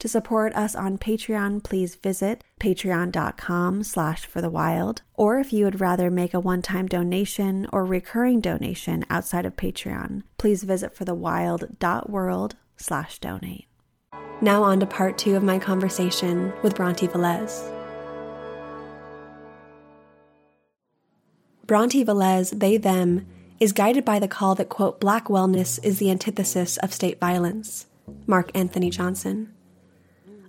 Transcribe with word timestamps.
To 0.00 0.08
support 0.08 0.54
us 0.54 0.74
on 0.74 0.98
Patreon, 0.98 1.62
please 1.62 1.94
visit 1.94 2.44
patreon.com 2.60 3.84
slash 3.84 4.26
for 4.26 4.40
the 4.40 4.50
wild. 4.50 5.02
Or 5.14 5.38
if 5.38 5.52
you 5.52 5.64
would 5.64 5.80
rather 5.80 6.10
make 6.10 6.34
a 6.34 6.40
one-time 6.40 6.86
donation 6.86 7.66
or 7.72 7.84
recurring 7.84 8.40
donation 8.40 9.04
outside 9.08 9.46
of 9.46 9.56
Patreon, 9.56 10.22
please 10.36 10.64
visit 10.64 10.94
forthewild.world 10.94 12.56
slash 12.76 13.18
donate. 13.18 13.66
Now 14.40 14.62
on 14.62 14.80
to 14.80 14.86
part 14.86 15.16
two 15.16 15.36
of 15.36 15.42
my 15.42 15.58
conversation 15.58 16.52
with 16.62 16.74
Brontë 16.74 17.10
Velez. 17.10 17.70
Brontë 21.66 22.04
Velez, 22.04 22.58
they, 22.58 22.76
them, 22.76 23.26
is 23.58 23.72
guided 23.72 24.04
by 24.04 24.18
the 24.18 24.28
call 24.28 24.54
that, 24.56 24.68
quote, 24.68 25.00
black 25.00 25.28
wellness 25.28 25.82
is 25.82 25.98
the 25.98 26.10
antithesis 26.10 26.76
of 26.78 26.92
state 26.92 27.18
violence. 27.18 27.86
Mark 28.26 28.50
Anthony 28.54 28.90
Johnson 28.90 29.54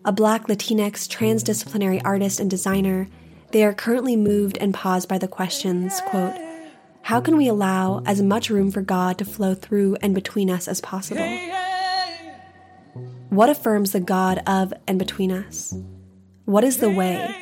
a 0.05 0.11
black 0.11 0.47
Latinx 0.47 1.07
transdisciplinary 1.07 1.99
artist 2.05 2.39
and 2.39 2.49
designer, 2.49 3.07
they 3.51 3.63
are 3.63 3.73
currently 3.73 4.15
moved 4.15 4.57
and 4.59 4.71
paused 4.71 5.09
by 5.09 5.17
the 5.17 5.27
questions, 5.27 5.99
quote, 6.05 6.35
how 7.01 7.19
can 7.19 7.35
we 7.37 7.47
allow 7.47 8.03
as 8.05 8.21
much 8.21 8.49
room 8.49 8.71
for 8.71 8.81
God 8.81 9.17
to 9.17 9.25
flow 9.25 9.55
through 9.55 9.97
and 10.01 10.13
between 10.13 10.49
us 10.49 10.67
as 10.67 10.79
possible? 10.79 11.27
What 13.29 13.49
affirms 13.49 13.91
the 13.91 13.99
God 13.99 14.43
of 14.45 14.73
and 14.87 14.99
between 14.99 15.31
us? 15.31 15.75
What 16.45 16.63
is 16.63 16.77
the 16.77 16.89
way? 16.89 17.35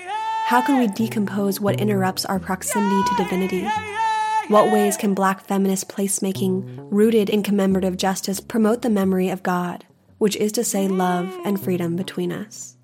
How 0.46 0.62
can 0.62 0.80
we 0.80 0.88
decompose 0.88 1.60
what 1.60 1.80
interrupts 1.80 2.26
our 2.26 2.40
proximity 2.40 3.04
to 3.10 3.24
divinity? 3.24 3.70
What 4.48 4.72
ways 4.72 4.98
can 4.98 5.14
black 5.14 5.46
feminist 5.46 5.90
placemaking, 5.90 6.88
rooted 6.92 7.30
in 7.30 7.44
commemorative 7.44 7.98
justice, 7.98 8.40
promote 8.40 8.82
the 8.82 8.90
memory 8.90 9.30
of 9.30 9.44
God? 9.44 9.86
Which 10.24 10.38
is 10.38 10.54
to 10.54 10.64
say, 10.64 10.88
love 10.88 11.38
and 11.44 11.62
freedom 11.62 11.98
between 11.98 12.32
us. 12.32 12.78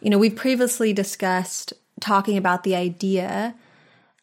You 0.00 0.08
know, 0.08 0.16
we've 0.16 0.34
previously 0.34 0.94
discussed 0.94 1.74
talking 2.00 2.38
about 2.38 2.62
the 2.62 2.74
idea 2.74 3.54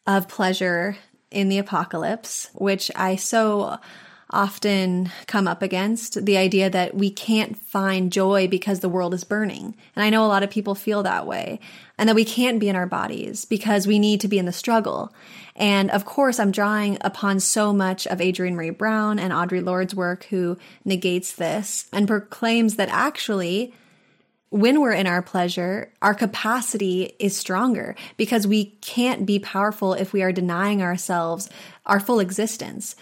of 0.08 0.26
pleasure 0.26 0.96
in 1.30 1.48
the 1.48 1.58
apocalypse, 1.58 2.50
which 2.54 2.90
I 2.96 3.14
so 3.14 3.78
often 4.30 5.10
come 5.26 5.48
up 5.48 5.62
against 5.62 6.24
the 6.26 6.36
idea 6.36 6.68
that 6.68 6.94
we 6.94 7.10
can't 7.10 7.56
find 7.56 8.12
joy 8.12 8.46
because 8.46 8.80
the 8.80 8.88
world 8.88 9.14
is 9.14 9.24
burning. 9.24 9.74
And 9.96 10.04
I 10.04 10.10
know 10.10 10.24
a 10.24 10.28
lot 10.28 10.42
of 10.42 10.50
people 10.50 10.74
feel 10.74 11.02
that 11.02 11.26
way. 11.26 11.60
And 11.96 12.08
that 12.08 12.14
we 12.14 12.24
can't 12.24 12.60
be 12.60 12.68
in 12.68 12.76
our 12.76 12.86
bodies 12.86 13.44
because 13.44 13.86
we 13.86 13.98
need 13.98 14.20
to 14.20 14.28
be 14.28 14.38
in 14.38 14.44
the 14.44 14.52
struggle. 14.52 15.12
And 15.56 15.90
of 15.90 16.04
course, 16.04 16.38
I'm 16.38 16.52
drawing 16.52 16.98
upon 17.00 17.40
so 17.40 17.72
much 17.72 18.06
of 18.06 18.20
Adrienne 18.20 18.54
Maree 18.54 18.76
Brown 18.76 19.18
and 19.18 19.32
Audre 19.32 19.64
Lorde's 19.64 19.94
work 19.94 20.24
who 20.24 20.56
negates 20.84 21.32
this 21.32 21.88
and 21.92 22.06
proclaims 22.06 22.76
that 22.76 22.88
actually, 22.90 23.74
when 24.50 24.80
we're 24.80 24.92
in 24.92 25.06
our 25.08 25.22
pleasure, 25.22 25.92
our 26.00 26.14
capacity 26.14 27.14
is 27.18 27.36
stronger 27.36 27.96
because 28.16 28.46
we 28.46 28.66
can't 28.80 29.26
be 29.26 29.38
powerful 29.38 29.94
if 29.94 30.12
we 30.12 30.22
are 30.22 30.32
denying 30.32 30.82
ourselves 30.82 31.50
our 31.84 31.98
full 31.98 32.20
existence. 32.20 32.94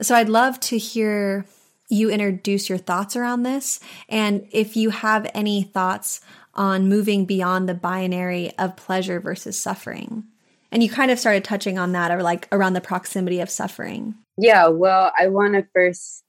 So 0.00 0.14
I'd 0.14 0.28
love 0.28 0.58
to 0.60 0.78
hear 0.78 1.46
you 1.88 2.10
introduce 2.10 2.68
your 2.68 2.78
thoughts 2.78 3.14
around 3.14 3.42
this. 3.42 3.80
And 4.08 4.48
if 4.50 4.76
you 4.76 4.90
have 4.90 5.30
any 5.34 5.62
thoughts 5.62 6.20
on 6.54 6.88
moving 6.88 7.24
beyond 7.24 7.68
the 7.68 7.74
binary 7.74 8.50
of 8.58 8.76
pleasure 8.76 9.20
versus 9.20 9.58
suffering. 9.58 10.24
And 10.72 10.82
you 10.82 10.88
kind 10.88 11.10
of 11.10 11.18
started 11.18 11.44
touching 11.44 11.78
on 11.78 11.92
that 11.92 12.10
or 12.10 12.22
like 12.22 12.48
around 12.50 12.72
the 12.72 12.80
proximity 12.80 13.40
of 13.40 13.50
suffering. 13.50 14.14
Yeah, 14.36 14.68
well, 14.68 15.12
I 15.18 15.28
want 15.28 15.54
to 15.54 15.66
first 15.72 16.24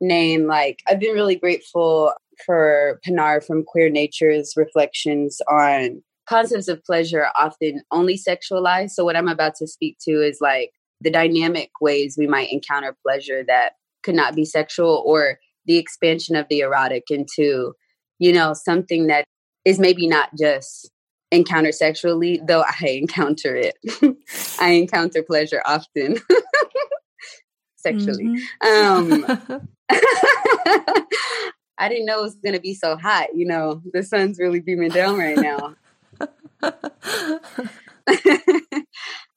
name 0.00 0.46
like 0.46 0.80
I've 0.88 1.00
been 1.00 1.14
really 1.14 1.36
grateful 1.36 2.12
for 2.44 2.98
Pinar 3.04 3.40
from 3.40 3.64
Queer 3.64 3.88
Nature's 3.88 4.54
reflections 4.56 5.40
on 5.48 6.02
concepts 6.26 6.68
of 6.68 6.84
pleasure 6.84 7.26
often 7.38 7.82
only 7.90 8.18
sexualized. 8.18 8.90
So 8.90 9.04
what 9.04 9.16
I'm 9.16 9.28
about 9.28 9.54
to 9.56 9.66
speak 9.66 9.98
to 10.02 10.12
is 10.12 10.38
like 10.40 10.72
the 11.02 11.10
dynamic 11.10 11.70
ways 11.80 12.16
we 12.18 12.26
might 12.26 12.52
encounter 12.52 12.96
pleasure 13.02 13.44
that 13.46 13.72
could 14.02 14.14
not 14.14 14.34
be 14.34 14.44
sexual 14.44 15.02
or 15.06 15.38
the 15.66 15.78
expansion 15.78 16.36
of 16.36 16.46
the 16.48 16.60
erotic 16.60 17.04
into, 17.10 17.74
you 18.18 18.32
know, 18.32 18.52
something 18.54 19.06
that 19.06 19.24
is 19.64 19.78
maybe 19.78 20.08
not 20.08 20.30
just 20.38 20.90
encounter 21.30 21.72
sexually, 21.72 22.40
though 22.46 22.62
I 22.62 22.88
encounter 22.88 23.56
it. 23.56 23.76
I 24.60 24.70
encounter 24.70 25.22
pleasure 25.22 25.62
often 25.64 26.18
sexually. 27.76 28.38
Mm-hmm. 28.62 29.12
Um, 29.12 29.68
I 31.78 31.88
didn't 31.88 32.06
know 32.06 32.20
it 32.20 32.22
was 32.22 32.36
going 32.36 32.54
to 32.54 32.60
be 32.60 32.74
so 32.74 32.96
hot. 32.96 33.34
You 33.34 33.46
know, 33.46 33.82
the 33.92 34.02
sun's 34.02 34.38
really 34.38 34.60
beaming 34.60 34.90
down 34.90 35.18
right 35.18 35.36
now. 35.36 35.74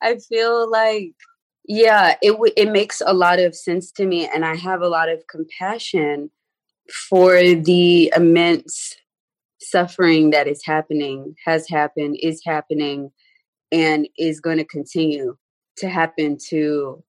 I 0.01 0.17
feel 0.29 0.69
like 0.69 1.13
yeah, 1.67 2.15
it 2.21 2.31
w- 2.31 2.53
it 2.55 2.71
makes 2.71 3.01
a 3.05 3.13
lot 3.13 3.39
of 3.39 3.55
sense 3.55 3.91
to 3.93 4.05
me, 4.05 4.27
and 4.27 4.45
I 4.45 4.55
have 4.55 4.81
a 4.81 4.87
lot 4.87 5.09
of 5.09 5.25
compassion 5.27 6.29
for 7.09 7.37
the 7.37 8.13
immense 8.15 8.95
suffering 9.59 10.29
that 10.29 10.47
is 10.47 10.63
happening, 10.63 11.35
has 11.43 11.67
happened, 11.67 12.17
is 12.21 12.41
happening, 12.45 13.11
and 13.71 14.07
is 14.17 14.39
going 14.39 14.57
to 14.57 14.65
continue 14.65 15.37
to 15.77 15.89
happen 15.89 16.37
to 16.49 17.03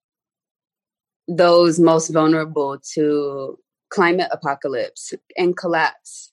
those 1.28 1.78
most 1.78 2.08
vulnerable 2.08 2.78
to 2.94 3.58
climate 3.90 4.28
apocalypse 4.32 5.12
and 5.36 5.56
collapse. 5.56 6.32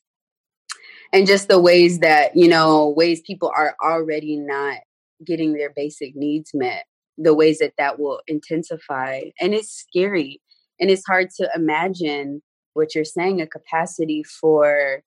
And 1.12 1.28
just 1.28 1.48
the 1.48 1.60
ways 1.60 2.00
that, 2.00 2.36
you 2.36 2.48
know, 2.48 2.90
ways 2.90 3.22
people 3.22 3.52
are 3.56 3.76
already 3.84 4.38
not 4.38 4.78
getting 5.24 5.54
their 5.54 5.72
basic 5.76 6.16
needs 6.16 6.52
met 6.54 6.86
the 7.18 7.34
ways 7.34 7.60
that 7.60 7.74
that 7.78 8.00
will 8.00 8.22
intensify. 8.28 9.22
And 9.40 9.54
it's 9.54 9.72
scary. 9.72 10.42
And 10.80 10.90
it's 10.90 11.06
hard 11.06 11.30
to 11.38 11.50
imagine 11.56 12.42
what 12.74 12.96
you're 12.96 13.06
saying 13.06 13.42
a 13.42 13.48
capacity 13.48 14.24
for 14.24 15.02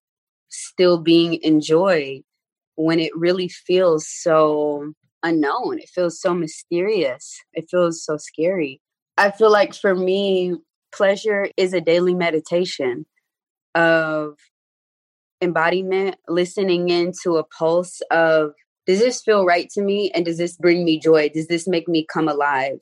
still 0.48 0.98
being 0.98 1.34
in 1.34 1.60
joy 1.60 2.22
when 2.76 3.00
it 3.00 3.16
really 3.16 3.48
feels 3.48 4.06
so 4.08 4.92
unknown. 5.22 5.78
It 5.78 5.88
feels 5.88 6.20
so 6.20 6.34
mysterious. 6.34 7.42
It 7.52 7.66
feels 7.70 8.04
so 8.04 8.16
scary. 8.16 8.80
I 9.18 9.30
feel 9.30 9.50
like 9.50 9.74
for 9.74 9.94
me, 9.94 10.54
pleasure 10.94 11.48
is 11.56 11.72
a 11.72 11.80
daily 11.80 12.14
meditation 12.14 13.06
of 13.74 14.36
embodiment, 15.40 16.16
listening 16.28 16.88
into 16.88 17.36
a 17.36 17.44
pulse 17.44 18.00
of 18.10 18.52
does 18.86 19.00
this 19.00 19.20
feel 19.20 19.44
right 19.44 19.68
to 19.70 19.82
me? 19.82 20.10
And 20.14 20.24
does 20.24 20.38
this 20.38 20.56
bring 20.56 20.84
me 20.84 20.98
joy? 20.98 21.28
Does 21.28 21.48
this 21.48 21.66
make 21.66 21.88
me 21.88 22.06
come 22.10 22.28
alive? 22.28 22.80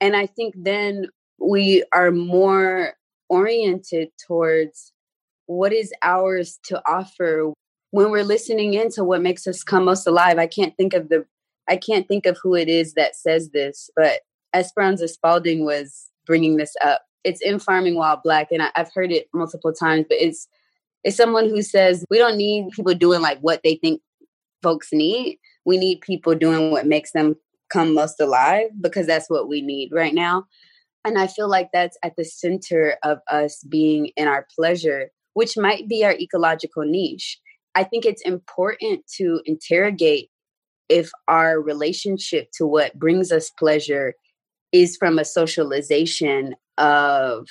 And 0.00 0.16
I 0.16 0.26
think 0.26 0.54
then 0.56 1.08
we 1.38 1.84
are 1.94 2.10
more 2.10 2.94
oriented 3.28 4.08
towards 4.26 4.92
what 5.46 5.72
is 5.72 5.92
ours 6.02 6.58
to 6.64 6.82
offer 6.88 7.52
when 7.90 8.10
we're 8.10 8.24
listening 8.24 8.74
into 8.74 9.04
what 9.04 9.22
makes 9.22 9.46
us 9.46 9.62
come 9.62 9.84
most 9.84 10.06
alive. 10.06 10.38
I 10.38 10.46
can't 10.46 10.76
think 10.76 10.94
of 10.94 11.08
the 11.08 11.26
I 11.68 11.76
can't 11.76 12.08
think 12.08 12.26
of 12.26 12.38
who 12.42 12.54
it 12.54 12.68
is 12.68 12.94
that 12.94 13.14
says 13.14 13.50
this, 13.50 13.90
but 13.94 14.20
Esperanza 14.54 15.06
Spalding 15.06 15.64
was 15.64 16.08
bringing 16.26 16.56
this 16.56 16.74
up. 16.84 17.02
It's 17.22 17.40
in 17.42 17.58
Farming 17.60 17.94
While 17.94 18.20
Black, 18.24 18.48
and 18.50 18.62
I, 18.62 18.70
I've 18.74 18.92
heard 18.92 19.12
it 19.12 19.28
multiple 19.32 19.72
times, 19.72 20.06
but 20.08 20.18
it's 20.20 20.48
it's 21.04 21.16
someone 21.16 21.48
who 21.48 21.62
says 21.62 22.04
we 22.10 22.18
don't 22.18 22.36
need 22.36 22.70
people 22.70 22.94
doing 22.94 23.20
like 23.20 23.38
what 23.40 23.60
they 23.62 23.76
think 23.76 24.00
folks 24.62 24.88
need. 24.92 25.38
We 25.64 25.78
need 25.78 26.00
people 26.00 26.34
doing 26.34 26.70
what 26.70 26.86
makes 26.86 27.12
them 27.12 27.36
come 27.70 27.94
most 27.94 28.20
alive 28.20 28.70
because 28.80 29.06
that's 29.06 29.30
what 29.30 29.48
we 29.48 29.62
need 29.62 29.90
right 29.92 30.14
now. 30.14 30.46
And 31.04 31.18
I 31.18 31.26
feel 31.26 31.48
like 31.48 31.70
that's 31.72 31.96
at 32.02 32.16
the 32.16 32.24
center 32.24 32.96
of 33.02 33.18
us 33.30 33.64
being 33.68 34.10
in 34.16 34.28
our 34.28 34.46
pleasure, 34.54 35.10
which 35.34 35.56
might 35.56 35.88
be 35.88 36.04
our 36.04 36.12
ecological 36.12 36.84
niche. 36.84 37.38
I 37.74 37.84
think 37.84 38.04
it's 38.04 38.22
important 38.22 39.06
to 39.16 39.40
interrogate 39.46 40.28
if 40.88 41.10
our 41.28 41.60
relationship 41.60 42.48
to 42.58 42.66
what 42.66 42.98
brings 42.98 43.30
us 43.30 43.50
pleasure 43.50 44.14
is 44.72 44.96
from 44.96 45.18
a 45.18 45.24
socialization 45.24 46.54
of 46.76 47.46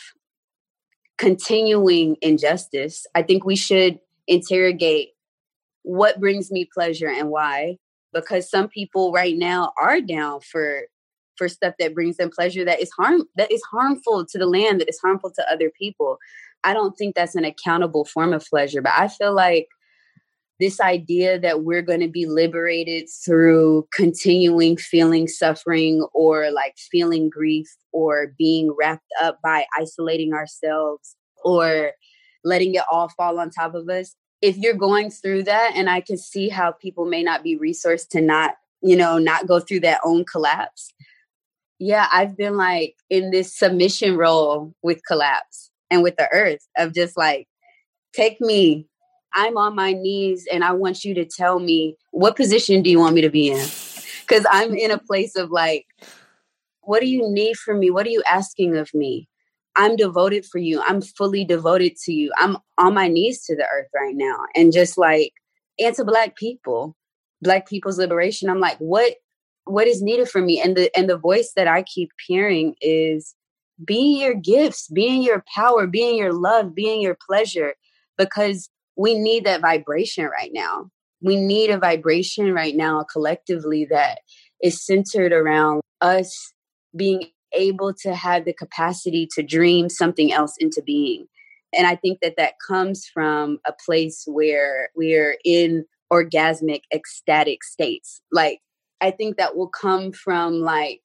continuing 1.17 2.17
injustice. 2.21 3.05
I 3.15 3.23
think 3.23 3.45
we 3.45 3.55
should 3.55 3.99
interrogate 4.27 5.09
what 5.83 6.19
brings 6.19 6.51
me 6.51 6.67
pleasure 6.71 7.09
and 7.09 7.29
why? 7.29 7.77
Because 8.13 8.49
some 8.49 8.67
people 8.67 9.11
right 9.11 9.35
now 9.37 9.73
are 9.79 10.01
down 10.01 10.41
for 10.41 10.83
for 11.37 11.47
stuff 11.47 11.73
that 11.79 11.95
brings 11.95 12.17
them 12.17 12.29
pleasure 12.29 12.65
that 12.65 12.81
is 12.81 12.91
harm 12.91 13.23
that 13.37 13.51
is 13.51 13.63
harmful 13.71 14.25
to 14.25 14.37
the 14.37 14.45
land 14.45 14.81
that 14.81 14.89
is 14.89 14.99
harmful 14.99 15.31
to 15.31 15.51
other 15.51 15.71
people. 15.77 16.17
I 16.63 16.73
don't 16.73 16.97
think 16.97 17.15
that's 17.15 17.35
an 17.35 17.45
accountable 17.45 18.03
form 18.03 18.33
of 18.33 18.45
pleasure 18.45 18.81
but 18.81 18.91
i 18.93 19.07
feel 19.07 19.33
like 19.33 19.69
this 20.59 20.81
idea 20.81 21.39
that 21.39 21.63
we're 21.63 21.81
going 21.81 22.01
to 22.01 22.09
be 22.09 22.25
liberated 22.25 23.07
through 23.25 23.87
continuing 23.93 24.75
feeling 24.75 25.27
suffering 25.27 26.05
or 26.13 26.51
like 26.51 26.75
feeling 26.91 27.29
grief 27.29 27.67
or 27.93 28.33
being 28.37 28.75
wrapped 28.77 29.07
up 29.21 29.39
by 29.41 29.65
isolating 29.79 30.33
ourselves 30.33 31.15
or 31.43 31.91
letting 32.43 32.75
it 32.75 32.83
all 32.91 33.09
fall 33.09 33.39
on 33.39 33.49
top 33.49 33.73
of 33.73 33.87
us 33.89 34.15
if 34.41 34.57
you're 34.57 34.73
going 34.73 35.09
through 35.09 35.43
that 35.43 35.73
and 35.75 35.89
i 35.89 36.01
can 36.01 36.17
see 36.17 36.49
how 36.49 36.71
people 36.71 37.05
may 37.05 37.23
not 37.23 37.43
be 37.43 37.57
resourced 37.57 38.09
to 38.09 38.21
not 38.21 38.55
you 38.81 38.95
know 38.95 39.17
not 39.17 39.47
go 39.47 39.59
through 39.59 39.79
that 39.81 39.99
own 40.03 40.23
collapse. 40.25 40.93
Yeah 41.79 42.07
i've 42.11 42.37
been 42.37 42.57
like 42.57 42.95
in 43.09 43.31
this 43.31 43.55
submission 43.57 44.17
role 44.17 44.73
with 44.81 45.01
collapse 45.05 45.71
and 45.89 46.03
with 46.03 46.15
the 46.17 46.29
earth 46.31 46.67
of 46.77 46.93
just 46.93 47.17
like 47.17 47.47
take 48.13 48.39
me. 48.41 48.85
I'm 49.31 49.57
on 49.57 49.75
my 49.75 49.93
knees 49.93 50.47
and 50.51 50.63
i 50.63 50.71
want 50.71 51.05
you 51.05 51.13
to 51.13 51.25
tell 51.25 51.59
me 51.59 51.95
what 52.11 52.35
position 52.35 52.81
do 52.81 52.89
you 52.89 52.99
want 52.99 53.13
me 53.13 53.21
to 53.21 53.29
be 53.29 53.49
in? 53.49 53.67
Because 54.21 54.45
i'm 54.51 54.73
in 54.73 54.91
a 54.91 54.97
place 54.97 55.35
of 55.35 55.51
like 55.51 55.85
what 56.81 57.01
do 57.01 57.05
you 57.05 57.29
need 57.29 57.55
from 57.55 57.79
me? 57.79 57.91
What 57.91 58.07
are 58.07 58.09
you 58.09 58.23
asking 58.27 58.75
of 58.75 58.91
me 58.95 59.28
I'm 59.79 59.95
devoted 59.95 60.45
for 60.45 60.57
you. 60.57 60.83
I'm 60.85 61.01
fully 61.01 61.45
devoted 61.45 61.95
to 62.03 62.11
you. 62.11 62.31
I'm 62.37 62.57
on 62.77 62.93
my 62.93 63.07
knees 63.07 63.45
to 63.45 63.55
the 63.55 63.65
earth 63.73 63.87
right 63.95 64.15
now. 64.15 64.35
And 64.53 64.73
just 64.73 64.97
like, 64.97 65.31
and 65.79 65.95
to 65.95 66.03
black 66.03 66.35
people, 66.35 66.97
black 67.41 67.65
people's 67.65 67.97
liberation. 67.97 68.49
I'm 68.49 68.59
like, 68.59 68.77
what 68.77 69.15
what 69.63 69.87
is 69.87 70.01
needed 70.01 70.29
for 70.29 70.41
me? 70.41 70.61
And 70.61 70.75
the 70.75 70.91
and 70.97 71.09
the 71.09 71.17
voice 71.17 71.53
that 71.55 71.67
I 71.67 71.83
keep 71.83 72.09
hearing 72.27 72.75
is 72.81 73.33
be 73.85 74.19
your 74.19 74.33
gifts, 74.33 74.89
being 74.89 75.23
your 75.23 75.45
power, 75.55 75.87
being 75.87 76.17
your 76.17 76.33
love, 76.33 76.75
being 76.75 77.01
your 77.01 77.17
pleasure, 77.25 77.75
because 78.17 78.69
we 78.97 79.13
need 79.13 79.45
that 79.45 79.61
vibration 79.61 80.25
right 80.25 80.51
now. 80.53 80.89
We 81.21 81.37
need 81.37 81.69
a 81.69 81.77
vibration 81.79 82.53
right 82.53 82.75
now 82.75 83.05
collectively 83.09 83.85
that 83.89 84.19
is 84.61 84.85
centered 84.85 85.31
around 85.31 85.79
us 86.01 86.51
being 86.93 87.27
able 87.53 87.93
to 87.93 88.15
have 88.15 88.45
the 88.45 88.53
capacity 88.53 89.27
to 89.35 89.43
dream 89.43 89.89
something 89.89 90.31
else 90.31 90.55
into 90.59 90.81
being. 90.81 91.27
And 91.73 91.85
I 91.85 91.95
think 91.95 92.19
that 92.21 92.35
that 92.37 92.53
comes 92.65 93.05
from 93.05 93.59
a 93.65 93.73
place 93.85 94.23
where 94.27 94.89
we're 94.95 95.37
in 95.45 95.85
orgasmic, 96.11 96.81
ecstatic 96.93 97.63
states. 97.63 98.21
Like, 98.31 98.59
I 99.01 99.11
think 99.11 99.37
that 99.37 99.55
will 99.55 99.69
come 99.69 100.11
from 100.11 100.61
like 100.61 101.01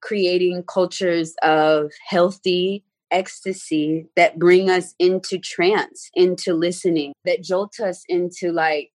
creating 0.00 0.64
cultures 0.68 1.34
of 1.42 1.90
healthy 2.06 2.84
ecstasy 3.10 4.06
that 4.16 4.38
bring 4.38 4.70
us 4.70 4.94
into 4.98 5.38
trance, 5.38 6.10
into 6.14 6.54
listening, 6.54 7.12
that 7.24 7.42
jolt 7.42 7.80
us 7.80 8.02
into 8.08 8.52
like 8.52 8.90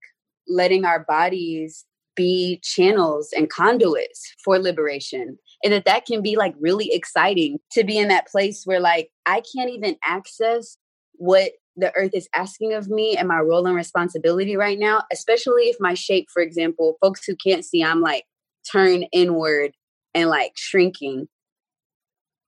letting 0.48 0.86
our 0.86 1.06
bodies 1.06 1.86
be 2.16 2.60
channels 2.64 3.30
and 3.36 3.50
conduits 3.50 4.34
for 4.44 4.60
liberation 4.60 5.38
and 5.64 5.74
that 5.74 5.86
that 5.86 6.06
can 6.06 6.22
be 6.22 6.36
like 6.36 6.56
really 6.60 6.92
exciting 6.94 7.60
to 7.72 7.84
be 7.84 7.98
in 7.98 8.08
that 8.10 8.28
place 8.28 8.64
where 8.66 8.80
like 8.80 9.10
I 9.26 9.42
can't 9.56 9.70
even 9.70 9.98
access 10.04 10.78
what 11.14 11.52
the 11.76 11.96
earth 11.96 12.12
is 12.14 12.30
asking 12.36 12.74
of 12.74 12.90
me 12.90 13.16
and 13.18 13.28
my 13.28 13.40
role 13.40 13.66
and 13.66 13.76
responsibility 13.76 14.56
right 14.56 14.78
now, 14.78 15.04
especially 15.12 15.64
if 15.64 15.78
my 15.80 15.94
shape, 15.94 16.28
for 16.32 16.42
example, 16.42 16.98
folks 17.02 17.26
who 17.26 17.36
can't 17.36 17.64
see, 17.64 17.84
I'm 17.84 18.02
like 18.02 18.26
turn 18.70 19.04
inward 19.12 19.72
and 20.14 20.30
like 20.30 20.54
shrinking. 20.56 21.28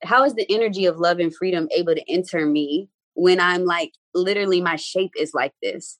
How 0.03 0.23
is 0.23 0.33
the 0.33 0.51
energy 0.51 0.85
of 0.85 0.99
love 0.99 1.19
and 1.19 1.35
freedom 1.35 1.67
able 1.75 1.95
to 1.95 2.11
enter 2.11 2.45
me 2.45 2.89
when 3.13 3.39
I'm 3.39 3.65
like 3.65 3.91
literally 4.13 4.61
my 4.61 4.75
shape 4.75 5.11
is 5.17 5.33
like 5.33 5.53
this? 5.61 5.97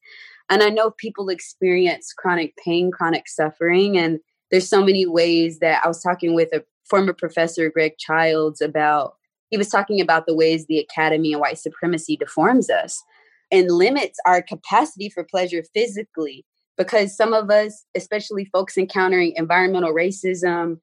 And 0.49 0.61
I 0.61 0.69
know 0.69 0.91
people 0.91 1.29
experience 1.29 2.13
chronic 2.13 2.53
pain, 2.57 2.91
chronic 2.91 3.29
suffering, 3.29 3.97
and 3.97 4.19
there's 4.49 4.67
so 4.67 4.83
many 4.83 5.05
ways 5.05 5.59
that 5.59 5.81
I 5.83 5.87
was 5.87 6.01
talking 6.01 6.35
with 6.35 6.49
a 6.53 6.63
former 6.91 7.13
professor 7.13 7.71
Greg 7.71 7.93
Childs 7.97 8.61
about 8.61 9.15
he 9.49 9.57
was 9.57 9.69
talking 9.69 9.99
about 9.99 10.27
the 10.27 10.35
ways 10.35 10.65
the 10.65 10.79
academy 10.79 11.31
and 11.33 11.41
white 11.41 11.57
supremacy 11.57 12.15
deforms 12.15 12.69
us 12.69 13.01
and 13.49 13.71
limits 13.71 14.19
our 14.25 14.41
capacity 14.41 15.09
for 15.09 15.23
pleasure 15.23 15.63
physically 15.73 16.45
because 16.77 17.15
some 17.15 17.33
of 17.33 17.49
us 17.49 17.85
especially 17.95 18.45
folks 18.45 18.77
encountering 18.77 19.33
environmental 19.37 19.93
racism 19.93 20.79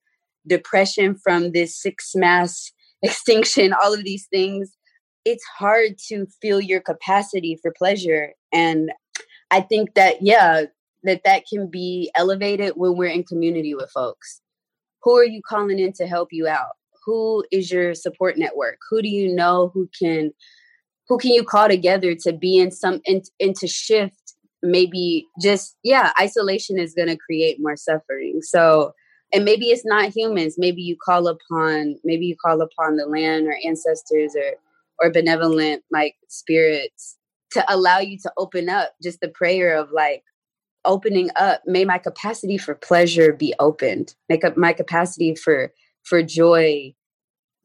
depression 0.46 1.14
from 1.14 1.52
this 1.52 1.80
six 1.80 2.12
mass 2.14 2.72
extinction 3.02 3.74
all 3.74 3.92
of 3.92 4.02
these 4.02 4.26
things 4.32 4.72
it's 5.26 5.44
hard 5.58 5.98
to 6.08 6.26
feel 6.40 6.58
your 6.58 6.80
capacity 6.80 7.58
for 7.60 7.70
pleasure. 7.76 8.32
And 8.50 8.90
i 9.50 9.60
think 9.60 9.94
that 9.94 10.22
yeah 10.22 10.64
that 11.04 11.20
that 11.24 11.44
can 11.52 11.68
be 11.70 12.10
elevated 12.16 12.72
when 12.76 12.96
we're 12.96 13.10
in 13.10 13.24
community 13.24 13.74
with 13.74 13.90
folks 13.90 14.40
who 15.02 15.16
are 15.16 15.24
you 15.24 15.40
calling 15.46 15.78
in 15.78 15.92
to 15.94 16.06
help 16.06 16.28
you 16.32 16.46
out? 16.46 16.72
Who 17.04 17.44
is 17.50 17.70
your 17.70 17.94
support 17.94 18.36
network? 18.36 18.78
Who 18.90 19.00
do 19.02 19.08
you 19.08 19.34
know 19.34 19.70
who 19.72 19.88
can 19.98 20.32
who 21.08 21.18
can 21.18 21.30
you 21.30 21.42
call 21.42 21.68
together 21.68 22.14
to 22.14 22.32
be 22.34 22.58
in 22.58 22.70
some 22.70 23.00
and, 23.06 23.24
to 23.56 23.66
shift? 23.66 24.34
Maybe 24.62 25.26
just 25.40 25.76
yeah 25.84 26.12
isolation 26.20 26.78
is 26.78 26.94
going 26.94 27.08
to 27.08 27.16
create 27.16 27.58
more 27.60 27.76
suffering. 27.76 28.40
So 28.42 28.92
and 29.32 29.44
maybe 29.44 29.66
it's 29.66 29.84
not 29.84 30.14
humans. 30.14 30.56
Maybe 30.58 30.82
you 30.82 30.96
call 31.02 31.28
upon 31.28 31.96
maybe 32.04 32.26
you 32.26 32.36
call 32.44 32.60
upon 32.60 32.96
the 32.96 33.06
land 33.06 33.46
or 33.46 33.56
ancestors 33.64 34.34
or 34.36 34.54
or 35.00 35.12
benevolent 35.12 35.84
like 35.90 36.16
spirits 36.28 37.16
to 37.52 37.64
allow 37.72 37.98
you 37.98 38.18
to 38.18 38.32
open 38.36 38.68
up 38.68 38.92
just 39.02 39.20
the 39.20 39.28
prayer 39.28 39.76
of 39.76 39.90
like 39.92 40.22
opening 40.88 41.30
up 41.36 41.60
may 41.66 41.84
my 41.84 41.98
capacity 41.98 42.58
for 42.58 42.74
pleasure 42.74 43.32
be 43.32 43.54
opened. 43.60 44.14
Make 44.28 44.42
up 44.42 44.56
my 44.56 44.72
capacity 44.72 45.36
for 45.36 45.72
for 46.02 46.22
joy 46.22 46.94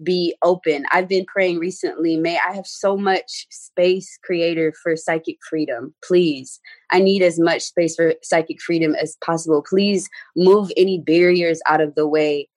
be 0.03 0.35
open. 0.43 0.85
I've 0.91 1.07
been 1.07 1.25
praying 1.25 1.59
recently 1.59 2.17
may 2.17 2.37
i 2.37 2.53
have 2.53 2.67
so 2.67 2.97
much 2.97 3.47
space 3.49 4.19
creator 4.23 4.73
for 4.83 4.95
psychic 4.97 5.37
freedom. 5.49 5.95
Please 6.03 6.59
i 6.91 6.99
need 6.99 7.23
as 7.23 7.39
much 7.39 7.63
space 7.63 7.95
for 7.95 8.13
psychic 8.21 8.61
freedom 8.61 8.93
as 8.95 9.17
possible. 9.25 9.63
Please 9.67 10.09
move 10.35 10.71
any 10.77 10.99
barriers 10.99 11.61
out 11.67 11.81
of 11.81 11.95
the 11.95 12.07
way 12.07 12.49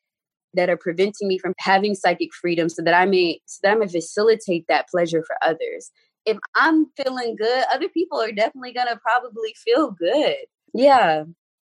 that 0.55 0.71
are 0.71 0.77
preventing 0.77 1.29
me 1.29 1.39
from 1.39 1.53
having 1.59 1.95
psychic 1.95 2.35
freedom 2.35 2.69
so 2.69 2.83
that 2.83 2.95
i 2.95 3.07
may 3.07 3.41
so 3.47 3.61
that 3.63 3.73
i 3.73 3.77
may 3.77 3.87
facilitate 3.87 4.67
that 4.67 4.89
pleasure 4.89 5.23
for 5.23 5.37
others. 5.43 5.93
If 6.25 6.39
i'm 6.57 6.87
feeling 6.97 7.37
good 7.37 7.65
other 7.73 7.89
people 7.89 8.21
are 8.21 8.33
definitely 8.33 8.73
going 8.73 8.89
to 8.89 8.97
probably 8.97 9.55
feel 9.65 9.93
good 9.93 10.47
yeah, 10.73 11.25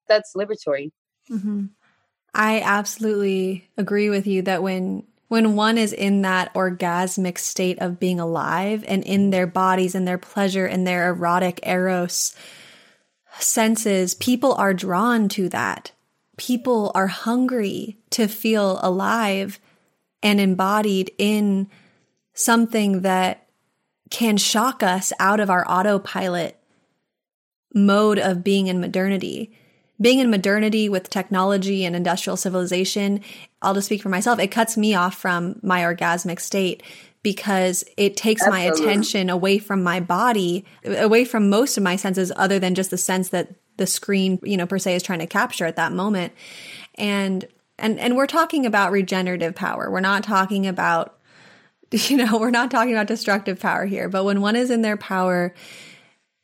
that's 0.08 0.34
liberatory. 0.34 0.90
Mm-hmm. 1.30 1.66
I 2.34 2.60
absolutely 2.60 3.68
agree 3.76 4.10
with 4.10 4.26
you 4.26 4.42
that 4.42 4.62
when 4.62 5.04
when 5.28 5.56
one 5.56 5.78
is 5.78 5.92
in 5.92 6.22
that 6.22 6.52
orgasmic 6.54 7.38
state 7.38 7.78
of 7.80 7.98
being 7.98 8.20
alive 8.20 8.84
and 8.86 9.02
in 9.04 9.30
their 9.30 9.46
bodies 9.46 9.94
and 9.94 10.06
their 10.06 10.18
pleasure 10.18 10.66
and 10.66 10.86
their 10.86 11.08
erotic 11.08 11.60
eros 11.64 12.36
senses, 13.38 14.14
people 14.14 14.52
are 14.54 14.74
drawn 14.74 15.28
to 15.30 15.48
that. 15.48 15.92
People 16.36 16.92
are 16.94 17.06
hungry 17.06 17.98
to 18.10 18.28
feel 18.28 18.78
alive 18.82 19.58
and 20.22 20.40
embodied 20.40 21.10
in 21.18 21.68
something 22.34 23.02
that 23.02 23.46
can 24.10 24.36
shock 24.36 24.82
us 24.82 25.12
out 25.18 25.40
of 25.40 25.50
our 25.50 25.68
autopilot 25.68 26.56
mode 27.74 28.18
of 28.18 28.42
being 28.42 28.68
in 28.68 28.80
modernity. 28.80 29.52
Being 30.00 30.18
in 30.18 30.30
modernity 30.30 30.88
with 30.88 31.10
technology 31.10 31.84
and 31.84 31.94
industrial 31.94 32.36
civilization, 32.36 33.20
I'll 33.62 33.74
just 33.74 33.86
speak 33.86 34.02
for 34.02 34.08
myself, 34.08 34.38
it 34.38 34.48
cuts 34.48 34.76
me 34.76 34.94
off 34.94 35.14
from 35.14 35.60
my 35.62 35.82
orgasmic 35.82 36.40
state 36.40 36.82
because 37.22 37.84
it 37.96 38.16
takes 38.16 38.42
Absolutely. 38.42 38.68
my 38.68 38.74
attention 38.74 39.30
away 39.30 39.58
from 39.58 39.82
my 39.82 40.00
body, 40.00 40.64
away 40.84 41.24
from 41.24 41.48
most 41.48 41.76
of 41.76 41.82
my 41.82 41.96
senses 41.96 42.32
other 42.36 42.58
than 42.58 42.74
just 42.74 42.90
the 42.90 42.98
sense 42.98 43.30
that 43.30 43.54
the 43.76 43.86
screen, 43.86 44.38
you 44.42 44.56
know, 44.56 44.66
per 44.66 44.78
se 44.78 44.94
is 44.94 45.02
trying 45.02 45.20
to 45.20 45.26
capture 45.26 45.64
at 45.64 45.76
that 45.76 45.92
moment. 45.92 46.32
And 46.96 47.46
and 47.78 47.98
and 47.98 48.16
we're 48.16 48.26
talking 48.26 48.66
about 48.66 48.92
regenerative 48.92 49.54
power. 49.54 49.90
We're 49.90 50.00
not 50.00 50.22
talking 50.22 50.66
about 50.66 51.18
you 51.90 52.16
know, 52.16 52.38
we're 52.38 52.50
not 52.50 52.70
talking 52.70 52.92
about 52.92 53.06
destructive 53.06 53.60
power 53.60 53.86
here, 53.86 54.08
but 54.08 54.24
when 54.24 54.40
one 54.40 54.56
is 54.56 54.70
in 54.70 54.82
their 54.82 54.96
power 54.96 55.54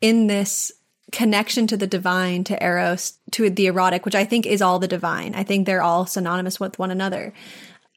in 0.01 0.27
this 0.29 0.73
connection 1.13 1.67
to 1.67 1.77
the 1.77 1.87
divine, 1.87 2.45
to 2.45 2.63
Eros, 2.63 3.19
to 3.33 3.51
the 3.51 3.67
erotic, 3.67 4.05
which 4.05 4.15
I 4.15 4.25
think 4.25 4.47
is 4.47 4.63
all 4.63 4.79
the 4.79 4.89
divine. 4.89 5.35
I 5.35 5.43
think 5.43 5.67
they're 5.67 5.83
all 5.83 6.07
synonymous 6.07 6.61
with 6.61 6.79
one 6.79 6.91
another. 6.91 7.33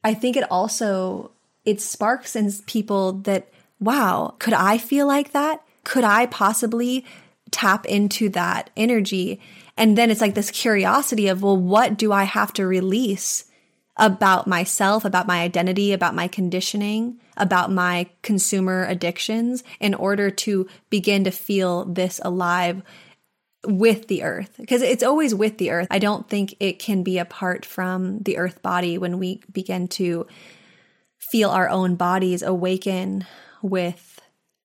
I 0.02 0.14
think 0.14 0.36
it 0.36 0.50
also 0.50 1.30
it 1.64 1.80
sparks 1.80 2.36
in 2.36 2.52
people 2.66 3.12
that 3.12 3.48
wow, 3.80 4.34
could 4.38 4.54
I 4.54 4.78
feel 4.78 5.06
like 5.06 5.32
that? 5.32 5.62
Could 5.84 6.04
I 6.04 6.26
possibly 6.26 7.04
tap 7.50 7.84
into 7.86 8.28
that 8.30 8.70
energy? 8.76 9.40
And 9.76 9.98
then 9.98 10.10
it's 10.10 10.20
like 10.20 10.34
this 10.34 10.50
curiosity 10.50 11.28
of, 11.28 11.42
well, 11.42 11.56
what 11.56 11.98
do 11.98 12.12
I 12.12 12.24
have 12.24 12.52
to 12.54 12.66
release 12.66 13.44
about 13.96 14.46
myself, 14.46 15.04
about 15.04 15.26
my 15.26 15.40
identity, 15.40 15.92
about 15.92 16.14
my 16.14 16.28
conditioning, 16.28 17.20
about 17.36 17.70
my 17.70 18.08
consumer 18.22 18.84
addictions 18.84 19.64
in 19.80 19.94
order 19.94 20.30
to 20.30 20.68
begin 20.90 21.24
to 21.24 21.30
feel 21.30 21.84
this 21.84 22.20
alive 22.24 22.82
with 23.66 24.08
the 24.08 24.22
earth 24.22 24.54
because 24.58 24.82
it's 24.82 25.02
always 25.02 25.34
with 25.34 25.58
the 25.58 25.70
earth. 25.70 25.88
I 25.90 25.98
don't 25.98 26.28
think 26.28 26.54
it 26.60 26.78
can 26.78 27.02
be 27.02 27.18
apart 27.18 27.64
from 27.64 28.18
the 28.20 28.36
earth 28.36 28.62
body 28.62 28.98
when 28.98 29.18
we 29.18 29.42
begin 29.50 29.88
to 29.88 30.26
feel 31.18 31.50
our 31.50 31.68
own 31.68 31.96
bodies 31.96 32.42
awaken 32.42 33.26
with 33.62 34.13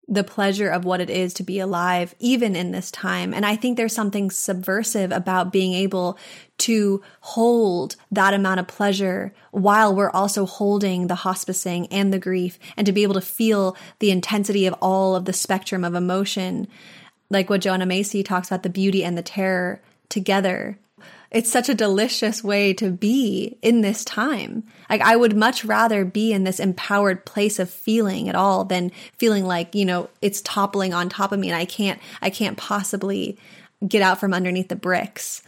the 0.10 0.24
pleasure 0.24 0.70
of 0.70 0.86
what 0.86 1.00
it 1.00 1.10
is 1.10 1.34
to 1.36 1.44
be 1.44 1.60
alive, 1.60 2.16
even 2.20 2.56
in 2.56 2.72
this 2.72 2.90
time. 2.90 3.34
And 3.34 3.46
I 3.46 3.56
think 3.56 3.78
there's 3.78 3.94
something 3.94 4.32
subversive 4.32 5.12
about 5.12 5.54
being 5.54 5.74
able 5.74 6.18
to 6.60 7.02
hold 7.22 7.96
that 8.12 8.34
amount 8.34 8.60
of 8.60 8.68
pleasure 8.68 9.34
while 9.52 9.96
we're 9.96 10.10
also 10.10 10.46
holding 10.46 11.08
the 11.08 11.16
hospicing 11.16 11.88
and 11.92 12.12
the 12.12 12.20
grief 12.20 12.58
and 12.76 12.86
to 12.88 12.92
be 12.92 13.04
able 13.04 13.14
to 13.14 13.22
feel 13.22 13.78
the 14.00 14.12
intensity 14.12 14.66
of 14.66 14.74
all 14.82 15.16
of 15.16 15.26
the 15.26 15.34
spectrum 15.34 15.84
of 15.86 15.94
emotion 15.94 16.68
like 17.30 17.50
what 17.50 17.62
Joanna 17.62 17.86
Macy 17.86 18.24
talks 18.24 18.48
about 18.48 18.64
the 18.64 18.70
beauty 18.70 19.04
and 19.04 19.18
the 19.18 19.22
terror 19.22 19.82
together. 20.10 20.80
It's 21.32 21.52
such 21.52 21.70
a 21.70 21.76
delicious 21.76 22.44
way 22.44 22.74
to 22.76 22.90
be 22.90 23.58
in 23.62 23.82
this 23.82 24.04
time. 24.04 24.64
Like 24.90 25.02
I 25.02 25.16
would 25.16 25.36
much 25.36 25.64
rather 25.64 26.04
be 26.04 26.34
in 26.34 26.44
this 26.44 26.60
empowered 26.60 27.26
place 27.26 27.60
of 27.60 27.70
feeling 27.70 28.30
at 28.30 28.36
all 28.36 28.66
than 28.66 28.92
feeling 29.18 29.46
like, 29.46 29.76
you 29.76 29.86
know, 29.86 30.10
it's 30.22 30.42
toppling 30.42 30.94
on 30.94 31.08
top 31.08 31.32
of 31.32 31.40
me 31.40 31.50
and 31.50 31.58
I 31.58 31.66
can't 31.66 32.00
I 32.22 32.30
can't 32.32 32.58
possibly 32.58 33.38
get 33.88 34.02
out 34.02 34.20
from 34.20 34.34
underneath 34.34 34.70
the 34.70 34.76
bricks. 34.76 35.44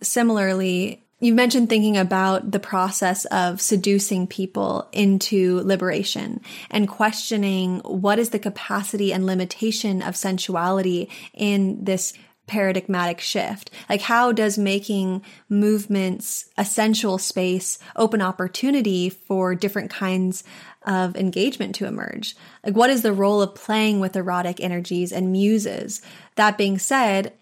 Similarly, 0.00 1.02
you 1.18 1.34
mentioned 1.34 1.70
thinking 1.70 1.96
about 1.96 2.50
the 2.52 2.60
process 2.60 3.24
of 3.26 3.60
seducing 3.60 4.26
people 4.26 4.86
into 4.92 5.60
liberation 5.62 6.42
and 6.70 6.86
questioning 6.86 7.80
what 7.80 8.18
is 8.18 8.30
the 8.30 8.38
capacity 8.38 9.12
and 9.12 9.24
limitation 9.24 10.02
of 10.02 10.14
sensuality 10.14 11.08
in 11.32 11.82
this 11.84 12.12
paradigmatic 12.46 13.20
shift? 13.20 13.70
Like, 13.88 14.02
how 14.02 14.32
does 14.32 14.58
making 14.58 15.22
movements 15.48 16.48
a 16.56 16.64
sensual 16.64 17.18
space 17.18 17.78
open 17.96 18.22
opportunity 18.22 19.10
for 19.10 19.54
different 19.54 19.90
kinds 19.90 20.44
of 20.86 21.16
engagement 21.16 21.74
to 21.76 21.86
emerge? 21.86 22.36
Like, 22.64 22.76
what 22.76 22.90
is 22.90 23.02
the 23.02 23.12
role 23.12 23.42
of 23.42 23.54
playing 23.54 24.00
with 24.00 24.16
erotic 24.16 24.60
energies 24.60 25.12
and 25.12 25.32
muses? 25.32 26.02
That 26.36 26.58
being 26.58 26.78
said, 26.78 27.32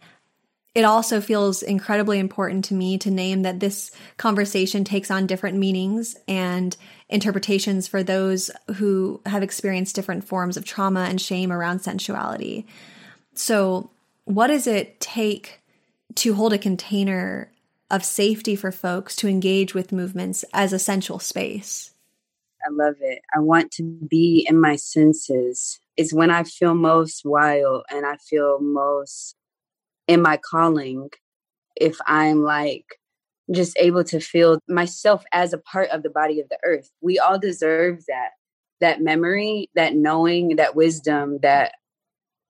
it 0.75 0.85
also 0.85 1.21
feels 1.21 1.63
incredibly 1.63 2.19
important 2.19 2.65
to 2.67 2.75
me 2.75 2.99
to 2.99 3.11
name 3.11 3.43
that 3.43 3.61
this 3.61 3.93
conversation 4.17 4.83
takes 4.83 5.11
on 5.11 5.27
different 5.27 5.57
meanings 5.57 6.17
and 6.27 6.77
interpretations 7.09 7.87
for 7.87 8.03
those 8.03 8.51
who 8.77 9.21
have 9.25 9.45
experienced 9.45 9.95
different 9.95 10.25
forms 10.25 10.57
of 10.57 10.65
trauma 10.65 11.03
and 11.03 11.21
shame 11.21 11.53
around 11.53 11.79
sensuality. 11.81 12.67
So, 13.35 13.91
what 14.25 14.49
does 14.49 14.67
it 14.67 15.01
take 15.01 15.61
to 16.17 16.35
hold 16.35 16.53
a 16.53 16.59
container 16.59 17.51
of 17.91 18.05
safety 18.05 18.57
for 18.57 18.73
folks 18.73 19.17
to 19.17 19.29
engage 19.29 19.75
with 19.75 19.93
movements 19.93 20.45
as 20.53 20.73
essential 20.73 21.19
space? 21.19 21.93
I 22.65 22.71
love 22.71 22.97
it. 23.01 23.21
I 23.35 23.41
want 23.41 23.71
to 23.73 23.83
be 23.83 24.47
in 24.49 24.61
my 24.61 24.77
senses. 24.77 25.81
Is 25.97 26.13
when 26.13 26.31
I 26.31 26.43
feel 26.43 26.75
most 26.75 27.25
wild 27.25 27.85
and 27.89 28.05
I 28.05 28.17
feel 28.17 28.59
most 28.61 29.37
in 30.09 30.23
my 30.23 30.39
calling 30.39 31.11
if 31.77 31.99
I'm 32.07 32.43
like 32.43 32.87
just 33.53 33.77
able 33.79 34.03
to 34.05 34.19
feel 34.19 34.59
myself 34.69 35.25
as 35.33 35.53
a 35.53 35.59
part 35.59 35.91
of 35.91 36.03
the 36.03 36.11
body 36.11 36.41
of 36.41 36.49
the 36.49 36.59
earth. 36.65 36.91
We 37.01 37.19
all 37.19 37.39
deserve 37.39 38.05
that 38.09 38.31
that 38.81 39.01
memory, 39.01 39.71
that 39.75 39.95
knowing, 39.95 40.57
that 40.57 40.75
wisdom 40.75 41.39
that 41.43 41.75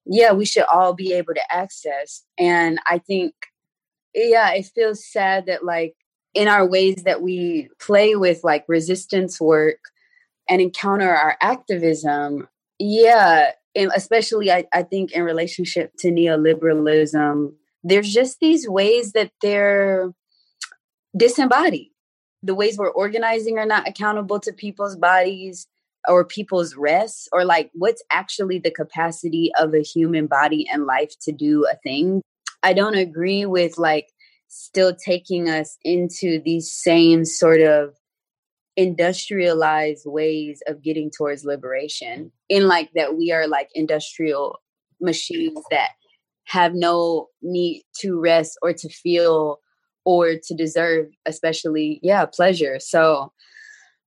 yeah, 0.06 0.32
we 0.32 0.44
should 0.44 0.64
all 0.72 0.94
be 0.94 1.12
able 1.12 1.34
to 1.34 1.52
access. 1.52 2.24
And 2.38 2.78
I 2.86 2.98
think 2.98 3.34
yeah, 4.14 4.52
it 4.52 4.66
feels 4.74 5.04
sad 5.04 5.46
that 5.46 5.64
like 5.64 5.94
in 6.34 6.48
our 6.48 6.66
ways 6.66 7.02
that 7.04 7.22
we 7.22 7.68
play 7.80 8.16
with 8.16 8.44
like 8.44 8.64
resistance 8.68 9.40
work 9.40 9.78
and 10.48 10.60
encounter 10.60 11.12
our 11.12 11.36
activism, 11.40 12.48
yeah, 12.78 13.52
and 13.74 13.90
especially 13.94 14.52
I, 14.52 14.66
I 14.72 14.82
think 14.82 15.12
in 15.12 15.22
relationship 15.22 15.92
to 15.98 16.08
neoliberalism, 16.08 17.52
there's 17.82 18.12
just 18.12 18.40
these 18.40 18.68
ways 18.68 19.12
that 19.12 19.32
they're 19.42 20.12
disembodied. 21.16 21.90
The 22.42 22.54
ways 22.54 22.76
we're 22.76 22.90
organizing 22.90 23.58
are 23.58 23.66
not 23.66 23.88
accountable 23.88 24.38
to 24.40 24.52
people's 24.52 24.96
bodies 24.96 25.66
or 26.08 26.24
people's 26.24 26.76
rest, 26.76 27.28
or 27.32 27.44
like 27.44 27.70
what's 27.74 28.02
actually 28.10 28.58
the 28.58 28.70
capacity 28.70 29.50
of 29.58 29.74
a 29.74 29.82
human 29.82 30.26
body 30.26 30.66
and 30.72 30.86
life 30.86 31.12
to 31.22 31.32
do 31.32 31.66
a 31.70 31.76
thing. 31.82 32.22
I 32.62 32.72
don't 32.72 32.96
agree 32.96 33.46
with 33.46 33.78
like 33.78 34.08
still 34.48 34.94
taking 34.94 35.48
us 35.48 35.76
into 35.82 36.40
these 36.44 36.72
same 36.72 37.24
sort 37.24 37.60
of 37.60 37.94
industrialized 38.76 40.04
ways 40.06 40.62
of 40.66 40.82
getting 40.82 41.10
towards 41.10 41.44
liberation 41.44 42.32
in 42.48 42.66
like 42.66 42.90
that 42.94 43.16
we 43.16 43.30
are 43.30 43.46
like 43.46 43.68
industrial 43.74 44.60
machines 45.00 45.58
that 45.70 45.90
have 46.44 46.74
no 46.74 47.28
need 47.40 47.82
to 48.00 48.20
rest 48.20 48.58
or 48.62 48.72
to 48.72 48.88
feel 48.88 49.60
or 50.04 50.34
to 50.42 50.54
deserve 50.54 51.06
especially 51.24 52.00
yeah 52.02 52.26
pleasure 52.26 52.78
so 52.80 53.32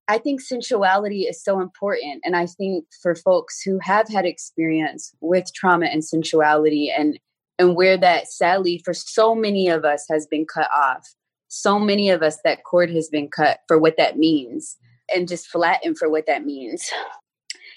i 0.08 0.18
think 0.18 0.40
sensuality 0.40 1.22
is 1.22 1.42
so 1.42 1.60
important 1.60 2.20
and 2.24 2.36
i 2.36 2.46
think 2.46 2.84
for 3.02 3.14
folks 3.14 3.62
who 3.62 3.78
have 3.80 4.08
had 4.08 4.24
experience 4.24 5.14
with 5.20 5.52
trauma 5.54 5.86
and 5.86 6.04
sensuality 6.04 6.90
and 6.90 7.18
and 7.60 7.74
where 7.74 7.96
that 7.96 8.28
sadly 8.28 8.80
for 8.84 8.94
so 8.94 9.34
many 9.34 9.68
of 9.68 9.84
us 9.84 10.06
has 10.10 10.26
been 10.26 10.46
cut 10.46 10.68
off 10.74 11.14
so 11.48 11.78
many 11.78 12.10
of 12.10 12.22
us 12.22 12.38
that 12.44 12.64
cord 12.64 12.90
has 12.90 13.08
been 13.08 13.28
cut 13.28 13.60
for 13.66 13.78
what 13.78 13.96
that 13.96 14.18
means 14.18 14.76
and 15.14 15.28
just 15.28 15.48
flattened 15.48 15.98
for 15.98 16.08
what 16.08 16.26
that 16.26 16.44
means. 16.44 16.90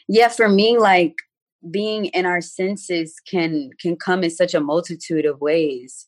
Yeah, 0.07 0.27
for 0.27 0.49
me, 0.49 0.77
like 0.77 1.15
being 1.69 2.05
in 2.05 2.25
our 2.25 2.41
senses 2.41 3.15
can 3.25 3.69
can 3.79 3.95
come 3.95 4.23
in 4.23 4.29
such 4.29 4.53
a 4.53 4.59
multitude 4.59 5.25
of 5.25 5.39
ways. 5.39 6.07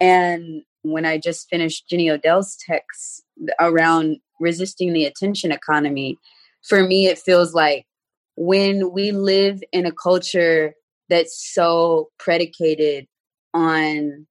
And 0.00 0.62
when 0.82 1.06
I 1.06 1.18
just 1.18 1.48
finished 1.48 1.88
Jenny 1.88 2.10
Odell's 2.10 2.56
text 2.68 3.24
around 3.58 4.18
resisting 4.40 4.92
the 4.92 5.04
attention 5.04 5.52
economy, 5.52 6.18
for 6.62 6.82
me 6.82 7.06
it 7.06 7.18
feels 7.18 7.54
like 7.54 7.86
when 8.36 8.92
we 8.92 9.10
live 9.10 9.62
in 9.72 9.86
a 9.86 9.92
culture 9.92 10.74
that's 11.08 11.52
so 11.54 12.10
predicated 12.18 13.06
on 13.54 14.26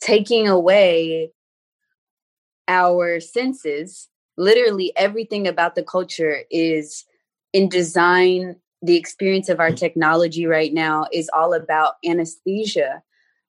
taking 0.00 0.48
away 0.48 1.30
our 2.66 3.20
senses. 3.20 4.08
Literally 4.36 4.92
everything 4.96 5.48
about 5.48 5.74
the 5.74 5.82
culture 5.82 6.42
is 6.50 7.04
in 7.52 7.68
design. 7.68 8.56
The 8.82 8.96
experience 8.96 9.48
of 9.48 9.58
our 9.58 9.70
mm. 9.70 9.76
technology 9.76 10.46
right 10.46 10.72
now 10.72 11.06
is 11.12 11.30
all 11.34 11.54
about 11.54 11.94
anesthesia. 12.04 13.02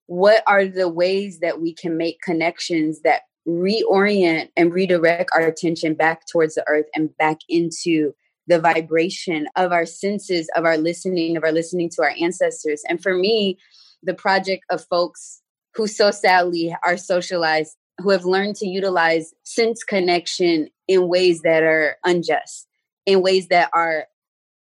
What 0.08 0.44
are 0.48 0.66
the 0.66 0.90
ways 0.90 1.40
that 1.40 1.62
we 1.62 1.74
can 1.74 1.98
make 1.98 2.22
connections 2.22 3.02
that 3.02 3.24
reorient 3.50 4.50
and 4.56 4.74
redirect 4.74 5.30
our 5.34 5.42
attention 5.42 5.94
back 5.94 6.26
towards 6.26 6.56
the 6.56 6.68
earth 6.68 6.86
and 6.96 7.16
back 7.18 7.40
into 7.50 8.14
the 8.48 8.60
vibration 8.60 9.48
of 9.56 9.72
our 9.72 9.86
senses, 9.86 10.50
of 10.56 10.66
our 10.66 10.78
listening, 10.78 11.38
of 11.38 11.44
our 11.44 11.52
listening 11.52 11.90
to 11.90 12.02
our 12.02 12.14
ancestors? 12.20 12.84
And 12.88 13.02
for 13.02 13.14
me, 13.14 13.58
the 14.04 14.14
project 14.14 14.64
of 14.70 14.86
folks 14.86 15.42
who 15.76 15.88
so 15.88 16.12
sadly 16.12 16.76
are 16.84 16.98
socialized 16.98 17.76
who 18.00 18.12
have 18.12 18.26
learned 18.26 18.56
to 18.56 18.68
utilize 18.68 19.34
sense 19.44 19.84
connection 19.84 20.70
in 20.88 21.08
ways 21.08 21.42
that 21.42 21.64
are 21.64 21.98
unjust, 22.06 22.68
in 23.06 23.22
ways 23.22 23.50
that 23.50 23.70
are 23.74 24.06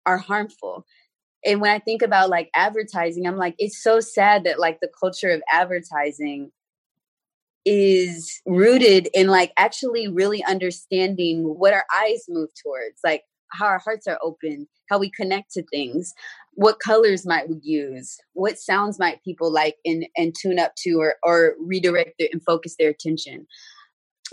are 0.06 0.18
harmful. 0.18 0.86
And 1.44 1.60
when 1.60 1.70
I 1.70 1.78
think 1.78 2.02
about 2.02 2.30
like 2.30 2.50
advertising, 2.54 3.26
I'm 3.26 3.36
like, 3.36 3.54
it's 3.58 3.82
so 3.82 4.00
sad 4.00 4.44
that 4.44 4.58
like 4.58 4.80
the 4.80 4.90
culture 5.00 5.30
of 5.30 5.42
advertising 5.50 6.52
is 7.64 8.40
rooted 8.46 9.08
in 9.14 9.28
like 9.28 9.52
actually 9.56 10.08
really 10.08 10.44
understanding 10.44 11.42
what 11.42 11.72
our 11.72 11.84
eyes 11.94 12.24
move 12.28 12.50
towards, 12.62 13.00
like 13.04 13.22
how 13.52 13.66
our 13.66 13.78
hearts 13.78 14.06
are 14.06 14.18
open, 14.22 14.66
how 14.90 14.98
we 14.98 15.10
connect 15.10 15.52
to 15.52 15.62
things 15.72 16.12
what 16.54 16.80
colors 16.80 17.26
might 17.26 17.48
we 17.48 17.58
use 17.62 18.16
what 18.32 18.58
sounds 18.58 18.98
might 18.98 19.22
people 19.24 19.52
like 19.52 19.76
and 19.84 20.06
and 20.16 20.34
tune 20.40 20.58
up 20.58 20.72
to 20.76 20.94
or 20.98 21.16
or 21.22 21.54
redirect 21.60 22.12
their, 22.18 22.28
and 22.32 22.42
focus 22.44 22.76
their 22.78 22.90
attention. 22.90 23.46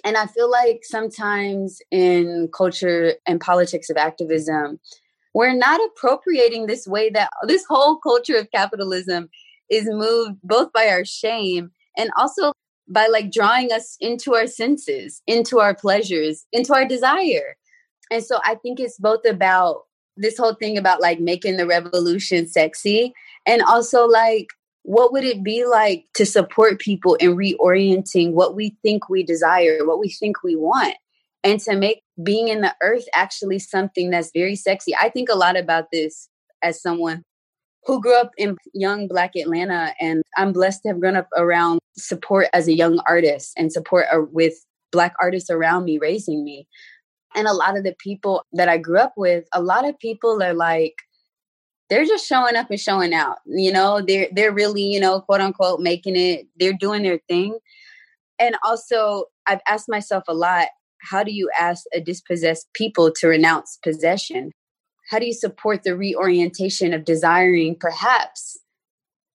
And 0.03 0.17
I 0.17 0.25
feel 0.25 0.49
like 0.49 0.81
sometimes 0.83 1.79
in 1.91 2.49
culture 2.55 3.13
and 3.27 3.39
politics 3.39 3.89
of 3.89 3.97
activism, 3.97 4.79
we're 5.33 5.53
not 5.53 5.81
appropriating 5.85 6.65
this 6.65 6.87
way 6.87 7.09
that 7.11 7.29
this 7.47 7.65
whole 7.67 7.97
culture 7.97 8.35
of 8.35 8.51
capitalism 8.51 9.29
is 9.69 9.87
moved 9.89 10.37
both 10.43 10.71
by 10.73 10.87
our 10.89 11.05
shame 11.05 11.71
and 11.97 12.09
also 12.17 12.53
by 12.91 13.07
like 13.07 13.31
drawing 13.31 13.71
us 13.71 13.95
into 13.99 14.35
our 14.35 14.47
senses, 14.47 15.21
into 15.25 15.59
our 15.59 15.73
pleasures, 15.73 16.45
into 16.51 16.73
our 16.73 16.85
desire. 16.85 17.55
And 18.11 18.23
so 18.23 18.39
I 18.43 18.55
think 18.55 18.79
it's 18.79 18.97
both 18.97 19.25
about 19.25 19.83
this 20.17 20.37
whole 20.37 20.53
thing 20.53 20.77
about 20.77 21.01
like 21.01 21.19
making 21.19 21.57
the 21.57 21.65
revolution 21.65 22.47
sexy 22.47 23.13
and 23.45 23.61
also 23.61 24.05
like 24.05 24.47
what 24.83 25.13
would 25.13 25.23
it 25.23 25.43
be 25.43 25.65
like 25.65 26.05
to 26.15 26.25
support 26.25 26.79
people 26.79 27.15
in 27.15 27.35
reorienting 27.35 28.33
what 28.33 28.55
we 28.55 28.75
think 28.81 29.09
we 29.09 29.23
desire, 29.23 29.85
what 29.85 29.99
we 29.99 30.09
think 30.09 30.43
we 30.43 30.55
want, 30.55 30.95
and 31.43 31.59
to 31.61 31.75
make 31.75 32.01
being 32.21 32.47
in 32.47 32.61
the 32.61 32.75
earth 32.81 33.05
actually 33.13 33.59
something 33.59 34.09
that's 34.09 34.31
very 34.33 34.55
sexy? 34.55 34.93
I 34.95 35.09
think 35.09 35.29
a 35.29 35.37
lot 35.37 35.55
about 35.55 35.85
this 35.91 36.27
as 36.63 36.81
someone 36.81 37.23
who 37.85 38.01
grew 38.01 38.19
up 38.19 38.31
in 38.37 38.57
young 38.73 39.07
Black 39.07 39.35
Atlanta, 39.35 39.93
and 39.99 40.23
I'm 40.37 40.53
blessed 40.53 40.83
to 40.83 40.89
have 40.89 40.99
grown 40.99 41.15
up 41.15 41.27
around 41.35 41.79
support 41.97 42.47
as 42.53 42.67
a 42.67 42.75
young 42.75 42.99
artist 43.07 43.53
and 43.57 43.71
support 43.71 44.05
uh, 44.13 44.21
with 44.31 44.53
Black 44.91 45.13
artists 45.21 45.49
around 45.49 45.85
me, 45.85 45.97
raising 45.97 46.43
me. 46.43 46.67
And 47.35 47.47
a 47.47 47.53
lot 47.53 47.77
of 47.77 47.83
the 47.83 47.95
people 47.97 48.43
that 48.53 48.67
I 48.69 48.77
grew 48.77 48.97
up 48.97 49.13
with, 49.15 49.45
a 49.53 49.61
lot 49.61 49.87
of 49.87 49.97
people 49.99 50.43
are 50.43 50.53
like, 50.53 50.95
they're 51.89 52.05
just 52.05 52.27
showing 52.27 52.55
up 52.55 52.69
and 52.69 52.79
showing 52.79 53.13
out. 53.13 53.37
You 53.45 53.71
know, 53.71 54.01
they're 54.05 54.27
they're 54.31 54.53
really, 54.53 54.83
you 54.83 54.99
know, 54.99 55.21
quote 55.21 55.41
unquote 55.41 55.79
making 55.79 56.15
it. 56.15 56.47
They're 56.57 56.73
doing 56.73 57.03
their 57.03 57.19
thing. 57.27 57.57
And 58.39 58.55
also, 58.63 59.25
I've 59.47 59.59
asked 59.67 59.89
myself 59.89 60.23
a 60.27 60.33
lot, 60.33 60.67
how 61.01 61.23
do 61.23 61.31
you 61.31 61.49
ask 61.59 61.83
a 61.93 61.99
dispossessed 61.99 62.67
people 62.73 63.11
to 63.19 63.27
renounce 63.27 63.77
possession? 63.83 64.51
How 65.11 65.19
do 65.19 65.25
you 65.25 65.33
support 65.33 65.83
the 65.83 65.95
reorientation 65.95 66.93
of 66.93 67.05
desiring 67.05 67.75
perhaps 67.75 68.57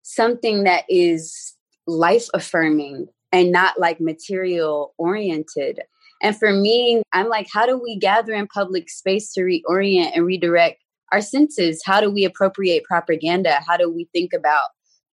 something 0.03 0.63
that 0.63 0.85
is 0.87 1.53
life 1.85 2.27
affirming 2.33 3.07
and 3.31 3.51
not 3.51 3.79
like 3.79 3.99
material 3.99 4.93
oriented? 4.97 5.81
And 6.23 6.35
for 6.35 6.53
me, 6.53 7.03
I'm 7.11 7.27
like, 7.27 7.47
how 7.53 7.65
do 7.65 7.77
we 7.77 7.99
gather 7.99 8.33
in 8.33 8.47
public 8.47 8.89
space 8.89 9.33
to 9.33 9.41
reorient 9.41 10.15
and 10.15 10.25
redirect 10.25 10.79
our 11.11 11.21
senses. 11.21 11.81
How 11.85 12.01
do 12.01 12.09
we 12.09 12.25
appropriate 12.25 12.83
propaganda? 12.83 13.59
How 13.65 13.77
do 13.77 13.91
we 13.91 14.07
think 14.13 14.33
about 14.33 14.69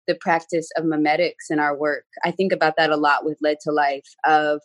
the 0.08 0.14
practice 0.16 0.68
of 0.76 0.84
memetics 0.84 1.50
in 1.50 1.58
our 1.58 1.76
work? 1.76 2.04
I 2.24 2.30
think 2.30 2.52
about 2.52 2.74
that 2.76 2.90
a 2.90 2.96
lot 2.96 3.24
with 3.24 3.38
Lead 3.40 3.58
to 3.62 3.72
Life, 3.72 4.08
of 4.24 4.60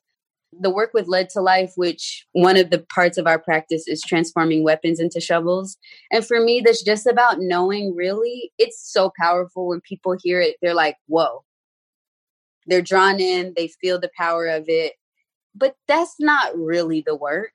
the 0.52 0.70
work 0.70 0.92
with 0.94 1.08
Lead 1.08 1.30
to 1.30 1.42
Life, 1.42 1.74
which 1.76 2.26
one 2.32 2.58
of 2.58 2.70
the 2.70 2.86
parts 2.94 3.18
of 3.18 3.28
our 3.28 3.40
practice 3.40 3.88
is 3.88 4.02
transforming 4.02 4.64
weapons 4.64 5.00
into 5.00 5.20
shovels. 5.20 5.78
And 6.12 6.26
for 6.26 6.40
me, 6.40 6.62
that's 6.64 6.84
just 6.84 7.06
about 7.06 7.40
knowing 7.40 7.96
really, 7.96 8.52
it's 8.58 8.92
so 8.92 9.12
powerful 9.20 9.68
when 9.68 9.82
people 9.82 10.16
hear 10.22 10.42
it, 10.42 10.56
they're 10.62 10.74
like, 10.74 10.98
whoa. 11.08 11.44
They're 12.66 12.82
drawn 12.82 13.20
in, 13.20 13.54
they 13.56 13.70
feel 13.82 14.00
the 14.00 14.12
power 14.18 14.48
of 14.48 14.66
it. 14.68 14.94
But 15.56 15.76
that's 15.88 16.16
not 16.20 16.58
really 16.58 17.04
the 17.06 17.16
work 17.16 17.52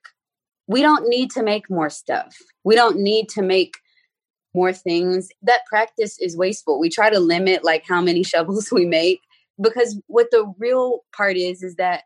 we 0.67 0.81
don't 0.81 1.07
need 1.07 1.31
to 1.31 1.43
make 1.43 1.69
more 1.69 1.89
stuff. 1.89 2.35
We 2.63 2.75
don't 2.75 2.97
need 2.97 3.29
to 3.29 3.41
make 3.41 3.73
more 4.53 4.73
things. 4.73 5.29
That 5.41 5.65
practice 5.67 6.17
is 6.19 6.37
wasteful. 6.37 6.79
We 6.79 6.89
try 6.89 7.09
to 7.09 7.19
limit 7.19 7.63
like 7.63 7.83
how 7.87 8.01
many 8.01 8.23
shovels 8.23 8.71
we 8.71 8.85
make 8.85 9.21
because 9.61 9.99
what 10.07 10.27
the 10.31 10.51
real 10.57 11.01
part 11.15 11.37
is 11.37 11.61
is 11.61 11.75
that 11.75 12.03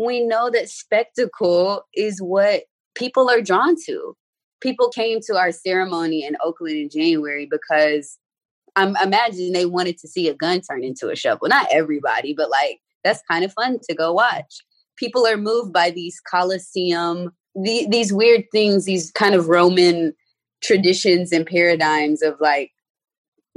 we 0.00 0.24
know 0.24 0.48
that 0.50 0.70
spectacle 0.70 1.82
is 1.94 2.22
what 2.22 2.62
people 2.94 3.28
are 3.28 3.42
drawn 3.42 3.76
to. 3.86 4.16
People 4.60 4.88
came 4.88 5.20
to 5.26 5.36
our 5.36 5.52
ceremony 5.52 6.24
in 6.24 6.36
Oakland 6.42 6.76
in 6.76 6.88
January 6.88 7.46
because 7.50 8.18
I'm 8.76 8.96
imagining 8.96 9.52
they 9.52 9.66
wanted 9.66 9.98
to 9.98 10.08
see 10.08 10.28
a 10.28 10.34
gun 10.34 10.62
turn 10.62 10.84
into 10.84 11.10
a 11.10 11.16
shovel. 11.16 11.48
Not 11.48 11.66
everybody, 11.70 12.32
but 12.34 12.50
like 12.50 12.80
that's 13.04 13.22
kind 13.30 13.44
of 13.44 13.52
fun 13.52 13.78
to 13.88 13.94
go 13.94 14.12
watch. 14.12 14.64
People 14.96 15.26
are 15.26 15.36
moved 15.36 15.72
by 15.72 15.90
these 15.90 16.20
Coliseum 16.30 17.32
the, 17.54 17.86
these 17.90 18.12
weird 18.12 18.44
things, 18.52 18.84
these 18.84 19.10
kind 19.10 19.34
of 19.34 19.48
Roman 19.48 20.14
traditions 20.62 21.32
and 21.32 21.44
paradigms 21.44 22.22
of 22.22 22.36
like 22.40 22.70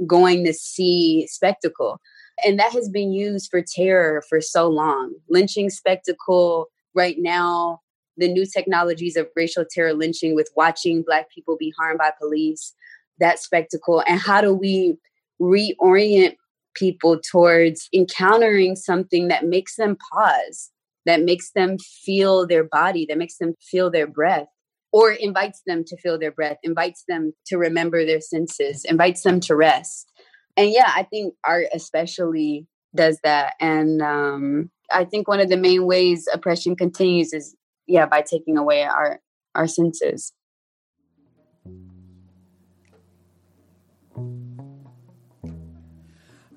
going 0.06 0.44
to 0.44 0.52
see 0.52 1.26
spectacle. 1.28 2.00
And 2.44 2.58
that 2.58 2.72
has 2.72 2.88
been 2.88 3.12
used 3.12 3.50
for 3.50 3.62
terror 3.62 4.22
for 4.28 4.40
so 4.40 4.68
long. 4.68 5.14
Lynching 5.28 5.70
spectacle 5.70 6.68
right 6.94 7.16
now, 7.18 7.80
the 8.16 8.28
new 8.28 8.46
technologies 8.46 9.16
of 9.16 9.28
racial 9.36 9.64
terror 9.68 9.92
lynching 9.92 10.34
with 10.34 10.50
watching 10.56 11.02
Black 11.02 11.30
people 11.30 11.56
be 11.58 11.72
harmed 11.78 11.98
by 11.98 12.12
police, 12.18 12.74
that 13.20 13.38
spectacle. 13.38 14.02
And 14.08 14.20
how 14.20 14.40
do 14.40 14.54
we 14.54 14.96
reorient 15.40 16.36
people 16.74 17.20
towards 17.20 17.88
encountering 17.92 18.74
something 18.74 19.28
that 19.28 19.46
makes 19.46 19.76
them 19.76 19.96
pause? 20.12 20.70
that 21.06 21.22
makes 21.22 21.50
them 21.52 21.78
feel 21.78 22.46
their 22.46 22.64
body, 22.64 23.06
that 23.08 23.18
makes 23.18 23.38
them 23.38 23.54
feel 23.60 23.90
their 23.90 24.06
breath, 24.06 24.48
or 24.92 25.12
invites 25.12 25.62
them 25.66 25.84
to 25.86 25.96
feel 25.96 26.18
their 26.18 26.30
breath, 26.30 26.56
invites 26.62 27.04
them 27.08 27.32
to 27.46 27.58
remember 27.58 28.04
their 28.04 28.20
senses, 28.20 28.84
invites 28.84 29.22
them 29.22 29.40
to 29.40 29.56
rest. 29.56 30.10
And 30.56 30.70
yeah, 30.70 30.90
I 30.94 31.02
think 31.04 31.34
art 31.44 31.66
especially 31.74 32.66
does 32.94 33.18
that. 33.24 33.54
And 33.60 34.00
um, 34.02 34.70
I 34.92 35.04
think 35.04 35.26
one 35.28 35.40
of 35.40 35.48
the 35.48 35.56
main 35.56 35.86
ways 35.86 36.28
oppression 36.32 36.76
continues 36.76 37.32
is, 37.32 37.56
yeah, 37.86 38.06
by 38.06 38.22
taking 38.22 38.56
away 38.56 38.82
our, 38.82 39.20
our 39.54 39.66
senses. 39.66 40.32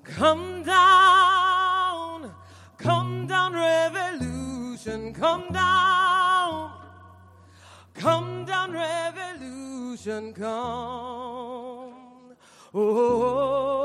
Come 0.04 0.62
down, 0.62 2.32
come 2.78 3.26
down, 3.26 3.52
revolution 3.52 5.12
come 5.12 5.52
down. 5.52 6.72
Come 7.94 8.44
down, 8.44 8.72
revolution, 8.72 10.32
come. 10.32 10.46
Oh, 12.74 12.74
oh, 12.74 13.77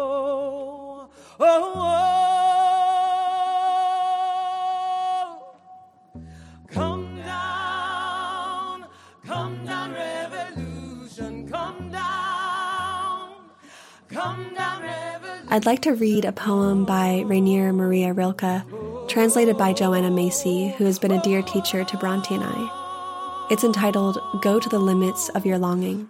I'd 15.54 15.68
like 15.68 15.84
to 15.84 15.94
read 15.94 16.26
a 16.26 16.32
poem 16.32 16.84
by 16.84 17.22
Rainer 17.28 17.72
Maria 17.74 18.12
Rilke 18.12 18.64
translated 19.08 19.56
by 19.56 19.72
Joanna 19.72 20.10
Macy, 20.10 20.70
who 20.70 20.86
has 20.86 20.98
been 20.98 21.12
a 21.12 21.22
dear 21.22 21.44
teacher 21.44 21.84
to 21.84 21.98
Brontë 21.98 22.32
and 22.32 22.44
I. 22.44 23.48
It's 23.52 23.64
entitled 23.64 24.18
Go 24.42 24.60
to 24.60 24.68
the 24.68 24.80
Limits 24.80 25.30
of 25.30 25.46
Your 25.46 25.60
Longing. 25.60 26.10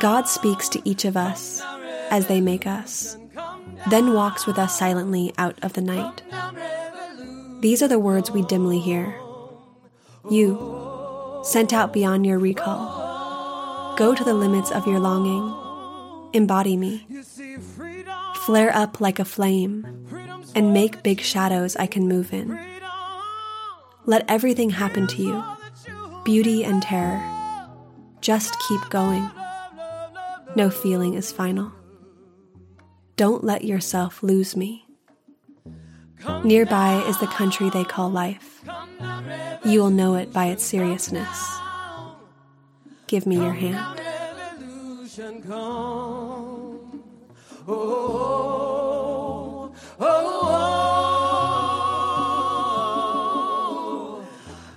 God 0.00 0.26
speaks 0.26 0.68
to 0.70 0.82
each 0.84 1.04
of 1.04 1.16
us 1.16 1.62
as 2.10 2.26
they 2.26 2.40
make 2.40 2.66
us, 2.66 3.16
then 3.88 4.12
walks 4.12 4.48
with 4.48 4.58
us 4.58 4.76
silently 4.76 5.32
out 5.38 5.56
of 5.62 5.74
the 5.74 5.80
night. 5.80 6.22
These 7.60 7.84
are 7.84 7.88
the 7.88 8.00
words 8.00 8.32
we 8.32 8.42
dimly 8.42 8.80
hear. 8.80 9.14
You, 10.28 11.40
sent 11.44 11.72
out 11.72 11.92
beyond 11.92 12.26
your 12.26 12.40
recall, 12.40 13.94
go 13.96 14.12
to 14.12 14.24
the 14.24 14.34
limits 14.34 14.72
of 14.72 14.88
your 14.88 14.98
longing, 14.98 15.54
embody 16.32 16.76
me, 16.76 17.06
flare 18.48 18.74
up 18.74 18.98
like 18.98 19.18
a 19.18 19.26
flame 19.26 19.86
and 20.54 20.72
make 20.72 21.02
big 21.02 21.20
shadows 21.20 21.76
I 21.76 21.86
can 21.86 22.08
move 22.08 22.32
in. 22.32 22.58
Let 24.06 24.24
everything 24.26 24.70
happen 24.70 25.06
to 25.06 25.22
you 25.22 25.44
beauty 26.24 26.64
and 26.64 26.80
terror. 26.82 27.22
Just 28.22 28.56
keep 28.66 28.80
going. 28.88 29.30
No 30.56 30.70
feeling 30.70 31.12
is 31.12 31.30
final. 31.30 31.70
Don't 33.16 33.44
let 33.44 33.64
yourself 33.64 34.22
lose 34.22 34.56
me. 34.56 34.86
Nearby 36.42 37.04
is 37.06 37.18
the 37.18 37.26
country 37.26 37.68
they 37.68 37.84
call 37.84 38.08
life. 38.08 38.62
You 39.62 39.80
will 39.80 39.90
know 39.90 40.14
it 40.14 40.32
by 40.32 40.46
its 40.46 40.64
seriousness. 40.64 41.38
Give 43.08 43.26
me 43.26 43.36
your 43.36 43.52
hand 43.52 43.76
oh, 47.70 47.74
oh, 50.00 50.00
oh, 50.00 50.48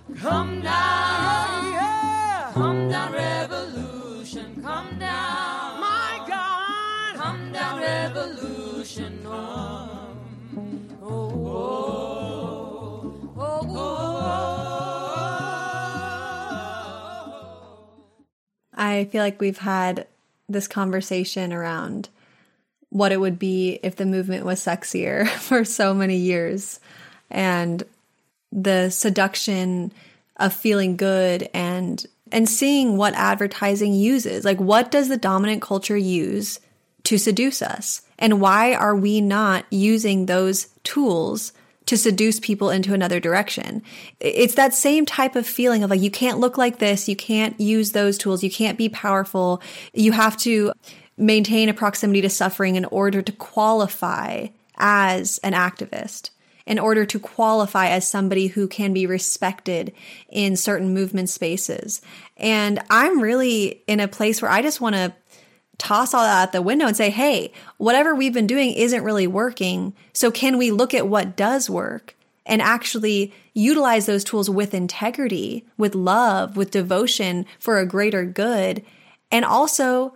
oh. 0.09 0.17
Come 0.19 0.61
down, 0.61 1.71
yeah. 1.71 2.51
come 2.53 2.89
down, 2.89 3.13
revolution, 3.13 4.61
come 4.61 4.99
down, 4.99 5.79
my 5.79 6.21
God, 6.27 7.15
come 7.15 7.51
down, 7.53 7.79
revolution, 7.79 9.19
come, 9.23 10.19
oh, 11.01 11.07
oh, 11.07 11.59
oh, 13.37 13.61
oh. 13.63 13.67
oh. 13.73 14.11
I 18.73 19.05
feel 19.05 19.23
like 19.23 19.39
we've 19.39 19.59
had 19.59 20.07
this 20.49 20.67
conversation 20.67 21.53
around 21.53 22.09
what 22.91 23.11
it 23.13 23.19
would 23.19 23.39
be 23.39 23.79
if 23.83 23.95
the 23.95 24.05
movement 24.05 24.45
was 24.45 24.63
sexier 24.63 25.27
for 25.39 25.65
so 25.65 25.93
many 25.93 26.17
years 26.17 26.79
and 27.29 27.83
the 28.51 28.89
seduction 28.89 29.91
of 30.37 30.53
feeling 30.53 30.97
good 30.97 31.49
and 31.53 32.05
and 32.33 32.47
seeing 32.47 32.97
what 32.97 33.13
advertising 33.15 33.93
uses 33.93 34.45
like 34.45 34.59
what 34.59 34.91
does 34.91 35.07
the 35.07 35.17
dominant 35.17 35.61
culture 35.61 35.97
use 35.97 36.59
to 37.03 37.17
seduce 37.17 37.61
us 37.61 38.01
and 38.19 38.41
why 38.41 38.73
are 38.73 38.95
we 38.95 39.21
not 39.21 39.65
using 39.71 40.25
those 40.25 40.67
tools 40.83 41.53
to 41.87 41.97
seduce 41.97 42.39
people 42.39 42.69
into 42.69 42.93
another 42.93 43.19
direction. 43.19 43.81
It's 44.19 44.55
that 44.55 44.73
same 44.73 45.05
type 45.05 45.35
of 45.35 45.45
feeling 45.45 45.83
of 45.83 45.89
like, 45.89 45.99
you 45.99 46.11
can't 46.11 46.39
look 46.39 46.57
like 46.57 46.79
this. 46.79 47.09
You 47.09 47.17
can't 47.17 47.59
use 47.59 47.91
those 47.91 48.17
tools. 48.17 48.43
You 48.43 48.51
can't 48.51 48.77
be 48.77 48.87
powerful. 48.87 49.61
You 49.93 50.11
have 50.13 50.37
to 50.37 50.71
maintain 51.17 51.69
a 51.69 51.73
proximity 51.73 52.21
to 52.21 52.29
suffering 52.29 52.75
in 52.75 52.85
order 52.85 53.21
to 53.21 53.31
qualify 53.31 54.47
as 54.77 55.37
an 55.39 55.53
activist, 55.53 56.31
in 56.65 56.79
order 56.79 57.05
to 57.05 57.19
qualify 57.19 57.87
as 57.87 58.07
somebody 58.07 58.47
who 58.47 58.67
can 58.67 58.93
be 58.93 59.05
respected 59.05 59.93
in 60.29 60.55
certain 60.55 60.93
movement 60.93 61.29
spaces. 61.29 62.01
And 62.37 62.79
I'm 62.89 63.21
really 63.21 63.83
in 63.87 63.99
a 63.99 64.07
place 64.07 64.41
where 64.41 64.51
I 64.51 64.61
just 64.61 64.81
want 64.81 64.95
to 64.95 65.13
toss 65.77 66.13
all 66.13 66.23
that 66.23 66.43
out 66.43 66.51
the 66.51 66.61
window 66.61 66.85
and 66.85 66.95
say, 66.95 67.09
hey, 67.09 67.51
whatever 67.77 68.13
we've 68.13 68.33
been 68.33 68.47
doing 68.47 68.71
isn't 68.73 69.03
really 69.03 69.27
working. 69.27 69.93
So 70.13 70.29
can 70.29 70.57
we 70.57 70.71
look 70.71 70.93
at 70.93 71.07
what 71.07 71.35
does 71.35 71.69
work 71.69 72.15
and 72.45 72.61
actually 72.61 73.33
utilize 73.53 74.05
those 74.05 74.23
tools 74.23 74.49
with 74.49 74.73
integrity, 74.73 75.65
with 75.77 75.95
love, 75.95 76.55
with 76.55 76.71
devotion 76.71 77.45
for 77.59 77.79
a 77.79 77.85
greater 77.85 78.25
good, 78.25 78.83
and 79.31 79.43
also 79.43 80.13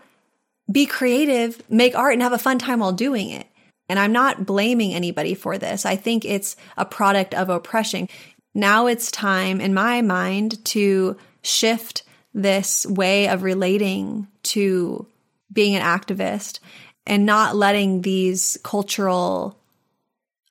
be 0.72 0.86
creative, 0.86 1.62
make 1.70 1.96
art, 1.96 2.14
and 2.14 2.22
have 2.22 2.34
a 2.34 2.38
fun 2.38 2.60
time 2.60 2.80
while 2.80 2.92
doing 2.92 3.30
it. 3.30 3.48
And 3.88 4.00
I'm 4.00 4.12
not 4.12 4.46
blaming 4.46 4.94
anybody 4.94 5.36
for 5.36 5.58
this. 5.58 5.86
I 5.86 5.96
think 5.96 6.26
it's 6.26 6.56
a 6.76 6.86
product 6.86 7.34
of 7.36 7.50
oppression. 7.50 8.10
Now 8.54 8.88
it's 8.88 9.12
time, 9.12 9.62
in 9.62 9.74
my 9.74 10.02
mind, 10.02 10.64
to 10.66 11.18
shift 11.44 12.04
this 12.34 12.86
way 12.86 13.28
of 13.28 13.44
relating 13.44 14.28
to 14.44 15.06
being 15.54 15.76
an 15.76 15.84
activist 15.84 16.60
and 17.06 17.26
not 17.26 17.56
letting 17.56 18.02
these 18.02 18.58
cultural 18.64 19.58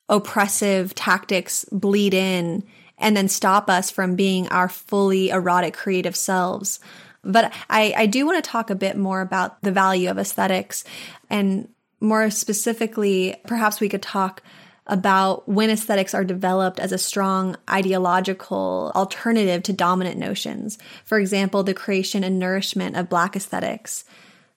oppressive 0.07 0.95
tactics 0.95 1.65
bleed 1.71 2.13
in 2.13 2.63
and 2.97 3.17
then 3.17 3.27
stop 3.27 3.69
us 3.69 3.91
from 3.91 4.15
being 4.15 4.47
our 4.49 4.69
fully 4.69 5.29
erotic 5.29 5.73
creative 5.73 6.15
selves. 6.15 6.79
But 7.25 7.53
I, 7.69 7.93
I 7.97 8.05
do 8.05 8.25
want 8.25 8.43
to 8.43 8.49
talk 8.49 8.69
a 8.69 8.75
bit 8.75 8.97
more 8.97 9.21
about 9.21 9.61
the 9.61 9.71
value 9.71 10.09
of 10.09 10.17
aesthetics 10.17 10.83
and 11.29 11.67
more 11.99 12.29
specifically, 12.29 13.35
perhaps 13.47 13.79
we 13.79 13.89
could 13.89 14.01
talk 14.01 14.43
about 14.87 15.49
when 15.49 15.71
aesthetics 15.71 16.13
are 16.13 16.23
developed 16.23 16.79
as 16.79 16.91
a 16.91 16.97
strong 16.97 17.55
ideological 17.69 18.91
alternative 18.95 19.63
to 19.63 19.73
dominant 19.73 20.19
notions. 20.19 20.77
For 21.03 21.17
example, 21.17 21.63
the 21.63 21.73
creation 21.73 22.23
and 22.23 22.37
nourishment 22.37 22.95
of 22.95 23.09
Black 23.09 23.35
aesthetics 23.35 24.05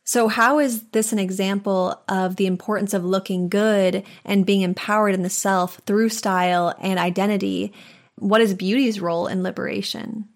so, 0.08 0.28
how 0.28 0.58
is 0.58 0.84
this 0.92 1.12
an 1.12 1.18
example 1.18 2.02
of 2.08 2.36
the 2.36 2.46
importance 2.46 2.94
of 2.94 3.04
looking 3.04 3.50
good 3.50 4.04
and 4.24 4.46
being 4.46 4.62
empowered 4.62 5.12
in 5.12 5.22
the 5.22 5.28
self 5.28 5.82
through 5.84 6.08
style 6.08 6.74
and 6.80 6.98
identity? 6.98 7.74
What 8.14 8.40
is 8.40 8.54
beauty's 8.54 9.02
role 9.02 9.26
in 9.26 9.42
liberation? 9.42 10.26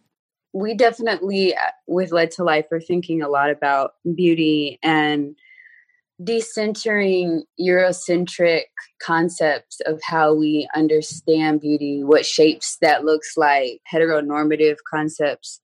We 0.52 0.74
definitely, 0.74 1.54
uh, 1.54 1.70
with 1.86 2.12
Lead 2.12 2.30
to 2.32 2.44
Life, 2.44 2.66
are 2.72 2.80
thinking 2.80 3.22
a 3.22 3.28
lot 3.28 3.50
about 3.50 3.92
beauty 4.14 4.78
and 4.82 5.34
decentering 6.22 7.42
Eurocentric 7.60 8.64
concepts 9.00 9.80
of 9.86 10.00
how 10.02 10.34
we 10.34 10.68
understand 10.74 11.60
beauty, 11.60 12.02
what 12.04 12.26
shapes 12.26 12.76
that 12.80 13.04
looks 13.04 13.36
like, 13.36 13.80
heteronormative 13.92 14.76
concepts 14.88 15.60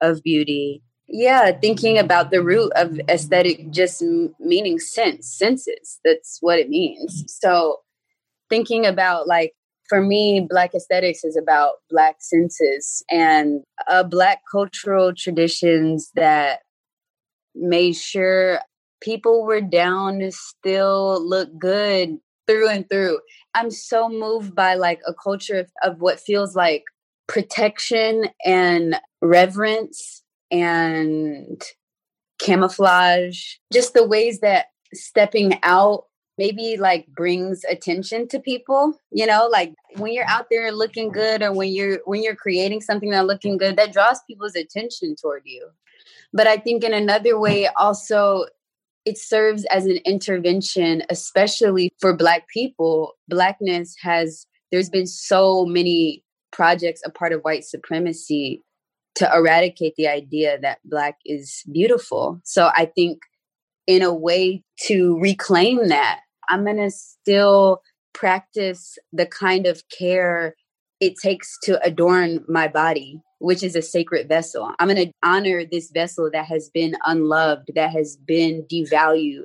of 0.00 0.22
beauty. 0.22 0.82
Yeah 1.12 1.50
thinking 1.52 1.98
about 1.98 2.30
the 2.30 2.42
root 2.42 2.70
of 2.76 3.00
aesthetic 3.08 3.70
just 3.70 4.02
meaning 4.38 4.78
sense 4.78 5.26
senses 5.28 5.98
that's 6.04 6.38
what 6.40 6.58
it 6.58 6.68
means. 6.68 7.24
So 7.26 7.78
thinking 8.48 8.86
about 8.86 9.26
like 9.26 9.52
for 9.90 10.00
me 10.00 10.46
black 10.48 10.74
aesthetics 10.74 11.24
is 11.24 11.36
about 11.36 11.74
black 11.90 12.16
senses 12.20 13.04
and 13.10 13.60
uh, 13.90 14.04
black 14.04 14.38
cultural 14.50 15.12
traditions 15.14 16.10
that 16.14 16.60
made 17.54 17.96
sure 17.96 18.60
people 19.02 19.44
were 19.44 19.60
down 19.60 20.20
to 20.20 20.30
still 20.30 21.20
look 21.28 21.50
good 21.58 22.16
through 22.46 22.68
and 22.68 22.88
through. 22.88 23.18
I'm 23.54 23.70
so 23.70 24.08
moved 24.08 24.54
by 24.54 24.76
like 24.76 25.00
a 25.06 25.12
culture 25.12 25.58
of, 25.58 25.70
of 25.82 26.00
what 26.00 26.20
feels 26.20 26.54
like 26.54 26.84
protection 27.26 28.28
and 28.44 28.96
reverence 29.20 30.22
and 30.50 31.60
camouflage, 32.40 33.54
just 33.72 33.94
the 33.94 34.06
ways 34.06 34.40
that 34.40 34.66
stepping 34.94 35.58
out 35.62 36.04
maybe 36.40 36.76
like 36.78 37.06
brings 37.08 37.64
attention 37.64 38.26
to 38.26 38.40
people 38.40 38.94
you 39.10 39.26
know 39.26 39.48
like 39.50 39.74
when 39.96 40.12
you're 40.12 40.28
out 40.36 40.46
there 40.50 40.72
looking 40.72 41.10
good 41.10 41.42
or 41.42 41.52
when 41.52 41.68
you're 41.68 41.98
when 42.06 42.22
you're 42.22 42.42
creating 42.44 42.80
something 42.80 43.10
that 43.10 43.26
looking 43.26 43.58
good 43.58 43.76
that 43.76 43.92
draws 43.92 44.20
people's 44.26 44.56
attention 44.56 45.14
toward 45.20 45.42
you 45.44 45.68
but 46.32 46.46
i 46.46 46.56
think 46.56 46.82
in 46.82 46.94
another 46.94 47.38
way 47.38 47.66
also 47.76 48.46
it 49.04 49.18
serves 49.18 49.64
as 49.66 49.84
an 49.86 49.98
intervention 50.04 51.02
especially 51.10 51.92
for 52.00 52.16
black 52.16 52.48
people 52.48 53.14
blackness 53.28 53.94
has 54.00 54.46
there's 54.72 54.90
been 54.90 55.06
so 55.06 55.66
many 55.66 56.24
projects 56.52 57.02
a 57.04 57.10
part 57.10 57.32
of 57.32 57.42
white 57.42 57.64
supremacy 57.64 58.62
to 59.16 59.30
eradicate 59.34 59.94
the 59.96 60.08
idea 60.08 60.58
that 60.60 60.78
black 60.84 61.18
is 61.24 61.62
beautiful. 61.70 62.40
So 62.44 62.70
I 62.74 62.86
think 62.86 63.22
in 63.86 64.02
a 64.02 64.14
way 64.14 64.62
to 64.86 65.18
reclaim 65.20 65.88
that, 65.88 66.20
I'm 66.48 66.64
going 66.64 66.78
to 66.78 66.90
still 66.90 67.82
practice 68.12 68.98
the 69.12 69.26
kind 69.26 69.66
of 69.66 69.82
care 69.96 70.54
it 71.00 71.14
takes 71.16 71.58
to 71.62 71.82
adorn 71.82 72.44
my 72.48 72.68
body, 72.68 73.20
which 73.38 73.62
is 73.62 73.74
a 73.74 73.82
sacred 73.82 74.28
vessel. 74.28 74.72
I'm 74.78 74.88
going 74.88 75.06
to 75.08 75.12
honor 75.22 75.64
this 75.64 75.90
vessel 75.90 76.30
that 76.32 76.44
has 76.46 76.68
been 76.68 76.94
unloved, 77.06 77.70
that 77.74 77.90
has 77.90 78.16
been 78.16 78.64
devalued, 78.70 79.44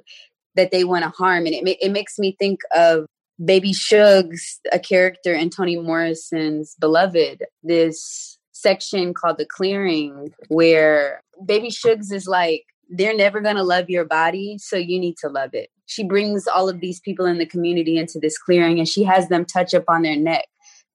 that 0.56 0.72
they 0.72 0.84
want 0.84 1.04
to 1.04 1.10
harm. 1.10 1.46
And 1.46 1.56
it, 1.56 1.78
it 1.82 1.92
makes 1.92 2.20
me 2.20 2.36
think 2.38 2.60
of 2.76 3.06
Baby 3.44 3.74
Suggs, 3.74 4.60
a 4.72 4.80
character 4.80 5.34
in 5.34 5.50
Toni 5.50 5.78
Morrison's 5.78 6.76
Beloved, 6.80 7.44
this 7.64 8.38
section 8.52 9.14
called 9.14 9.38
the 9.38 9.46
clearing 9.46 10.34
where 10.48 11.22
Baby 11.46 11.70
Suggs 11.70 12.12
is 12.12 12.26
like 12.26 12.64
they're 12.90 13.16
never 13.16 13.42
going 13.42 13.58
to 13.58 13.64
love 13.64 13.90
your 13.90 14.06
body 14.06 14.58
so 14.58 14.78
you 14.78 15.00
need 15.00 15.18
to 15.18 15.28
love 15.28 15.50
it 15.54 15.70
she 15.88 16.04
brings 16.04 16.48
all 16.48 16.68
of 16.68 16.80
these 16.80 17.00
people 17.00 17.26
in 17.26 17.38
the 17.38 17.46
community 17.46 17.98
into 17.98 18.20
this 18.20 18.38
clearing 18.38 18.80
and 18.80 18.88
she 18.88 19.04
has 19.04 19.30
them 19.30 19.46
touch 19.46 19.74
up 19.74 19.86
on 19.88 20.02
their 20.02 20.18
neck 20.18 20.46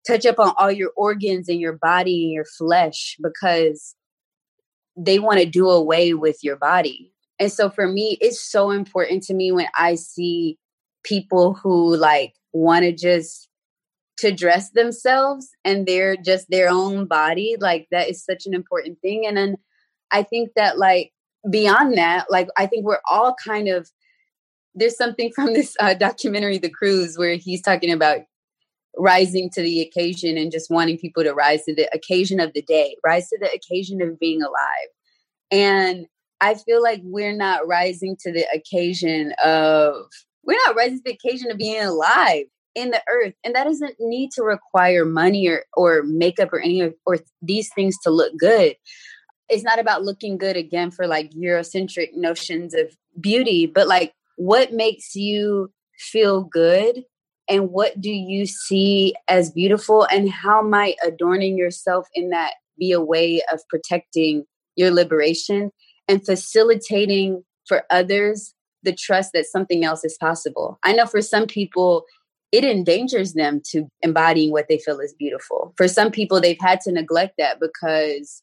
touch 0.07 0.27
up 0.27 0.39
on 0.39 0.53
all 0.59 0.73
your 0.73 0.91
organs 0.97 1.49
and 1.49 1.61
your 1.61 1.75
body 1.75 2.25
and 2.25 2.33
your 2.33 2.45
flesh 2.45 3.17
because 3.23 3.95
they 4.97 5.19
want 5.19 5.39
to 5.39 5.47
do 5.47 5.69
away 5.69 6.15
with 6.15 6.39
your 6.43 6.57
body. 6.57 7.13
And 7.39 7.51
so 7.51 7.71
for 7.71 7.87
me 7.87 8.19
it's 8.21 8.41
so 8.41 8.71
important 8.71 9.23
to 9.25 9.35
me 9.35 9.53
when 9.53 9.67
i 9.77 9.95
see 9.95 10.59
people 11.03 11.55
who 11.55 11.97
like 11.97 12.35
want 12.53 12.85
to 12.85 12.93
just 12.93 13.49
to 14.19 14.31
dress 14.31 14.71
themselves 14.73 15.49
and 15.65 15.87
they're 15.87 16.17
just 16.17 16.51
their 16.51 16.69
own 16.69 17.07
body 17.07 17.57
like 17.59 17.87
that 17.91 18.11
is 18.11 18.23
such 18.23 18.45
an 18.45 18.53
important 18.53 18.99
thing. 19.01 19.27
And 19.27 19.37
then 19.37 19.57
i 20.11 20.23
think 20.23 20.51
that 20.57 20.79
like 20.79 21.13
beyond 21.51 21.97
that 21.97 22.31
like 22.31 22.49
i 22.59 22.67
think 22.67 22.85
we're 22.85 23.01
all 23.11 23.35
kind 23.43 23.69
of 23.69 23.89
there's 24.75 24.97
something 24.97 25.33
from 25.35 25.55
this 25.55 25.77
uh, 25.81 25.95
documentary 25.95 26.59
the 26.59 26.71
cruise 26.71 27.17
where 27.17 27.37
he's 27.37 27.63
talking 27.63 27.93
about 27.93 28.21
rising 28.97 29.49
to 29.51 29.63
the 29.63 29.81
occasion 29.81 30.37
and 30.37 30.51
just 30.51 30.71
wanting 30.71 30.99
people 30.99 31.23
to 31.23 31.33
rise 31.33 31.65
to 31.65 31.75
the 31.75 31.89
occasion 31.95 32.41
of 32.41 32.53
the 32.55 32.63
day 32.63 32.97
rise 33.05 33.29
to 33.29 33.39
the 33.41 33.51
occasion 33.53 34.03
of 34.03 34.19
being 34.19 34.43
alive. 34.43 34.89
And 35.51 36.07
i 36.43 36.55
feel 36.55 36.83
like 36.83 37.01
we're 37.05 37.37
not 37.37 37.67
rising 37.67 38.17
to 38.19 38.33
the 38.33 38.47
occasion 38.55 39.35
of 39.45 39.95
we're 40.43 40.59
not 40.67 40.75
rising 40.75 40.99
to 40.99 41.03
the 41.05 41.19
occasion 41.23 41.51
of 41.51 41.59
being 41.59 41.83
alive 41.83 42.47
in 42.75 42.91
the 42.91 43.03
earth. 43.11 43.35
And 43.45 43.55
that 43.55 43.65
doesn't 43.65 43.97
need 43.99 44.31
to 44.33 44.43
require 44.43 45.05
money 45.05 45.49
or 45.49 45.65
or 45.77 46.03
makeup 46.05 46.53
or 46.53 46.61
any 46.61 46.81
of, 46.81 46.95
or 47.07 47.19
these 47.43 47.71
things 47.75 47.97
to 48.05 48.11
look 48.11 48.33
good. 48.39 48.75
It's 49.49 49.65
not 49.65 49.81
about 49.81 50.05
looking 50.05 50.39
good 50.39 50.57
again 50.57 50.91
for 50.91 51.07
like 51.07 51.33
eurocentric 51.33 52.15
notions 52.15 52.75
of 52.75 52.97
beauty 53.21 53.67
but 53.67 53.89
like 53.89 54.15
what 54.41 54.73
makes 54.73 55.15
you 55.15 55.71
feel 55.99 56.45
good 56.45 57.05
and 57.47 57.69
what 57.69 58.01
do 58.01 58.11
you 58.11 58.47
see 58.47 59.15
as 59.29 59.51
beautiful 59.51 60.05
and 60.05 60.31
how 60.31 60.63
might 60.63 60.95
adorning 61.05 61.59
yourself 61.59 62.09
in 62.15 62.31
that 62.31 62.55
be 62.79 62.91
a 62.91 63.03
way 63.03 63.43
of 63.53 63.61
protecting 63.69 64.45
your 64.77 64.91
liberation 64.91 65.71
and 66.09 66.25
facilitating 66.25 67.45
for 67.69 67.83
others 67.91 68.55
the 68.83 68.95
trust 68.95 69.33
that 69.35 69.45
something 69.45 69.85
else 69.85 70.07
is 70.07 70.17
possible. 70.19 70.79
I 70.85 70.95
know 70.95 71.05
for 71.05 71.21
some 71.21 71.47
people, 71.47 72.07
it 72.51 72.65
endangers 72.65 73.35
them 73.35 73.61
to 73.73 73.89
embodying 74.01 74.53
what 74.53 74.69
they 74.71 74.79
feel 74.79 75.01
is 75.01 75.13
beautiful. 75.13 75.75
For 75.77 75.87
some 75.87 76.11
people, 76.11 76.41
they've 76.41 76.57
had 76.59 76.81
to 76.83 76.93
neglect 76.93 77.35
that 77.37 77.61
because 77.61 78.43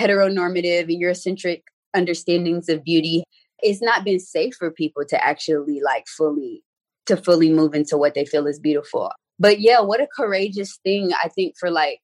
heteronormative 0.00 0.84
and 0.84 1.02
Eurocentric 1.02 1.60
understandings 1.94 2.70
of 2.70 2.82
beauty 2.82 3.22
it's 3.62 3.82
not 3.82 4.04
been 4.04 4.20
safe 4.20 4.54
for 4.54 4.70
people 4.70 5.04
to 5.08 5.24
actually 5.24 5.80
like 5.80 6.06
fully 6.08 6.62
to 7.06 7.16
fully 7.16 7.50
move 7.50 7.74
into 7.74 7.96
what 7.96 8.14
they 8.14 8.24
feel 8.24 8.46
is 8.46 8.60
beautiful. 8.60 9.10
But 9.38 9.60
yeah 9.60 9.80
what 9.80 10.00
a 10.00 10.06
courageous 10.14 10.78
thing 10.84 11.10
i 11.24 11.28
think 11.28 11.54
for 11.58 11.70
like 11.70 12.00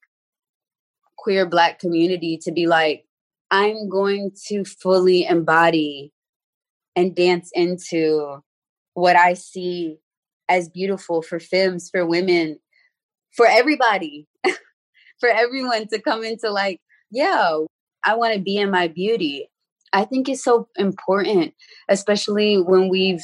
queer 1.18 1.46
black 1.46 1.78
community 1.78 2.38
to 2.42 2.52
be 2.52 2.66
like 2.66 3.04
i'm 3.50 3.88
going 3.88 4.30
to 4.48 4.64
fully 4.64 5.26
embody 5.26 6.12
and 6.96 7.14
dance 7.14 7.50
into 7.54 8.42
what 8.94 9.16
i 9.16 9.34
see 9.34 9.98
as 10.48 10.68
beautiful 10.68 11.22
for 11.22 11.38
femmes 11.38 11.90
for 11.90 12.06
women 12.06 12.58
for 13.36 13.46
everybody 13.46 14.26
for 15.20 15.28
everyone 15.28 15.86
to 15.88 16.00
come 16.00 16.24
into 16.24 16.50
like 16.50 16.80
yeah 17.10 17.58
i 18.04 18.14
want 18.14 18.34
to 18.34 18.40
be 18.40 18.56
in 18.56 18.70
my 18.70 18.88
beauty 18.88 19.48
i 19.92 20.05
think 20.05 20.29
it's 20.29 20.44
so 20.44 20.68
important 20.77 21.55
especially 21.88 22.57
when 22.57 22.88
we've 22.88 23.22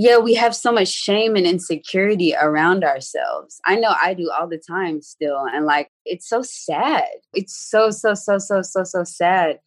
yeah, 0.00 0.18
we 0.18 0.34
have 0.34 0.54
so 0.54 0.70
much 0.70 0.88
shame 0.88 1.34
and 1.34 1.46
insecurity 1.46 2.34
around 2.40 2.84
ourselves. 2.84 3.60
I 3.66 3.76
know 3.76 3.94
I 4.00 4.14
do 4.14 4.30
all 4.30 4.46
the 4.46 4.58
time 4.58 5.00
still. 5.02 5.44
And 5.52 5.64
like, 5.64 5.90
it's 6.04 6.28
so 6.28 6.42
sad. 6.42 7.06
It's 7.32 7.56
so, 7.68 7.90
so, 7.90 8.14
so, 8.14 8.38
so, 8.38 8.62
so, 8.62 8.84
so 8.84 9.02
sad. 9.02 9.58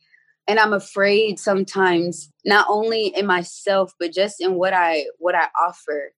And 0.48 0.60
I'm 0.60 0.74
afraid 0.74 1.40
sometimes, 1.40 2.32
not 2.46 2.68
only 2.70 3.08
in 3.08 3.26
myself, 3.26 3.94
but 4.00 4.14
just 4.14 4.40
in 4.40 4.56
what 4.56 4.74
I 4.74 5.06
what 5.18 5.36
I 5.36 5.48
offer 5.68 6.14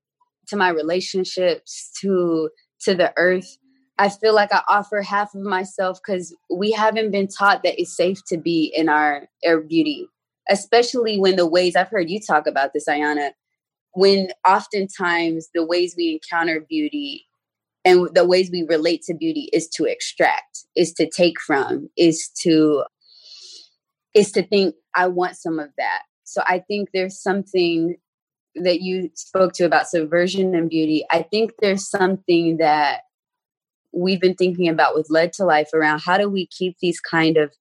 to 0.48 0.56
my 0.56 0.70
relationships, 0.70 1.92
to 2.02 2.50
to 2.82 2.96
the 2.96 3.14
earth. 3.18 3.58
I 3.98 4.10
feel 4.10 4.34
like 4.34 4.52
I 4.52 4.62
offer 4.70 5.02
half 5.02 5.36
of 5.36 5.42
myself 5.42 6.00
because 6.04 6.36
we 6.50 6.72
haven't 6.72 7.12
been 7.12 7.28
taught 7.28 7.64
that 7.64 7.80
it's 7.80 7.96
safe 7.96 8.24
to 8.26 8.38
be 8.38 8.74
in 8.76 8.90
our 8.90 9.28
air 9.44 9.62
beauty, 9.62 10.08
especially 10.50 11.20
when 11.20 11.36
the 11.36 11.48
ways 11.48 11.76
I've 11.76 11.90
heard 11.90 12.10
you 12.10 12.20
talk 12.20 12.48
about 12.48 12.74
this, 12.74 12.88
Ayana, 12.88 13.32
when 13.94 14.30
oftentimes 14.48 15.50
the 15.54 15.66
ways 15.66 15.94
we 15.96 16.14
encounter 16.14 16.60
beauty 16.68 17.26
and 17.86 18.10
the 18.14 18.26
ways 18.26 18.50
we 18.52 18.64
relate 18.64 19.04
to 19.04 19.14
beauty 19.14 19.50
is 19.54 19.68
to 19.70 19.86
extract 19.86 20.66
is 20.76 20.94
to 20.94 21.08
take 21.08 21.40
from 21.40 21.90
is 21.98 22.30
to 22.42 22.84
is 24.14 24.32
to 24.32 24.44
think 24.44 24.76
i 24.96 25.08
want 25.08 25.36
some 25.36 25.60
of 25.60 25.70
that. 25.78 26.04
So 26.24 26.42
i 26.48 26.60
think 26.60 26.90
there's 26.94 27.22
something 27.22 27.98
that 28.56 28.82
you 28.82 29.10
spoke 29.16 29.54
to 29.54 29.66
about 29.66 29.88
subversion 29.88 30.54
and 30.56 30.70
beauty. 30.70 31.06
I 31.12 31.24
think 31.24 31.54
there's 31.60 31.90
something 31.90 32.58
that 32.58 33.02
we've 33.94 34.22
been 34.22 34.36
thinking 34.36 34.68
about 34.68 34.96
with 34.96 35.10
Lead 35.10 35.34
to 35.34 35.46
Life 35.46 35.70
around 35.74 36.02
how 36.02 36.18
do 36.18 36.30
we 36.30 36.48
keep 36.48 36.78
these 36.82 37.00
kind 37.00 37.38
of 37.38 37.54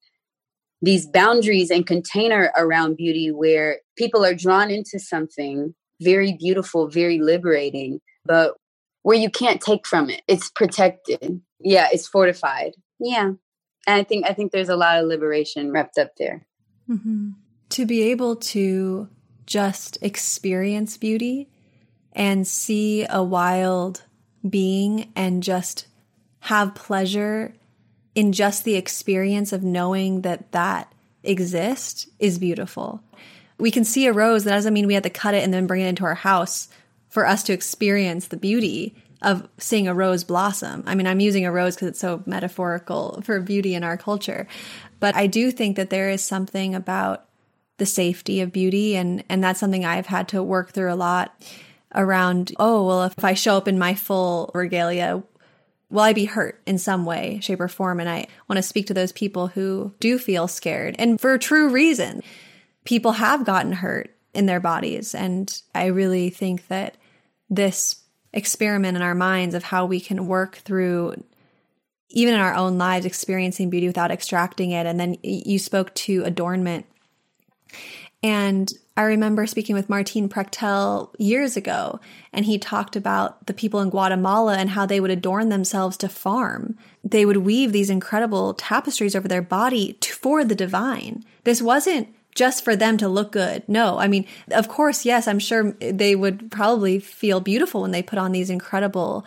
these 0.81 1.07
boundaries 1.07 1.71
and 1.71 1.87
container 1.87 2.51
around 2.57 2.97
beauty 2.97 3.31
where 3.31 3.79
people 3.97 4.25
are 4.25 4.35
drawn 4.35 4.69
into 4.71 4.99
something 4.99 5.75
very 6.01 6.33
beautiful, 6.33 6.89
very 6.89 7.21
liberating, 7.21 8.01
but 8.25 8.57
where 9.03 9.17
you 9.17 9.31
can't 9.31 9.61
take 9.61 9.87
from 9.87 10.11
it. 10.11 10.23
It's 10.27 10.51
protected. 10.51 11.41
Yeah, 11.61 11.89
it's 11.93 12.09
fortified. 12.09 12.73
Yeah. 12.99 13.33
And 13.87 14.01
I 14.01 14.03
think 14.03 14.29
I 14.29 14.33
think 14.33 14.53
there's 14.53 14.69
a 14.69 14.77
lot 14.77 14.99
of 14.99 15.07
liberation 15.07 15.71
wrapped 15.71 15.99
up 15.99 16.17
there. 16.19 16.47
Mm-hmm. 16.89 17.31
To 17.71 17.87
be 17.87 18.03
able 18.11 18.37
to 18.37 19.09
just 19.47 19.99
experience 20.03 20.97
beauty 20.97 21.49
and 22.13 22.47
see 22.47 23.07
a 23.09 23.23
wild 23.23 24.03
being 24.49 25.11
and 25.17 25.43
just 25.43 25.87
have 26.43 26.75
pleasure 26.75 27.55
in 28.15 28.33
just 28.33 28.65
the 28.65 28.77
experience 28.77 29.53
of 29.53 29.63
knowing 29.63 30.21
that 30.23 30.53
that 30.53 30.93
exists 31.23 32.09
is 32.19 32.39
beautiful 32.39 33.03
we 33.63 33.71
can 33.71 33.85
see 33.85 34.07
a 34.07 34.13
rose. 34.13 34.43
That 34.43 34.55
doesn't 34.55 34.75
mean 34.75 34.89
we 34.89 34.95
have 34.95 35.05
to 35.05 35.11
cut 35.11 35.35
it 35.35 35.45
and 35.45 35.55
then 35.55 35.69
bring 35.69 35.83
it 35.83 35.89
into 35.89 36.05
our 36.05 36.17
house 36.17 36.69
for 37.09 37.25
us 37.25 37.45
to 37.45 37.53
experience 37.53 38.27
the 38.27 38.37
beauty 38.37 38.97
of 39.23 39.49
seeing 39.57 39.87
a 39.87 39.95
rose 39.95 40.25
blossom. 40.25 40.83
I 40.85 40.97
mean, 40.97 41.07
I'm 41.07 41.21
using 41.21 41.47
a 41.47 41.53
rose 41.53 41.77
because 41.77 41.89
it's 41.89 42.01
so 42.01 42.25
metaphorical 42.27 43.23
for 43.23 43.39
beauty 43.41 43.77
in 43.77 43.85
our 43.85 43.97
culture. 43.97 44.49
But 44.99 45.15
I 45.15 45.29
do 45.29 45.53
think 45.53 45.77
that 45.77 45.91
there 45.91 46.11
is 46.11 46.25
something 46.25 46.75
about 46.75 47.27
the 47.77 47.87
safety 47.87 48.41
of 48.41 48.53
beauty 48.53 48.97
and 48.97 49.23
and 49.29 49.43
that's 49.43 49.61
something 49.61 49.85
I've 49.85 50.07
had 50.07 50.29
to 50.29 50.43
work 50.43 50.73
through 50.73 50.93
a 50.93 50.95
lot 50.95 51.35
around 51.95 52.53
oh 52.59 52.87
well 52.87 53.05
if 53.05 53.25
I 53.25 53.35
show 53.35 53.57
up 53.57 53.67
in 53.67 53.79
my 53.79 53.95
full 53.95 54.51
regalia 54.55 55.23
will 55.93 56.01
I 56.01 56.13
be 56.15 56.25
hurt 56.25 56.61
in 56.67 56.79
some 56.79 57.05
way 57.05 57.39
shape 57.41 57.61
or 57.61 57.69
form? 57.69 58.01
And 58.01 58.09
I 58.09 58.27
want 58.49 58.57
to 58.57 58.63
speak 58.63 58.87
to 58.87 58.95
those 58.95 59.13
people 59.13 59.49
who 59.49 59.95
do 60.01 60.19
feel 60.19 60.49
scared. 60.49 60.97
And 60.99 61.21
for 61.21 61.39
true 61.39 61.69
reason 61.71 62.23
people 62.85 63.13
have 63.13 63.45
gotten 63.45 63.73
hurt 63.73 64.11
in 64.35 64.47
their 64.47 64.59
bodies. 64.59 65.15
And 65.15 65.63
I 65.75 65.87
really 65.87 66.31
think 66.31 66.67
that 66.69 66.97
this 67.49 68.03
experiment 68.33 68.97
in 68.97 69.03
our 69.03 69.15
minds 69.15 69.55
of 69.55 69.63
how 69.63 69.85
we 69.85 70.01
can 70.01 70.27
work 70.27 70.57
through 70.57 71.23
even 72.09 72.35
in 72.35 72.41
our 72.41 72.55
own 72.55 72.79
lives 72.79 73.07
experiencing 73.07 73.71
beauty 73.71 73.87
without 73.87 74.11
extracting 74.11 74.73
it. 74.73 74.87
And 74.87 74.99
then 74.99 75.17
you 75.23 75.59
spoke 75.59 75.95
to 75.95 76.25
adornment 76.25 76.87
and 78.23 78.73
I 78.97 79.03
remember 79.03 79.47
speaking 79.47 79.75
with 79.75 79.89
Martin 79.89 80.29
Prechtel 80.29 81.15
years 81.19 81.57
ago, 81.57 81.99
and 82.33 82.45
he 82.45 82.59
talked 82.59 82.95
about 82.95 83.47
the 83.47 83.55
people 83.55 83.81
in 83.81 83.91
Guatemala 83.91 84.57
and 84.57 84.71
how 84.71 84.85
they 84.85 85.01
would 85.01 85.11
adorn 85.11 85.49
themselves 85.49 85.97
to 85.99 86.09
farm. 86.09 86.77
They 87.03 87.25
would 87.25 87.39
weave 87.39 87.73
these 87.73 87.91
incredible 87.91 88.53
tapestries 88.55 89.17
over 89.17 89.27
their 89.27 89.43
body 89.43 89.95
to, 89.95 90.13
for 90.13 90.45
the 90.45 90.55
divine. 90.55 91.25
This 91.45 91.63
wasn't 91.63 92.15
just 92.35 92.63
for 92.63 92.77
them 92.77 92.97
to 92.99 93.09
look 93.09 93.33
good. 93.33 93.63
No, 93.67 93.99
I 93.99 94.09
mean, 94.09 94.27
of 94.51 94.69
course, 94.69 95.05
yes, 95.05 95.27
I'm 95.27 95.39
sure 95.39 95.73
they 95.73 96.15
would 96.15 96.51
probably 96.51 96.99
feel 96.99 97.41
beautiful 97.41 97.83
when 97.83 97.91
they 97.93 98.03
put 98.03 98.19
on 98.19 98.33
these 98.33 98.51
incredible 98.51 99.25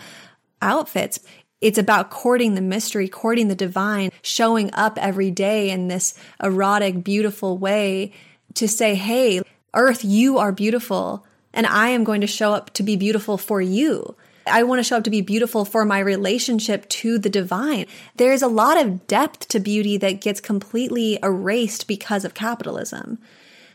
outfits. 0.61 1.19
It's 1.59 1.77
about 1.77 2.11
courting 2.11 2.53
the 2.53 2.61
mystery, 2.61 3.07
courting 3.07 3.47
the 3.47 3.55
divine, 3.55 4.11
showing 4.21 4.71
up 4.73 4.99
every 4.99 5.31
day 5.31 5.71
in 5.71 5.87
this 5.87 6.13
erotic, 6.41 7.03
beautiful 7.03 7.57
way 7.57 8.13
to 8.55 8.67
say, 8.67 8.95
Hey, 8.95 9.41
earth, 9.73 10.03
you 10.03 10.37
are 10.37 10.51
beautiful 10.51 11.25
and 11.55 11.65
I 11.65 11.89
am 11.89 12.03
going 12.03 12.21
to 12.21 12.27
show 12.27 12.53
up 12.53 12.71
to 12.73 12.83
be 12.83 12.95
beautiful 12.95 13.37
for 13.37 13.61
you. 13.61 14.15
I 14.47 14.61
want 14.63 14.79
to 14.79 14.83
show 14.83 14.97
up 14.97 15.03
to 15.05 15.09
be 15.09 15.21
beautiful 15.21 15.65
for 15.65 15.85
my 15.85 15.99
relationship 15.99 16.87
to 16.89 17.17
the 17.17 17.29
divine. 17.29 17.87
There's 18.17 18.43
a 18.43 18.47
lot 18.47 18.79
of 18.79 19.07
depth 19.07 19.47
to 19.49 19.59
beauty 19.59 19.97
that 19.97 20.21
gets 20.21 20.39
completely 20.39 21.17
erased 21.23 21.87
because 21.87 22.25
of 22.25 22.35
capitalism. 22.35 23.17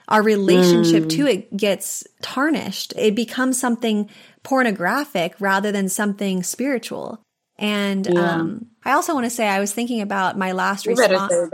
Our 0.06 0.22
relationship 0.22 1.04
mm. 1.04 1.10
to 1.10 1.26
it 1.26 1.56
gets 1.56 2.06
tarnished. 2.22 2.92
It 2.96 3.14
becomes 3.14 3.58
something 3.58 4.08
pornographic 4.42 5.34
rather 5.40 5.72
than 5.72 5.88
something 5.88 6.42
spiritual. 6.42 7.20
And 7.58 8.06
yeah. 8.06 8.32
um, 8.32 8.66
I 8.84 8.92
also 8.92 9.14
want 9.14 9.26
to 9.26 9.30
say 9.30 9.48
I 9.48 9.60
was 9.60 9.72
thinking 9.72 10.00
about 10.00 10.38
my 10.38 10.52
last 10.52 10.86
you 10.86 10.94
response. 10.94 11.50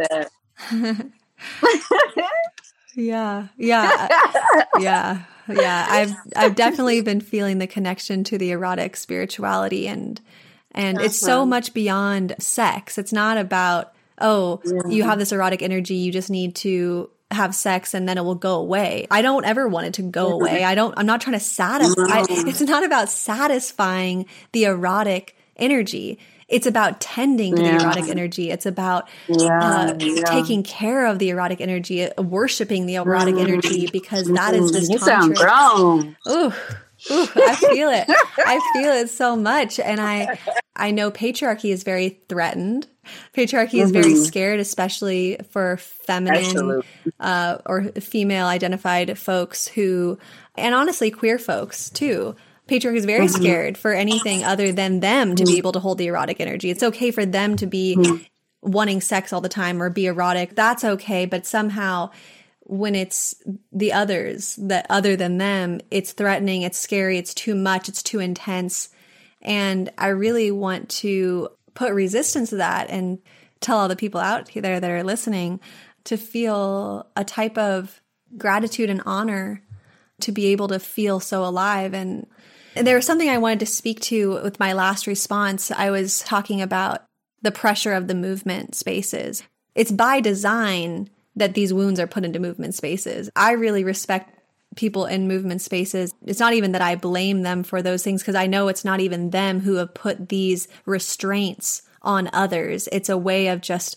yeah, 2.97 3.49
yeah, 3.57 4.09
yeah 4.81 5.23
yeah. 5.49 5.87
I've 5.89 6.15
I've 6.35 6.55
definitely 6.55 7.01
been 7.03 7.21
feeling 7.21 7.59
the 7.59 7.67
connection 7.67 8.25
to 8.25 8.39
the 8.39 8.51
erotic 8.51 8.97
spirituality 8.97 9.87
and 9.89 10.21
and 10.73 10.99
uh-huh. 10.99 11.07
it's 11.07 11.19
so 11.19 11.39
uh-huh. 11.39 11.47
much 11.47 11.75
beyond 11.75 12.35
sex. 12.39 12.99
It's 12.99 13.13
not 13.13 13.39
about 13.39 13.95
oh, 14.21 14.61
yeah. 14.65 14.89
you 14.89 15.03
have 15.03 15.19
this 15.19 15.33
erotic 15.33 15.63
energy, 15.63 15.95
you 15.95 16.13
just 16.13 16.31
need 16.31 16.57
to 16.57 17.11
have 17.33 17.55
sex 17.55 17.93
and 17.93 18.09
then 18.09 18.19
it 18.19 18.25
will 18.25 18.37
go 18.37 18.57
away. 18.57 19.07
I 19.11 19.21
don't 19.23 19.45
ever 19.45 19.69
want 19.69 19.89
it 19.89 19.95
to 19.95 20.03
go 20.03 20.33
away. 20.33 20.65
I 20.65 20.75
don't 20.75 20.95
I'm 20.97 21.07
not 21.07 21.21
trying 21.21 21.39
to 21.39 21.45
satisfy 21.45 22.25
it's 22.29 22.61
not 22.61 22.85
about 22.85 23.09
satisfying 23.09 24.27
the 24.53 24.65
erotic 24.65 25.37
energy. 25.57 26.19
It's 26.49 26.67
about 26.67 27.01
tending 27.01 27.57
to 27.57 27.63
yeah. 27.63 27.79
the 27.79 27.85
erotic 27.85 28.09
energy. 28.09 28.51
It's 28.51 28.67
about 28.67 29.09
yeah, 29.29 29.59
uh, 29.61 29.97
yeah. 29.99 30.23
taking 30.25 30.63
care 30.63 31.07
of 31.07 31.19
the 31.19 31.31
erotic 31.31 31.61
energy, 31.61 32.05
uh, 32.05 32.23
worshiping 32.23 32.87
the 32.87 32.97
erotic 32.97 33.35
mm. 33.35 33.41
energy, 33.41 33.89
because 33.93 34.29
that 34.29 34.55
is 34.55 34.71
this. 34.71 34.89
You 34.89 34.99
sound 34.99 35.35
grown. 35.37 36.17
Ooh. 36.29 36.53
Ooh, 37.11 37.29
I 37.37 37.55
feel 37.55 37.91
it. 37.91 38.07
I 38.39 38.59
feel 38.73 38.93
it 38.93 39.11
so 39.11 39.37
much. 39.37 39.79
And 39.79 40.01
I 40.01 40.39
I 40.75 40.93
know 40.93 41.11
patriarchy 41.11 41.71
is 41.71 41.83
very 41.83 42.21
threatened. 42.29 42.87
Patriarchy 43.35 43.73
mm-hmm. 43.73 43.81
is 43.81 43.91
very 43.91 44.05
mm-hmm. 44.15 44.25
scared, 44.25 44.61
especially 44.61 45.37
for 45.51 45.77
feminine 45.77 46.83
uh, 47.21 47.59
or 47.67 47.85
female 48.01 48.47
identified 48.47 49.19
folks 49.19 49.69
who, 49.69 50.19
and 50.57 50.75
honestly, 50.75 51.11
queer 51.11 51.39
folks 51.39 51.91
too, 51.91 52.35
patriarch 52.67 52.97
is 52.97 53.05
very 53.05 53.27
mm-hmm. 53.27 53.43
scared 53.43 53.79
for 53.79 53.93
anything 53.93 54.45
other 54.45 54.73
than 54.73 55.01
them 55.01 55.37
to 55.37 55.45
be 55.45 55.53
mm-hmm. 55.53 55.59
able 55.59 55.73
to 55.73 55.81
hold 55.81 55.99
the 55.99 56.07
erotic 56.07 56.41
energy. 56.41 56.71
It's 56.71 56.83
okay 56.83 57.11
for 57.11 57.25
them 57.25 57.57
to 57.57 57.67
be 57.67 57.97
mm-hmm. 57.97 58.23
wanting 58.63 59.01
sex 59.01 59.33
all 59.33 59.41
the 59.41 59.49
time 59.49 59.83
or 59.83 59.91
be 59.91 60.07
erotic. 60.07 60.55
That's 60.55 60.85
okay. 60.85 61.27
But 61.27 61.47
somehow, 61.47 62.11
when 62.61 62.95
it's 62.95 63.35
the 63.73 63.93
others 63.93 64.57
that 64.57 64.87
other 64.91 65.17
than 65.17 65.39
them, 65.39 65.81
it's 65.91 66.13
threatening, 66.13 66.63
it's 66.63 66.79
scary, 66.79 67.19
it's 67.19 67.35
too 67.35 67.55
much, 67.55 67.89
it's 67.89 68.03
too 68.03 68.19
intense. 68.19 68.89
And 69.43 69.91
I 69.97 70.09
really 70.09 70.51
want 70.51 70.89
to 70.89 71.51
put 71.75 71.93
resistance 71.93 72.51
to 72.51 72.57
that 72.57 72.91
and 72.91 73.19
tell 73.61 73.79
all 73.79 73.89
the 73.89 73.97
people 73.97 74.21
out 74.21 74.51
there 74.53 74.81
that 74.81 74.91
are 74.91 75.05
listening 75.05 75.61
to 76.05 76.17
feel 76.17 77.07
a 77.15 77.25
type 77.25 77.57
of 77.57 78.01
gratitude 78.37 78.91
and 78.91 79.03
honor 79.07 79.63
to 80.21 80.33
be 80.33 80.47
able 80.47 80.69
to 80.69 80.79
feel 80.79 81.21
so 81.21 81.45
alive 81.45 81.95
and 81.95 82.27
there 82.83 82.97
was 82.97 83.07
something 83.07 83.29
I 83.29 83.39
wanted 83.39 83.61
to 83.61 83.67
speak 83.67 84.01
to 84.03 84.41
with 84.43 84.61
my 84.61 84.73
last 84.73 85.07
response. 85.07 85.71
I 85.71 85.91
was 85.91 86.21
talking 86.21 86.61
about 86.61 87.05
the 87.43 87.53
pressure 87.53 87.93
of 87.93 88.09
the 88.09 88.15
movement 88.15 88.75
spaces. 88.75 89.43
It's 89.75 89.93
by 89.93 90.21
design 90.21 91.11
that 91.37 91.55
these 91.55 91.73
wounds 91.73 92.01
are 92.01 92.07
put 92.07 92.25
into 92.25 92.39
movement 92.39 92.75
spaces. 92.75 93.31
I 93.37 93.53
really 93.53 93.85
respect 93.85 94.33
people 94.75 95.07
in 95.07 95.29
movement 95.29 95.63
spaces. 95.63 96.15
It's 96.25 96.41
not 96.41 96.55
even 96.55 96.73
that 96.73 96.83
I 96.83 96.97
blame 96.97 97.43
them 97.43 97.63
for 97.63 97.83
those 97.83 98.03
things 98.03 98.23
because 98.23 98.35
I 98.35 98.47
know 98.47 98.69
it's 98.69 98.85
not 98.85 99.01
even 99.01 99.31
them 99.31 99.61
who 99.61 99.75
have 99.77 99.95
put 99.95 100.29
these 100.29 100.69
restraints 100.85 101.83
on 102.03 102.31
others. 102.33 102.89
It's 102.93 103.09
a 103.09 103.19
way 103.19 103.49
of 103.49 103.61
just 103.61 103.97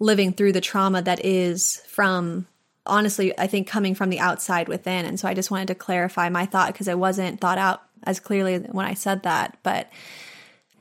living 0.00 0.32
through 0.32 0.52
the 0.52 0.60
trauma 0.60 1.02
that 1.02 1.24
is 1.24 1.82
from 1.88 2.46
honestly 2.86 3.36
I 3.38 3.48
think 3.48 3.66
coming 3.68 3.94
from 3.94 4.10
the 4.10 4.20
outside 4.20 4.68
within. 4.68 5.04
And 5.04 5.18
so 5.18 5.28
I 5.28 5.34
just 5.34 5.50
wanted 5.50 5.68
to 5.68 5.74
clarify 5.74 6.28
my 6.28 6.46
thought 6.46 6.72
because 6.72 6.88
it 6.88 6.98
wasn't 6.98 7.40
thought 7.40 7.58
out 7.58 7.82
as 8.04 8.20
clearly 8.20 8.58
when 8.58 8.86
I 8.86 8.94
said 8.94 9.22
that, 9.24 9.58
but 9.62 9.90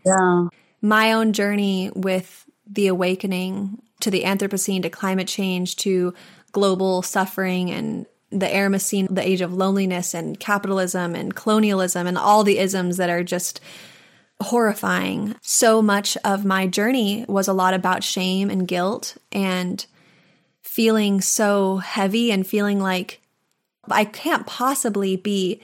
yeah. 0.05 0.47
My 0.81 1.13
own 1.13 1.33
journey 1.33 1.91
with 1.95 2.45
the 2.69 2.87
awakening 2.87 3.81
to 4.01 4.11
the 4.11 4.23
Anthropocene 4.23 4.83
to 4.83 4.89
climate 4.89 5.27
change 5.27 5.75
to 5.77 6.13
global 6.51 7.01
suffering 7.01 7.71
and 7.71 8.05
the 8.29 8.45
Eremocene, 8.45 9.13
the 9.13 9.25
age 9.25 9.41
of 9.41 9.53
loneliness 9.53 10.13
and 10.13 10.39
capitalism 10.39 11.15
and 11.15 11.35
colonialism 11.35 12.07
and 12.07 12.17
all 12.17 12.43
the 12.43 12.59
isms 12.59 12.97
that 12.97 13.09
are 13.09 13.23
just 13.23 13.61
horrifying. 14.41 15.35
So 15.41 15.81
much 15.81 16.17
of 16.23 16.45
my 16.45 16.67
journey 16.67 17.25
was 17.27 17.47
a 17.47 17.53
lot 17.53 17.73
about 17.73 18.03
shame 18.03 18.49
and 18.49 18.67
guilt 18.67 19.17
and 19.31 19.85
feeling 20.61 21.21
so 21.21 21.77
heavy 21.77 22.31
and 22.31 22.45
feeling 22.45 22.79
like 22.79 23.21
I 23.89 24.05
can't 24.05 24.45
possibly 24.45 25.15
be 25.15 25.61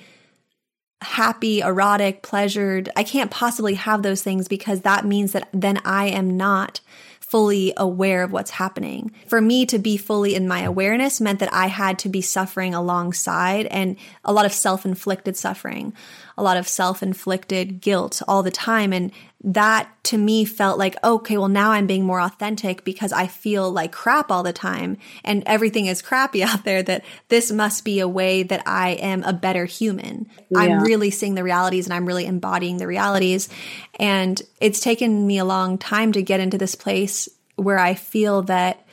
happy, 1.04 1.60
erotic, 1.60 2.22
pleasured. 2.24 2.90
I 2.96 3.04
can't 3.04 3.32
possibly 3.32 3.76
have 3.76 4.02
those 4.02 4.24
things 4.24 4.48
because 4.48 4.82
that 4.82 5.06
means 5.06 5.34
that 5.34 5.50
then 5.54 5.80
I 5.86 6.08
am 6.08 6.38
not 6.38 6.80
fully 7.20 7.74
aware 7.78 8.22
of 8.22 8.32
what's 8.32 8.52
happening. 8.52 9.12
For 9.28 9.42
me 9.42 9.66
to 9.66 9.80
be 9.80 9.98
fully 9.98 10.36
in 10.36 10.48
my 10.48 10.62
awareness 10.62 11.20
meant 11.20 11.40
that 11.40 11.52
I 11.52 11.66
had 11.66 11.98
to 12.00 12.10
be 12.10 12.22
suffering 12.22 12.76
alongside 12.76 13.66
and 13.66 13.96
a 14.24 14.32
lot 14.32 14.46
of 14.46 14.54
self 14.54 14.86
inflicted 14.86 15.36
suffering, 15.36 15.94
a 16.38 16.44
lot 16.44 16.58
of 16.58 16.68
self 16.68 17.04
inflicted 17.04 17.82
guilt 17.82 18.22
all 18.28 18.44
the 18.44 18.52
time. 18.52 18.94
And 18.94 19.12
that 19.44 19.90
to 20.06 20.18
me 20.18 20.46
felt 20.46 20.80
like, 20.80 20.96
okay, 21.04 21.38
well, 21.38 21.50
now 21.50 21.72
I'm 21.72 21.86
being 21.86 22.06
more 22.06 22.22
authentic 22.22 22.84
because 22.84 23.12
I 23.12 23.28
feel 23.28 23.70
like 23.70 23.92
crap 23.92 24.32
all 24.32 24.42
the 24.42 24.54
time 24.54 24.98
and 25.24 25.44
everything 25.46 25.86
is 25.86 26.02
crappy 26.02 26.44
out 26.44 26.64
there 26.64 26.82
that 26.84 27.04
this 27.28 27.52
must 27.52 27.84
be 27.84 28.00
a 28.00 28.08
way 28.08 28.44
that 28.44 28.64
I 28.66 28.92
am 28.92 29.24
a 29.24 29.34
better 29.34 29.66
human. 29.66 30.30
Yeah. 30.50 30.60
I'm 30.60 30.84
really 30.84 31.12
seeing 31.12 31.36
the 31.36 31.44
realities 31.44 31.86
and 31.86 31.94
I'm 31.94 32.06
really 32.06 32.26
embodying 32.26 32.78
the 32.78 32.88
realities. 32.88 33.50
And 34.00 34.42
it's 34.62 34.80
taken 34.80 35.28
me 35.28 35.38
a 35.38 35.46
long 35.46 35.78
time 35.78 36.14
to 36.14 36.22
get 36.22 36.40
into 36.40 36.58
this 36.58 36.76
place 36.76 37.28
where 37.56 37.80
I 37.80 37.94
feel 37.94 38.44
that 38.44 38.86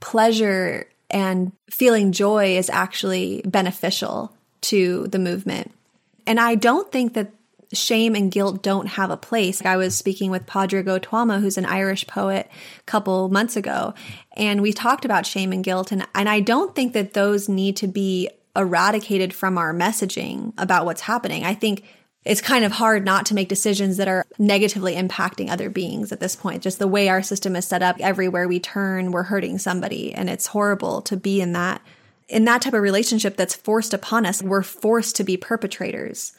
pleasure 0.00 0.88
and 1.10 1.52
feeling 1.70 2.12
joy 2.12 2.56
is 2.56 2.68
actually 2.68 3.42
beneficial 3.44 4.32
to 4.60 5.06
the 5.08 5.18
movement. 5.18 5.72
And 6.28 6.38
I 6.38 6.56
don't 6.56 6.92
think 6.92 7.14
that 7.14 7.32
shame 7.72 8.14
and 8.14 8.30
guilt 8.30 8.62
don't 8.62 8.86
have 8.86 9.10
a 9.10 9.16
place. 9.16 9.64
I 9.64 9.76
was 9.76 9.96
speaking 9.96 10.30
with 10.30 10.44
Pádraig 10.44 10.84
Ó 10.84 11.00
Tuama, 11.00 11.40
who's 11.40 11.56
an 11.56 11.64
Irish 11.64 12.06
poet, 12.06 12.50
a 12.78 12.82
couple 12.82 13.30
months 13.30 13.56
ago, 13.56 13.94
and 14.36 14.60
we 14.60 14.74
talked 14.74 15.06
about 15.06 15.24
shame 15.24 15.52
and 15.52 15.64
guilt. 15.64 15.90
And, 15.90 16.06
and 16.14 16.28
I 16.28 16.40
don't 16.40 16.74
think 16.74 16.92
that 16.92 17.14
those 17.14 17.48
need 17.48 17.78
to 17.78 17.88
be 17.88 18.28
eradicated 18.54 19.32
from 19.32 19.56
our 19.56 19.72
messaging 19.72 20.52
about 20.58 20.84
what's 20.84 21.00
happening. 21.00 21.44
I 21.44 21.54
think 21.54 21.84
it's 22.26 22.42
kind 22.42 22.64
of 22.64 22.72
hard 22.72 23.06
not 23.06 23.24
to 23.26 23.34
make 23.34 23.48
decisions 23.48 23.96
that 23.96 24.08
are 24.08 24.26
negatively 24.38 24.96
impacting 24.96 25.48
other 25.48 25.70
beings 25.70 26.12
at 26.12 26.20
this 26.20 26.36
point. 26.36 26.62
Just 26.62 26.78
the 26.78 26.86
way 26.86 27.08
our 27.08 27.22
system 27.22 27.56
is 27.56 27.66
set 27.66 27.82
up, 27.82 27.96
everywhere 28.00 28.46
we 28.46 28.60
turn, 28.60 29.12
we're 29.12 29.22
hurting 29.22 29.58
somebody. 29.58 30.12
And 30.12 30.28
it's 30.28 30.48
horrible 30.48 31.00
to 31.02 31.16
be 31.16 31.40
in 31.40 31.52
that. 31.54 31.80
In 32.28 32.44
that 32.44 32.62
type 32.62 32.74
of 32.74 32.82
relationship 32.82 33.36
that's 33.36 33.54
forced 33.54 33.94
upon 33.94 34.26
us, 34.26 34.42
we're 34.42 34.62
forced 34.62 35.16
to 35.16 35.24
be 35.24 35.36
perpetrators. 35.36 36.32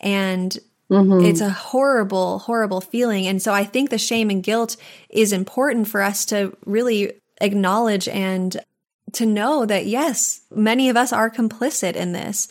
And 0.00 0.58
Mm-hmm. 0.90 1.24
It's 1.24 1.40
a 1.40 1.50
horrible, 1.50 2.40
horrible 2.40 2.80
feeling. 2.80 3.26
And 3.26 3.40
so 3.40 3.52
I 3.52 3.64
think 3.64 3.90
the 3.90 3.98
shame 3.98 4.30
and 4.30 4.42
guilt 4.42 4.76
is 5.08 5.32
important 5.32 5.88
for 5.88 6.02
us 6.02 6.26
to 6.26 6.56
really 6.66 7.12
acknowledge 7.40 8.06
and 8.08 8.56
to 9.12 9.26
know 9.26 9.64
that, 9.64 9.86
yes, 9.86 10.42
many 10.54 10.88
of 10.88 10.96
us 10.96 11.12
are 11.12 11.30
complicit 11.30 11.94
in 11.94 12.12
this. 12.12 12.48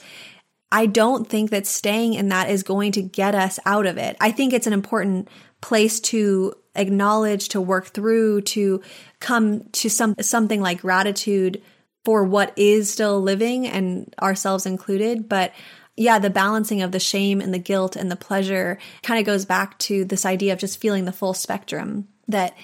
I 0.72 0.88
don't 0.88 1.30
think 1.30 1.52
that 1.52 1.68
staying 1.68 2.16
in 2.16 2.30
that 2.30 2.50
is 2.50 2.64
going 2.64 2.94
to 2.94 3.02
get 3.02 3.36
us 3.36 3.60
out 3.66 3.86
of 3.86 3.98
it. 3.98 4.18
I 4.20 4.32
think 4.32 4.54
it's 4.54 4.68
an 4.68 4.74
important 4.74 5.28
place 5.62 6.00
to 6.00 6.56
acknowledge, 6.76 7.50
to 7.50 7.62
work 7.62 7.88
through, 7.88 8.42
to 8.42 8.82
come 9.20 9.70
to 9.74 9.90
some 9.90 10.16
something 10.20 10.62
like 10.62 10.82
gratitude 10.82 11.62
for 12.04 12.24
what 12.24 12.54
is 12.58 12.92
still 12.92 13.22
living 13.22 13.68
and 13.68 14.14
ourselves 14.22 14.66
included, 14.66 15.30
but 15.30 15.54
yeah, 15.96 16.20
the 16.20 16.30
balancing 16.30 16.82
of 16.82 16.92
the 16.92 17.00
shame 17.00 17.40
and 17.40 17.54
the 17.54 17.60
guilt 17.60 17.96
and 17.96 18.10
the 18.10 18.16
pleasure 18.16 18.80
kind 19.04 19.20
of 19.20 19.26
goes 19.26 19.46
back 19.46 19.78
to 19.80 20.04
this 20.06 20.26
idea 20.26 20.54
of 20.54 20.60
just 20.60 20.82
feeling 20.82 21.06
the 21.06 21.12
full 21.12 21.34
spectrum 21.34 22.08
that 22.28 22.58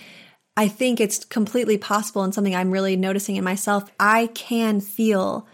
I 0.58 0.67
think 0.67 0.99
it's 0.99 1.23
completely 1.25 1.78
possible 1.78 2.23
and 2.23 2.34
something 2.34 2.56
I'm 2.56 2.71
really 2.71 2.97
noticing 2.97 3.36
in 3.36 3.43
myself. 3.43 3.89
I 3.99 4.28
can 4.28 4.82
feel 4.82 5.47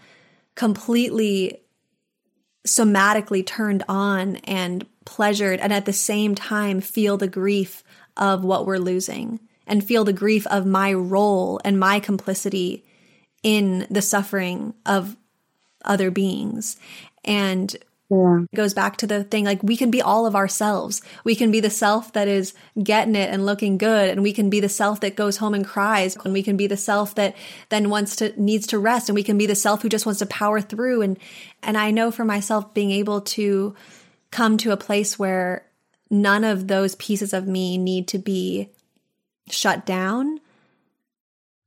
completely 0.54 1.60
somatically 2.66 3.46
turned 3.46 3.84
on 3.88 4.36
and 4.36 4.86
pleasured 5.04 5.60
and 5.60 5.72
at 5.72 5.84
the 5.84 5.92
same 5.92 6.34
time 6.34 6.80
feel 6.80 7.16
the 7.16 7.28
grief 7.28 7.84
of 8.16 8.42
what 8.42 8.66
we're 8.66 8.78
losing 8.78 9.38
and 9.66 9.84
feel 9.84 10.04
the 10.04 10.12
grief 10.12 10.46
of 10.48 10.66
my 10.66 10.92
role 10.92 11.60
and 11.64 11.78
my 11.78 12.00
complicity 12.00 12.84
in 13.42 13.86
the 13.90 14.02
suffering 14.02 14.74
of 14.84 15.16
other 15.84 16.10
beings. 16.10 16.76
And 17.24 17.76
yeah. 18.08 18.42
It 18.52 18.56
goes 18.56 18.72
back 18.72 18.98
to 18.98 19.06
the 19.06 19.24
thing 19.24 19.44
like 19.44 19.62
we 19.64 19.76
can 19.76 19.90
be 19.90 20.00
all 20.00 20.26
of 20.26 20.36
ourselves. 20.36 21.02
We 21.24 21.34
can 21.34 21.50
be 21.50 21.58
the 21.58 21.70
self 21.70 22.12
that 22.12 22.28
is 22.28 22.54
getting 22.80 23.16
it 23.16 23.30
and 23.30 23.44
looking 23.44 23.78
good, 23.78 24.10
and 24.10 24.22
we 24.22 24.32
can 24.32 24.48
be 24.48 24.60
the 24.60 24.68
self 24.68 25.00
that 25.00 25.16
goes 25.16 25.38
home 25.38 25.54
and 25.54 25.66
cries, 25.66 26.16
and 26.24 26.32
we 26.32 26.44
can 26.44 26.56
be 26.56 26.68
the 26.68 26.76
self 26.76 27.16
that 27.16 27.34
then 27.68 27.90
wants 27.90 28.16
to 28.16 28.40
needs 28.40 28.68
to 28.68 28.78
rest, 28.78 29.08
and 29.08 29.16
we 29.16 29.24
can 29.24 29.36
be 29.36 29.46
the 29.46 29.56
self 29.56 29.82
who 29.82 29.88
just 29.88 30.06
wants 30.06 30.20
to 30.20 30.26
power 30.26 30.60
through. 30.60 31.02
And 31.02 31.18
and 31.64 31.76
I 31.76 31.90
know 31.90 32.12
for 32.12 32.24
myself 32.24 32.72
being 32.72 32.92
able 32.92 33.22
to 33.22 33.74
come 34.30 34.56
to 34.58 34.70
a 34.70 34.76
place 34.76 35.18
where 35.18 35.66
none 36.08 36.44
of 36.44 36.68
those 36.68 36.94
pieces 36.94 37.32
of 37.32 37.48
me 37.48 37.76
need 37.76 38.06
to 38.08 38.18
be 38.18 38.70
shut 39.50 39.84
down. 39.84 40.38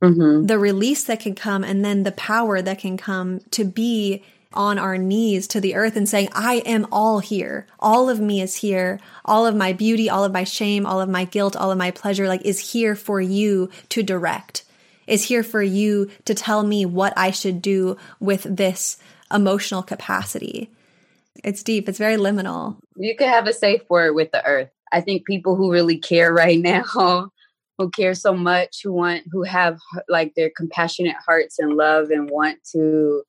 Mm-hmm. 0.02 0.46
The 0.46 0.60
release 0.60 1.04
that 1.04 1.20
can 1.20 1.36
come, 1.36 1.64
and 1.64 1.84
then 1.84 2.04
the 2.04 2.12
power 2.12 2.62
that 2.62 2.80
can 2.80 2.98
come 2.98 3.40
to 3.52 3.66
be 3.66 4.24
on 4.54 4.80
our 4.80 4.98
knees 4.98 5.48
to 5.48 5.62
the 5.62 5.76
earth 5.76 5.96
and 5.96 6.10
saying, 6.10 6.30
I 6.34 6.56
am 6.66 6.88
all 6.92 7.20
here. 7.20 7.68
All 7.80 8.10
of 8.10 8.20
me 8.20 8.42
is 8.42 8.56
here. 8.56 9.00
All 9.26 9.46
of 9.46 9.56
my 9.56 9.74
beauty, 9.74 10.10
all 10.10 10.24
of 10.24 10.32
my 10.32 10.44
shame, 10.44 10.86
all 10.86 11.02
of 11.02 11.10
my 11.10 11.26
guilt, 11.26 11.56
all 11.56 11.72
of 11.72 11.78
my 11.78 11.92
pleasure, 11.92 12.28
like 12.28 12.46
is 12.46 12.72
here 12.72 12.96
for 12.96 13.22
you 13.22 13.70
to 13.90 14.02
direct, 14.02 14.64
is 15.06 15.26
here 15.26 15.44
for 15.44 15.62
you 15.62 16.10
to 16.26 16.34
tell 16.34 16.64
me 16.64 16.86
what 16.86 17.14
I 17.16 17.32
should 17.32 17.62
do 17.62 17.98
with 18.20 18.44
this 18.44 18.98
emotional 19.32 19.84
capacity. 19.84 20.72
It's 21.44 21.64
deep. 21.64 21.88
It's 21.88 22.00
very 22.00 22.18
liminal. 22.18 22.78
You 22.96 23.16
could 23.16 23.28
have 23.28 23.48
a 23.48 23.54
safe 23.54 23.82
word 23.90 24.14
with 24.14 24.32
the 24.32 24.44
earth. 24.46 24.70
I 24.92 25.02
think 25.02 25.26
people 25.26 25.56
who 25.56 25.72
really 25.72 25.98
care 25.98 26.34
right 26.34 26.60
now, 26.60 27.32
who 27.80 27.90
care 27.90 28.14
so 28.14 28.34
much, 28.34 28.82
who 28.84 28.92
want, 28.92 29.24
who 29.32 29.42
have 29.44 29.80
like 30.10 30.34
their 30.36 30.52
compassionate 30.56 31.16
hearts 31.26 31.58
and 31.58 31.76
love 31.76 32.12
and 32.12 32.30
want 32.30 32.60
to 32.74 33.24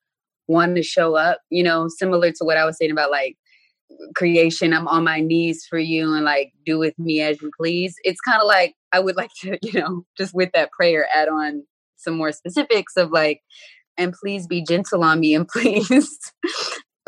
want 0.49 0.75
to 0.75 0.83
show 0.83 1.15
up, 1.15 1.39
you 1.51 1.63
know, 1.63 1.87
similar 1.89 2.33
to 2.33 2.45
what 2.45 2.57
I 2.57 2.65
was 2.65 2.77
saying 2.77 2.91
about 2.91 3.13
like 3.13 3.37
creation, 4.17 4.75
I'm 4.75 4.89
on 4.89 5.05
my 5.05 5.21
knees 5.21 5.65
for 5.71 5.79
you 5.79 6.13
and 6.13 6.25
like 6.25 6.53
do 6.67 6.81
with 6.81 6.99
me 6.99 7.21
as 7.21 7.41
you 7.41 7.53
please. 7.57 7.95
It's 8.03 8.21
kind 8.21 8.43
of 8.43 8.49
like 8.49 8.75
I 8.93 8.99
would 8.99 9.17
like 9.23 9.31
to, 9.43 9.57
you 9.63 9.81
know, 9.81 10.05
just 10.19 10.35
with 10.35 10.51
that 10.53 10.73
prayer 10.73 11.07
add 11.15 11.29
on 11.29 11.63
some 11.97 12.17
more 12.17 12.33
specifics 12.33 12.97
of 12.97 13.13
like, 13.13 13.43
and 13.97 14.13
please 14.13 14.49
be 14.49 14.65
gentle 14.65 15.05
on 15.05 15.21
me 15.21 15.33
and 15.33 15.47
please, 15.53 16.19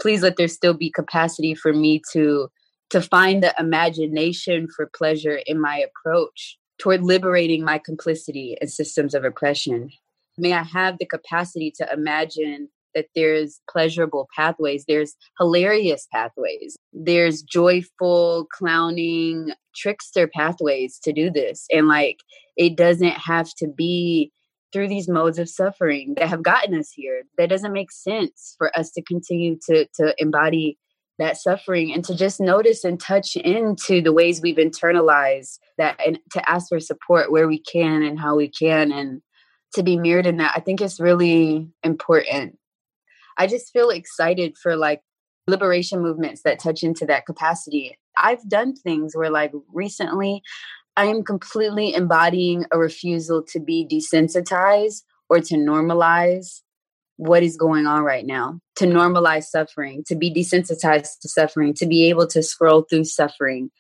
please 0.01 0.23
let 0.23 0.37
there 0.37 0.47
still 0.47 0.75
be 0.75 0.93
capacity 0.93 1.55
for 1.55 1.73
me 1.73 2.01
to 2.13 2.49
to 2.91 3.01
find 3.01 3.43
the 3.43 3.55
imagination 3.59 4.69
for 4.77 4.91
pleasure 4.95 5.41
in 5.47 5.59
my 5.59 5.83
approach 5.83 6.59
toward 6.83 7.05
liberating 7.05 7.65
my 7.65 7.79
complicity 7.79 8.57
in 8.61 8.67
systems 8.67 9.15
of 9.15 9.25
oppression. 9.25 9.89
May 10.37 10.53
I 10.53 10.65
have 10.65 10.99
the 10.99 11.07
capacity 11.07 11.73
to 11.77 11.89
imagine 11.93 12.69
that 12.97 13.07
there's 13.15 13.61
pleasurable 13.71 14.29
pathways, 14.35 14.85
there's 14.89 15.15
hilarious 15.39 16.09
pathways, 16.13 16.77
there's 16.93 17.41
joyful, 17.43 18.49
clowning, 18.53 19.53
trickster 19.77 20.27
pathways 20.27 20.99
to 21.05 21.13
do 21.13 21.31
this. 21.31 21.67
And 21.71 21.87
like, 21.87 22.19
it 22.57 22.77
doesn't 22.77 23.13
have 23.13 23.49
to 23.59 23.69
be 23.69 24.33
through 24.73 24.89
these 24.89 25.09
modes 25.09 25.39
of 25.39 25.49
suffering 25.49 26.15
that 26.17 26.29
have 26.29 26.43
gotten 26.43 26.75
us 26.75 26.91
here. 26.93 27.23
That 27.39 27.49
doesn't 27.49 27.73
make 27.73 27.93
sense 27.93 28.57
for 28.59 28.77
us 28.77 28.91
to 28.93 29.03
continue 29.03 29.57
to, 29.69 29.87
to 30.01 30.15
embody 30.19 30.79
that 31.19 31.37
suffering 31.37 31.93
and 31.93 32.05
to 32.05 32.17
just 32.17 32.41
notice 32.41 32.85
and 32.85 32.99
touch 32.99 33.37
into 33.37 34.01
the 34.01 34.13
ways 34.13 34.41
we've 34.41 34.57
internalized 34.57 35.59
that 35.79 36.01
and 36.05 36.19
to 36.31 36.51
ask 36.51 36.69
for 36.69 36.81
support 36.81 37.31
where 37.31 37.47
we 37.47 37.59
can 37.59 38.03
and 38.03 38.19
how 38.19 38.37
we 38.37 38.49
can 38.49 38.91
and 38.93 39.23
to 39.75 39.83
be 39.83 39.99
mirrored 39.99 40.27
in 40.27 40.39
that. 40.39 40.53
I 40.55 40.61
think 40.61 40.81
it's 40.81 41.01
really 41.01 41.71
important 41.83 42.59
I 43.37 43.47
just 43.47 43.73
feel 43.73 43.91
excited 43.91 44.57
for 44.57 44.77
like 44.77 45.03
liberation 45.47 46.01
movements 46.01 46.43
that 46.45 46.61
touch 46.61 46.83
into 46.83 47.07
that 47.07 47.27
capacity. 47.27 47.99
I've 48.19 48.47
done 48.49 48.75
things 48.75 49.17
where 49.17 49.31
like 49.31 49.53
recently 49.73 50.43
I 50.97 51.07
am 51.07 51.25
completely 51.25 51.95
embodying 51.95 52.67
a 52.71 52.79
refusal 52.79 53.43
to 53.45 53.61
be 53.61 53.87
desensitized 53.91 55.03
or 55.31 55.41
to 55.41 55.55
normalize 55.55 56.61
what 57.23 57.45
is 57.45 57.57
going 57.57 57.87
on 57.87 58.03
right 58.03 58.27
now, 58.27 58.59
to 58.75 58.85
normalize 58.85 59.45
suffering, 59.45 60.03
to 60.09 60.17
be 60.17 60.33
desensitized 60.35 61.21
to 61.21 61.29
suffering, 61.29 61.73
to 61.73 61.87
be 61.87 62.09
able 62.09 62.27
to 62.27 62.43
scroll 62.43 62.83
through 62.83 63.05
suffering. 63.05 63.71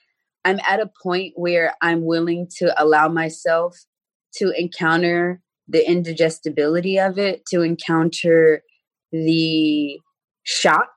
I'm 0.44 0.60
at 0.60 0.78
a 0.78 0.90
point 1.02 1.32
where 1.34 1.74
I'm 1.82 2.04
willing 2.04 2.46
to 2.58 2.72
allow 2.80 3.08
myself 3.08 3.76
to 4.36 4.52
encounter 4.56 5.40
the 5.66 5.84
indigestibility 5.84 7.00
of 7.00 7.18
it, 7.18 7.44
to 7.46 7.62
encounter 7.62 8.62
the 9.10 9.98
shock, 10.44 10.92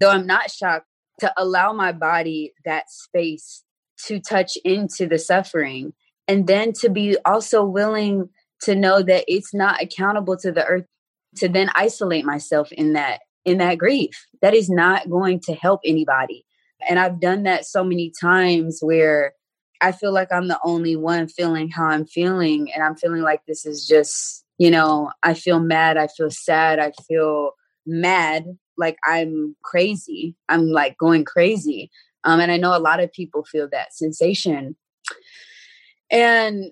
though 0.00 0.10
I'm 0.10 0.26
not 0.26 0.50
shocked, 0.50 0.86
to 1.20 1.30
allow 1.36 1.74
my 1.74 1.92
body 1.92 2.54
that 2.64 2.84
space 2.88 3.64
to 4.06 4.18
touch 4.18 4.56
into 4.64 5.06
the 5.06 5.18
suffering 5.18 5.92
and 6.26 6.46
then 6.46 6.72
to 6.80 6.88
be 6.88 7.18
also 7.26 7.64
willing 7.64 8.30
to 8.62 8.74
know 8.74 9.02
that 9.02 9.24
it's 9.28 9.52
not 9.52 9.82
accountable 9.82 10.38
to 10.38 10.50
the 10.50 10.64
earth 10.64 10.86
to 11.36 11.48
then 11.48 11.70
isolate 11.74 12.24
myself 12.24 12.72
in 12.72 12.92
that 12.94 13.20
in 13.44 13.58
that 13.58 13.78
grief 13.78 14.26
that 14.42 14.54
is 14.54 14.68
not 14.68 15.08
going 15.08 15.40
to 15.40 15.54
help 15.54 15.80
anybody 15.84 16.44
and 16.88 16.98
i've 16.98 17.20
done 17.20 17.44
that 17.44 17.64
so 17.64 17.84
many 17.84 18.12
times 18.20 18.80
where 18.80 19.32
i 19.80 19.92
feel 19.92 20.12
like 20.12 20.28
i'm 20.32 20.48
the 20.48 20.58
only 20.64 20.96
one 20.96 21.28
feeling 21.28 21.68
how 21.68 21.84
i'm 21.86 22.06
feeling 22.06 22.72
and 22.72 22.82
i'm 22.82 22.96
feeling 22.96 23.22
like 23.22 23.40
this 23.46 23.64
is 23.64 23.86
just 23.86 24.44
you 24.58 24.70
know, 24.70 25.12
I 25.22 25.34
feel 25.34 25.60
mad, 25.60 25.96
I 25.96 26.08
feel 26.08 26.30
sad, 26.30 26.78
I 26.78 26.92
feel 27.06 27.52
mad, 27.86 28.46
like 28.78 28.96
I'm 29.04 29.56
crazy. 29.62 30.34
I'm 30.48 30.68
like 30.68 30.96
going 30.98 31.24
crazy. 31.24 31.90
Um, 32.24 32.40
and 32.40 32.50
I 32.50 32.56
know 32.56 32.76
a 32.76 32.80
lot 32.80 33.00
of 33.00 33.12
people 33.12 33.44
feel 33.44 33.68
that 33.70 33.94
sensation. 33.94 34.76
And 36.10 36.70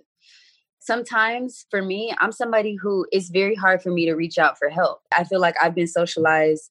sometimes 0.84 1.64
for 1.70 1.82
me, 1.82 2.14
I'm 2.18 2.30
somebody 2.30 2.76
who 2.76 3.06
it's 3.10 3.30
very 3.30 3.54
hard 3.54 3.82
for 3.82 3.90
me 3.90 4.04
to 4.06 4.14
reach 4.14 4.38
out 4.38 4.58
for 4.58 4.68
help. 4.68 5.00
I 5.16 5.24
feel 5.24 5.40
like 5.40 5.56
I've 5.60 5.74
been 5.74 5.86
socialized 5.86 6.70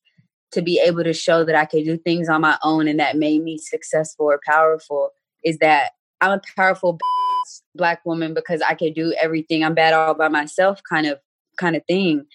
to 0.52 0.62
be 0.62 0.80
able 0.80 1.04
to 1.04 1.14
show 1.14 1.44
that 1.44 1.56
I 1.56 1.66
can 1.66 1.84
do 1.84 1.98
things 1.98 2.30
on 2.30 2.42
my 2.42 2.58
own 2.64 2.88
and 2.88 3.00
that 3.00 3.18
made 3.18 3.44
me 3.44 3.58
successful 3.58 4.28
or 4.28 4.40
powerful 4.46 5.10
is 5.44 5.58
that 5.58 5.92
I'm 6.22 6.32
a 6.32 6.42
powerful 6.56 7.00
black 7.76 8.06
woman 8.06 8.36
because 8.36 8.62
I 8.62 8.76
can 8.76 8.94
do 8.94 9.16
everything. 9.20 9.64
I'm 9.64 9.74
bad 9.74 9.94
all 9.94 10.14
by 10.14 10.28
myself 10.28 10.80
kind 10.88 11.08
of 11.08 11.18
kind 11.58 11.76
of 11.76 11.82
thing. 11.88 12.26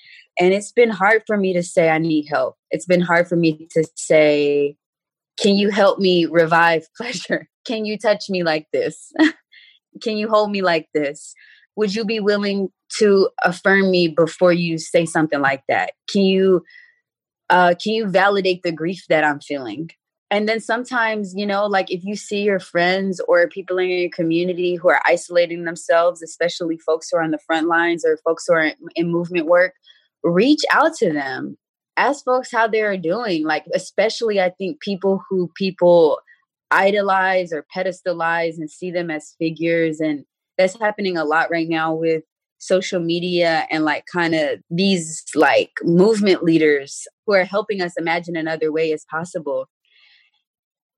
And 0.41 0.53
it's 0.53 0.73
been 0.73 0.91
hard 0.91 1.23
for 1.27 1.37
me 1.37 1.53
to 1.53 1.63
say 1.63 1.91
I 1.91 1.99
need 1.99 2.27
help. 2.29 2.57
It's 2.71 2.87
been 2.87 3.01
hard 3.01 3.29
for 3.29 3.37
me 3.37 3.69
to 3.71 3.87
say, 3.95 4.77
can 5.41 5.55
you 5.55 5.71
help 5.71 6.01
me 6.01 6.27
revive 6.27 6.89
pleasure? 6.97 7.49
Can 7.65 7.85
you 7.85 7.99
touch 7.99 8.29
me 8.29 8.43
like 8.43 8.67
this? 8.73 9.13
can 10.03 10.17
you 10.17 10.29
hold 10.29 10.51
me 10.51 10.61
like 10.61 10.89
this? 10.93 11.35
Would 11.79 11.95
you 11.95 12.05
be 12.05 12.21
willing 12.21 12.71
to 12.99 13.31
affirm 13.45 13.91
me 13.91 14.09
before 14.09 14.53
you 14.53 14.79
say 14.79 15.07
something 15.07 15.41
like 15.41 15.63
that? 15.69 15.93
Can 16.11 16.23
you 16.23 16.65
uh, 17.51 17.75
can 17.83 17.95
you 17.95 18.07
validate 18.07 18.63
the 18.63 18.73
grief 18.73 19.05
that 19.09 19.25
I'm 19.25 19.41
feeling? 19.41 19.91
and 20.31 20.49
then 20.49 20.61
sometimes 20.61 21.35
you 21.35 21.47
know 21.47 21.67
like 21.67 21.91
if 21.91 22.05
you 22.05 22.17
see 22.17 22.43
your 22.43 22.61
friends 22.61 23.21
or 23.29 23.49
people 23.49 23.79
in 23.79 23.89
your 23.89 24.11
community 24.11 24.75
who 24.75 24.89
are 24.89 25.01
isolating 25.07 25.65
themselves 25.65 26.23
especially 26.23 26.79
folks 26.79 27.09
who 27.11 27.17
are 27.17 27.23
on 27.23 27.31
the 27.31 27.39
front 27.39 27.67
lines 27.67 28.05
or 28.05 28.19
folks 28.19 28.45
who 28.47 28.55
are 28.55 28.73
in, 28.95 29.11
movement 29.11 29.47
work 29.47 29.73
reach 30.23 30.61
out 30.71 30.95
to 30.95 31.13
them 31.13 31.57
ask 31.97 32.25
folks 32.25 32.53
how 32.53 32.69
they're 32.69 32.97
doing 32.97 33.45
like 33.45 33.65
especially 33.75 34.41
i 34.41 34.51
think 34.51 34.81
people 34.81 35.23
who 35.29 35.51
people 35.57 36.19
idolize 36.71 37.53
or 37.53 37.65
pedestalize 37.75 38.59
and 38.59 38.71
see 38.71 38.91
them 38.91 39.11
as 39.11 39.35
figures 39.39 40.01
and 40.01 40.25
that's 40.59 40.79
happening 40.79 41.17
a 41.17 41.25
lot 41.25 41.51
right 41.51 41.69
now 41.69 41.95
with 41.95 42.23
social 42.59 43.01
media 43.01 43.67
and 43.71 43.85
like 43.85 44.05
kind 44.13 44.35
of 44.35 44.59
these 44.69 45.25
like 45.35 45.71
movement 45.85 46.43
leaders 46.43 47.07
who 47.25 47.33
are 47.33 47.45
helping 47.45 47.81
us 47.81 47.93
imagine 47.97 48.37
another 48.37 48.73
way 48.73 48.93
as 48.93 49.07
possible 49.09 49.69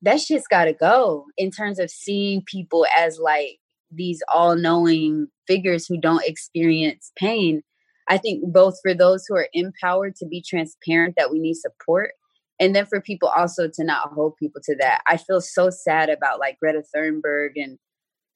that 0.03 0.21
shit's 0.21 0.47
got 0.47 0.65
to 0.65 0.73
go 0.73 1.27
in 1.37 1.51
terms 1.51 1.79
of 1.79 1.91
seeing 1.91 2.43
people 2.47 2.87
as 2.97 3.19
like 3.19 3.59
these 3.91 4.23
all 4.33 4.57
knowing 4.57 5.27
figures 5.47 5.87
who 5.87 5.99
don't 6.01 6.25
experience 6.25 7.13
pain. 7.17 7.63
I 8.09 8.19
think 8.19 8.43
both 8.53 8.77
for 8.83 8.95
those 8.95 9.25
who 9.29 9.37
are 9.37 9.49
empowered 9.53 10.17
to 10.17 10.27
be 10.27 10.43
transparent 10.43 11.15
that 11.17 11.31
we 11.31 11.39
need 11.39 11.55
support, 11.55 12.13
and 12.59 12.75
then 12.75 12.87
for 12.87 13.01
people 13.01 13.29
also 13.29 13.69
to 13.69 13.85
not 13.85 14.13
hold 14.13 14.37
people 14.37 14.61
to 14.65 14.77
that. 14.77 15.03
I 15.07 15.17
feel 15.17 15.41
so 15.41 15.71
sad 15.71 16.09
about 16.09 16.41
like 16.41 16.59
Greta 16.59 16.83
Thunberg 16.95 17.51
and 17.57 17.79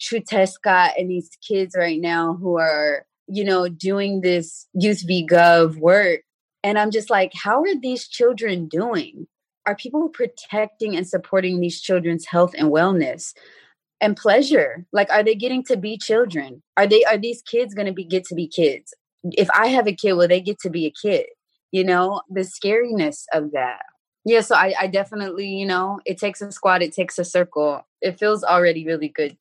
Xiuhtezcatl 0.00 0.92
and 0.98 1.10
these 1.10 1.30
kids 1.46 1.74
right 1.76 2.00
now 2.00 2.34
who 2.34 2.58
are, 2.58 3.06
you 3.26 3.44
know, 3.44 3.68
doing 3.68 4.20
this 4.20 4.66
youth 4.74 5.02
v 5.06 5.26
gov 5.26 5.76
work. 5.76 6.20
And 6.62 6.78
I'm 6.78 6.90
just 6.90 7.10
like, 7.10 7.32
how 7.34 7.62
are 7.62 7.80
these 7.80 8.08
children 8.08 8.68
doing? 8.68 9.26
are 9.66 9.74
people 9.74 10.08
protecting 10.08 10.96
and 10.96 11.06
supporting 11.06 11.60
these 11.60 11.80
children's 11.80 12.26
health 12.26 12.54
and 12.56 12.70
wellness 12.70 13.34
and 14.00 14.16
pleasure? 14.16 14.86
Like 14.92 15.10
are 15.10 15.22
they 15.22 15.34
getting 15.34 15.62
to 15.64 15.76
be 15.76 15.96
children? 15.96 16.62
Are 16.76 16.86
they 16.86 17.04
are 17.04 17.18
these 17.18 17.42
kids 17.42 17.74
going 17.74 17.86
to 17.86 17.92
be 17.92 18.04
get 18.04 18.24
to 18.26 18.34
be 18.34 18.46
kids? 18.46 18.94
If 19.32 19.48
i 19.54 19.68
have 19.68 19.86
a 19.86 19.92
kid 19.92 20.14
will 20.14 20.28
they 20.28 20.40
get 20.40 20.58
to 20.60 20.70
be 20.70 20.86
a 20.86 20.92
kid? 20.92 21.26
You 21.72 21.84
know 21.84 22.22
the 22.30 22.42
scariness 22.42 23.24
of 23.32 23.52
that. 23.52 23.82
Yeah 24.24 24.40
so 24.40 24.54
I, 24.54 24.74
I 24.80 24.86
definitely 24.86 25.48
you 25.48 25.66
know 25.66 26.00
it 26.04 26.18
takes 26.18 26.40
a 26.40 26.52
squad 26.52 26.82
it 26.82 26.94
takes 26.94 27.18
a 27.18 27.24
circle. 27.24 27.86
It 28.00 28.18
feels 28.18 28.44
already 28.44 28.86
really 28.86 29.08
good 29.08 29.36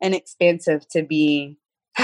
and 0.00 0.14
expansive 0.14 0.86
to 0.88 1.02
be 1.02 1.56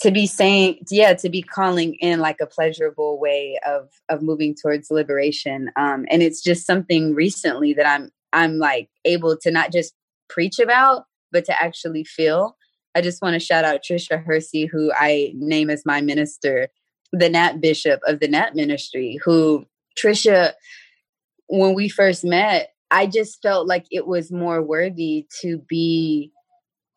to 0.00 0.10
be 0.12 0.26
saying 0.26 0.78
yeah 0.90 1.14
to 1.14 1.28
be 1.28 1.42
calling 1.42 1.94
in 1.94 2.20
like 2.20 2.40
a 2.40 2.46
pleasurable 2.46 3.18
way 3.18 3.58
of 3.66 3.88
of 4.08 4.22
moving 4.22 4.54
towards 4.54 4.90
liberation. 4.90 5.70
Um 5.76 6.06
and 6.10 6.22
it's 6.22 6.42
just 6.42 6.66
something 6.66 7.14
recently 7.14 7.72
that 7.74 7.88
i'm 7.88 8.10
i'm 8.32 8.58
like 8.58 8.88
able 9.04 9.36
to 9.38 9.50
not 9.50 9.72
just 9.72 9.94
preach 10.28 10.58
about 10.58 11.04
but 11.30 11.46
to 11.46 11.62
actually 11.62 12.04
feel. 12.04 12.56
I 12.94 13.00
just 13.00 13.22
want 13.22 13.32
to 13.32 13.40
shout 13.40 13.64
out 13.64 13.80
Tricia 13.82 14.22
Hersey 14.22 14.66
who 14.66 14.92
i 14.94 15.32
name 15.34 15.70
as 15.70 15.86
my 15.86 16.00
minister 16.00 16.68
the 17.12 17.28
Nap 17.28 17.60
Bishop 17.60 18.00
of 18.06 18.20
the 18.20 18.28
Nap 18.28 18.54
Ministry 18.54 19.18
who 19.24 19.64
trisha 19.98 20.52
when 21.46 21.74
we 21.74 21.88
first 21.88 22.24
met 22.24 22.70
i 22.90 23.06
just 23.06 23.40
felt 23.42 23.66
like 23.66 23.86
it 23.90 24.06
was 24.06 24.32
more 24.32 24.62
worthy 24.62 25.26
to 25.40 25.58
be 25.58 26.32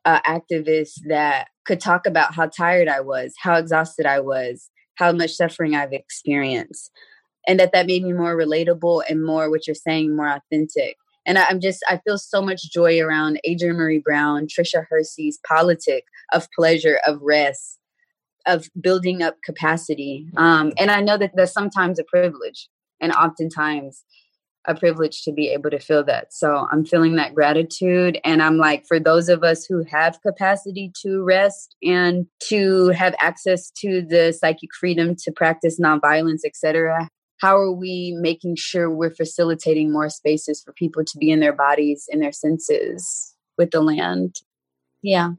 an 0.06 0.22
activist 0.26 0.99
that 1.08 1.47
could 1.66 1.80
talk 1.80 2.06
about 2.06 2.34
how 2.34 2.47
tired 2.47 2.88
I 2.88 3.01
was, 3.01 3.34
how 3.41 3.56
exhausted 3.56 4.06
I 4.06 4.20
was, 4.20 4.70
how 4.95 5.12
much 5.12 5.32
suffering 5.32 5.76
I've 5.76 5.93
experienced. 5.93 6.91
And 7.47 7.60
that 7.60 7.72
that 7.74 7.88
made 7.88 8.03
me 8.03 8.14
more 8.14 8.36
relatable 8.36 9.03
and 9.10 9.24
more 9.24 9.49
what 9.49 9.68
you're 9.68 9.76
saying, 9.76 10.16
more 10.16 10.30
authentic. 10.30 10.95
And 11.26 11.38
I, 11.38 11.45
am 11.49 11.60
just, 11.60 11.84
I 11.89 11.99
feel 12.06 12.18
so 12.18 12.41
much 12.41 12.72
joy 12.72 12.99
around 12.99 13.39
Adrienne 13.47 13.76
Maree 13.76 14.03
Brown, 14.03 14.47
Tricia 14.47 14.86
Hersey's 14.89 15.39
politic 15.47 16.03
of 16.34 16.47
pleasure, 16.58 16.99
of 17.06 17.20
rest, 17.22 17.80
of 18.45 18.70
building 18.80 19.24
up 19.24 19.38
capacity. 19.43 20.28
Um, 20.38 20.72
and 20.78 20.91
I 20.91 21.01
know 21.01 21.18
that 21.18 21.32
that's 21.36 21.51
sometimes 21.51 21.99
a 21.99 22.03
privilege. 22.03 22.70
And 23.01 23.12
oftentimes 23.12 24.03
a 24.68 24.76
privilege 24.76 25.24
to 25.24 25.32
be 25.32 25.49
able 25.49 25.70
to 25.70 25.80
feel 25.80 26.03
that. 26.05 26.34
So 26.34 26.68
I'm 26.72 26.86
feeling 26.86 27.16
that 27.16 27.36
gratitude. 27.36 28.20
And 28.24 28.41
I'm 28.41 28.57
like, 28.57 28.86
for 28.88 28.99
those 28.99 29.30
of 29.30 29.43
us 29.43 29.66
who 29.66 29.84
have 29.89 30.22
capacity 30.22 30.91
to 31.03 31.24
rest 31.24 31.76
and 31.84 32.28
to 32.43 32.89
have 32.89 33.16
access 33.20 33.72
to 33.78 34.01
the 34.01 34.34
psychic 34.34 34.70
freedom 34.80 35.16
to 35.24 35.32
practice 35.32 35.80
nonviolence, 35.80 36.41
etc., 36.45 37.09
how 37.41 37.57
are 37.57 37.72
we 37.72 38.16
making 38.20 38.55
sure 38.55 38.89
we're 38.89 39.13
facilitating 39.13 39.91
more 39.91 40.09
spaces 40.09 40.61
for 40.63 40.74
people 40.74 41.03
to 41.03 41.18
be 41.18 41.32
in 41.32 41.41
their 41.41 41.53
bodies, 41.53 42.05
in 42.09 42.20
their 42.20 42.32
senses 42.32 43.36
with 43.57 43.72
the 43.72 43.82
land? 43.82 44.36
Yeah. 45.01 45.32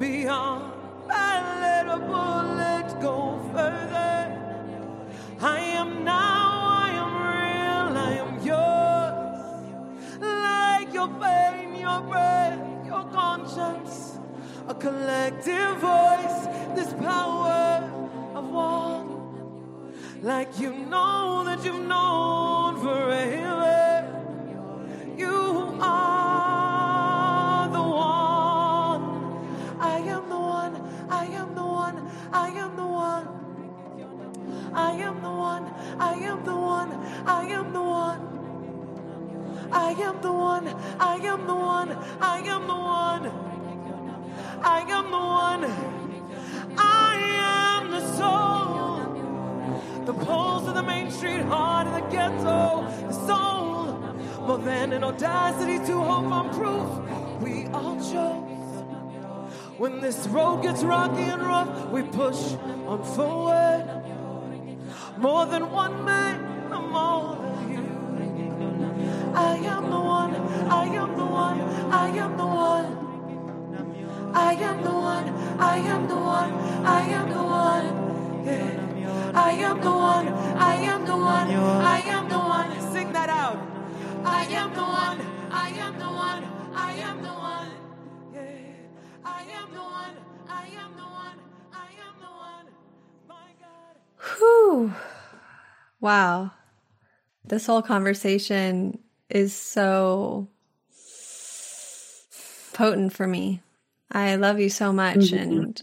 Beyond, 0.00 0.72
I 1.10 1.60
let 1.60 1.86
a 1.86 1.98
bullet 1.98 3.02
go 3.02 3.38
further. 3.52 4.32
I 5.42 5.58
am 5.58 6.04
now, 6.04 6.62
I 6.86 6.90
am 7.02 7.12
real, 7.36 7.98
I 7.98 8.12
am 8.22 8.32
yours. 8.40 10.22
Like 10.22 10.94
your 10.94 11.08
pain, 11.20 11.78
your 11.78 12.00
breath, 12.00 12.86
your 12.86 13.04
conscience, 13.12 14.18
a 14.68 14.74
collective 14.74 15.76
voice, 15.76 16.46
this 16.74 16.94
power 16.94 17.84
of 18.34 18.48
one. 18.48 19.10
Like 20.22 20.58
you 20.58 20.72
know 20.72 21.44
that 21.44 21.62
you've 21.62 21.86
known 21.86 22.49
I 39.72 39.92
am 39.92 40.20
the 40.20 40.32
one. 40.32 40.68
I 40.98 41.16
am 41.16 41.46
the 41.46 41.54
one. 41.54 41.90
I 42.20 42.38
am 42.38 42.66
the 42.66 42.74
one. 42.74 43.26
I 44.62 44.80
am 44.80 45.10
the 45.10 45.18
one. 45.18 45.64
I 46.78 47.14
am 47.78 47.90
the 47.90 48.00
soul. 48.16 50.04
The 50.06 50.14
pulse 50.24 50.66
of 50.66 50.74
the 50.74 50.82
main 50.82 51.10
street, 51.10 51.42
heart 51.42 51.86
of 51.86 51.94
the 51.94 52.00
ghetto, 52.10 52.86
the 53.06 53.12
soul. 53.12 53.96
More 54.46 54.58
than 54.58 54.92
an 54.92 55.04
audacity 55.04 55.78
to 55.86 56.00
hope 56.00 56.32
on 56.32 56.50
proof. 56.54 57.40
We 57.40 57.66
all 57.68 57.96
chose. 57.96 58.50
When 59.78 60.00
this 60.00 60.26
road 60.28 60.62
gets 60.62 60.82
rocky 60.82 61.22
and 61.22 61.42
rough, 61.42 61.90
we 61.90 62.02
push 62.02 62.54
on 62.86 63.02
forward. 63.04 63.86
More 65.16 65.46
than 65.46 65.70
one 65.70 66.04
man, 66.04 66.72
I'm 66.72 66.90
you. 66.92 67.49
I 69.34 69.56
am 69.56 69.90
the 69.90 70.00
one, 70.00 70.34
I 70.68 70.84
am 70.86 71.16
the 71.16 71.24
one, 71.24 71.60
I 71.92 72.08
am 72.08 72.36
the 72.36 72.46
one. 72.46 73.00
I 74.34 74.52
am 74.54 74.82
the 74.82 74.90
one, 74.90 75.28
I 75.58 75.76
am 75.78 76.08
the 76.08 76.16
one, 76.16 76.52
I 76.84 77.00
am 77.02 77.28
the 77.30 77.42
one. 77.42 78.44
Yeah. 78.46 79.32
I 79.34 79.50
am 79.52 79.80
the 79.80 79.90
one, 79.90 80.28
I 80.28 80.74
am 80.76 81.04
the 81.04 81.16
one, 81.16 81.50
I 81.50 82.00
am 82.00 82.28
the 82.28 82.38
one. 82.38 82.92
Sing 82.92 83.12
that 83.12 83.28
out. 83.28 83.58
I 84.24 84.44
am 84.44 84.74
the 84.74 84.82
one, 84.82 85.20
I 85.50 85.68
am 85.70 85.98
the 85.98 86.04
one, 86.04 86.44
I 86.74 86.92
am 86.92 87.22
the 87.22 87.28
one. 87.28 87.70
Yeah. 88.34 88.42
I 89.24 89.42
am 89.42 89.72
the 89.72 89.80
one, 89.80 90.16
I 90.48 90.66
am 90.82 90.96
the 90.96 91.02
one, 91.02 91.38
I 91.72 91.88
am 92.06 92.14
the 92.20 92.30
one. 92.48 92.66
My. 93.28 94.94
Wow. 96.00 96.52
This 97.44 97.66
whole 97.66 97.82
conversation 97.82 98.98
is 99.30 99.54
so 99.54 100.48
potent 102.74 103.12
for 103.12 103.26
me. 103.26 103.60
I 104.10 104.36
love 104.36 104.58
you 104.60 104.70
so 104.70 104.92
much. 104.92 105.18
Mhm. 105.18 105.40
And 105.40 105.82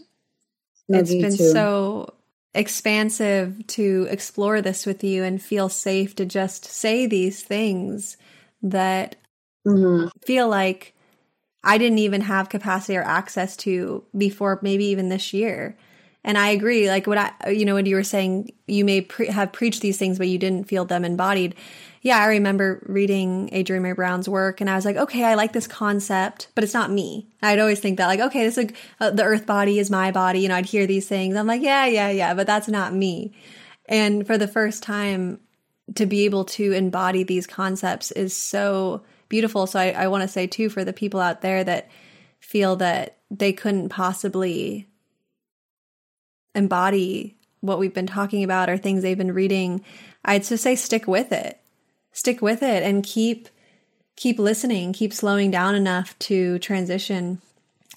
Love 0.88 1.00
it's 1.00 1.14
been 1.14 1.36
too. 1.36 1.52
so 1.52 2.14
expansive 2.54 3.66
to 3.68 4.06
explore 4.10 4.60
this 4.60 4.86
with 4.86 5.04
you 5.04 5.22
and 5.22 5.40
feel 5.40 5.68
safe 5.68 6.14
to 6.16 6.26
just 6.26 6.64
say 6.64 7.06
these 7.06 7.42
things 7.42 8.16
that 8.62 9.16
Mhm. 9.66 10.10
feel 10.24 10.48
like 10.48 10.94
I 11.62 11.76
didn't 11.78 11.98
even 11.98 12.22
have 12.22 12.48
capacity 12.48 12.96
or 12.96 13.02
access 13.02 13.56
to 13.58 14.04
before 14.16 14.58
maybe 14.62 14.86
even 14.86 15.08
this 15.08 15.32
year. 15.32 15.76
And 16.24 16.36
I 16.38 16.48
agree. 16.50 16.88
Like 16.88 17.06
what 17.06 17.18
I, 17.18 17.50
you 17.50 17.64
know, 17.64 17.74
when 17.74 17.86
you 17.86 17.96
were 17.96 18.02
saying 18.04 18.52
you 18.66 18.84
may 18.84 19.02
pre- 19.02 19.26
have 19.28 19.52
preached 19.52 19.82
these 19.82 19.98
things, 19.98 20.18
but 20.18 20.28
you 20.28 20.38
didn't 20.38 20.64
feel 20.68 20.84
them 20.84 21.04
embodied. 21.04 21.54
Yeah, 22.02 22.18
I 22.18 22.26
remember 22.26 22.84
reading 22.86 23.52
Adrienne 23.52 23.82
Maree 23.82 23.96
Brown's 23.96 24.28
work, 24.28 24.60
and 24.60 24.70
I 24.70 24.76
was 24.76 24.84
like, 24.84 24.96
okay, 24.96 25.24
I 25.24 25.34
like 25.34 25.52
this 25.52 25.66
concept, 25.66 26.48
but 26.54 26.62
it's 26.64 26.74
not 26.74 26.90
me. 26.90 27.28
I'd 27.42 27.58
always 27.58 27.80
think 27.80 27.98
that, 27.98 28.06
like, 28.06 28.20
okay, 28.20 28.44
this 28.44 28.58
is 28.58 28.70
uh, 29.00 29.10
the 29.10 29.24
Earth 29.24 29.46
body 29.46 29.78
is 29.78 29.90
my 29.90 30.12
body. 30.12 30.40
You 30.40 30.48
know, 30.48 30.54
I'd 30.54 30.66
hear 30.66 30.86
these 30.86 31.08
things. 31.08 31.36
I'm 31.36 31.46
like, 31.46 31.62
yeah, 31.62 31.86
yeah, 31.86 32.10
yeah, 32.10 32.34
but 32.34 32.46
that's 32.46 32.68
not 32.68 32.94
me. 32.94 33.34
And 33.86 34.26
for 34.26 34.38
the 34.38 34.48
first 34.48 34.82
time, 34.82 35.40
to 35.94 36.06
be 36.06 36.24
able 36.24 36.44
to 36.44 36.72
embody 36.72 37.22
these 37.22 37.46
concepts 37.46 38.10
is 38.10 38.36
so 38.36 39.02
beautiful. 39.28 39.66
So 39.66 39.78
I, 39.78 39.90
I 39.90 40.08
want 40.08 40.22
to 40.22 40.28
say 40.28 40.46
too 40.46 40.68
for 40.68 40.84
the 40.84 40.92
people 40.92 41.20
out 41.20 41.40
there 41.40 41.64
that 41.64 41.88
feel 42.40 42.76
that 42.76 43.16
they 43.30 43.52
couldn't 43.52 43.88
possibly 43.88 44.86
embody 46.54 47.36
what 47.60 47.78
we've 47.78 47.94
been 47.94 48.06
talking 48.06 48.44
about 48.44 48.70
or 48.70 48.76
things 48.76 49.02
they've 49.02 49.18
been 49.18 49.32
reading, 49.32 49.84
I'd 50.24 50.44
just 50.44 50.62
say 50.62 50.76
stick 50.76 51.06
with 51.06 51.32
it. 51.32 51.60
Stick 52.18 52.42
with 52.42 52.64
it 52.64 52.82
and 52.82 53.04
keep 53.04 53.48
keep 54.16 54.40
listening, 54.40 54.92
keep 54.92 55.12
slowing 55.12 55.52
down 55.52 55.76
enough 55.76 56.18
to 56.18 56.58
transition. 56.58 57.40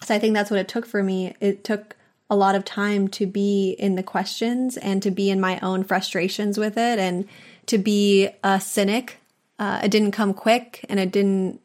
So 0.04 0.14
I 0.14 0.20
think 0.20 0.36
that's 0.36 0.52
what 0.52 0.60
it 0.60 0.68
took 0.68 0.86
for 0.86 1.02
me. 1.02 1.36
It 1.40 1.64
took 1.64 1.96
a 2.30 2.36
lot 2.36 2.54
of 2.54 2.64
time 2.64 3.08
to 3.08 3.26
be 3.26 3.72
in 3.72 3.96
the 3.96 4.04
questions 4.04 4.78
and 4.78 5.02
to 5.02 5.10
be 5.10 5.32
in 5.32 5.42
my 5.42 5.60
own 5.62 5.84
frustrations 5.84 6.60
with 6.60 6.78
it 6.78 7.00
and 7.00 7.28
to 7.66 7.80
be 7.80 8.30
a 8.44 8.62
cynic. 8.62 9.18
Uh, 9.58 9.82
it 9.84 9.90
didn't 9.90 10.12
come 10.12 10.36
quick 10.36 10.86
and 10.88 11.00
it 11.00 11.12
didn't 11.12 11.60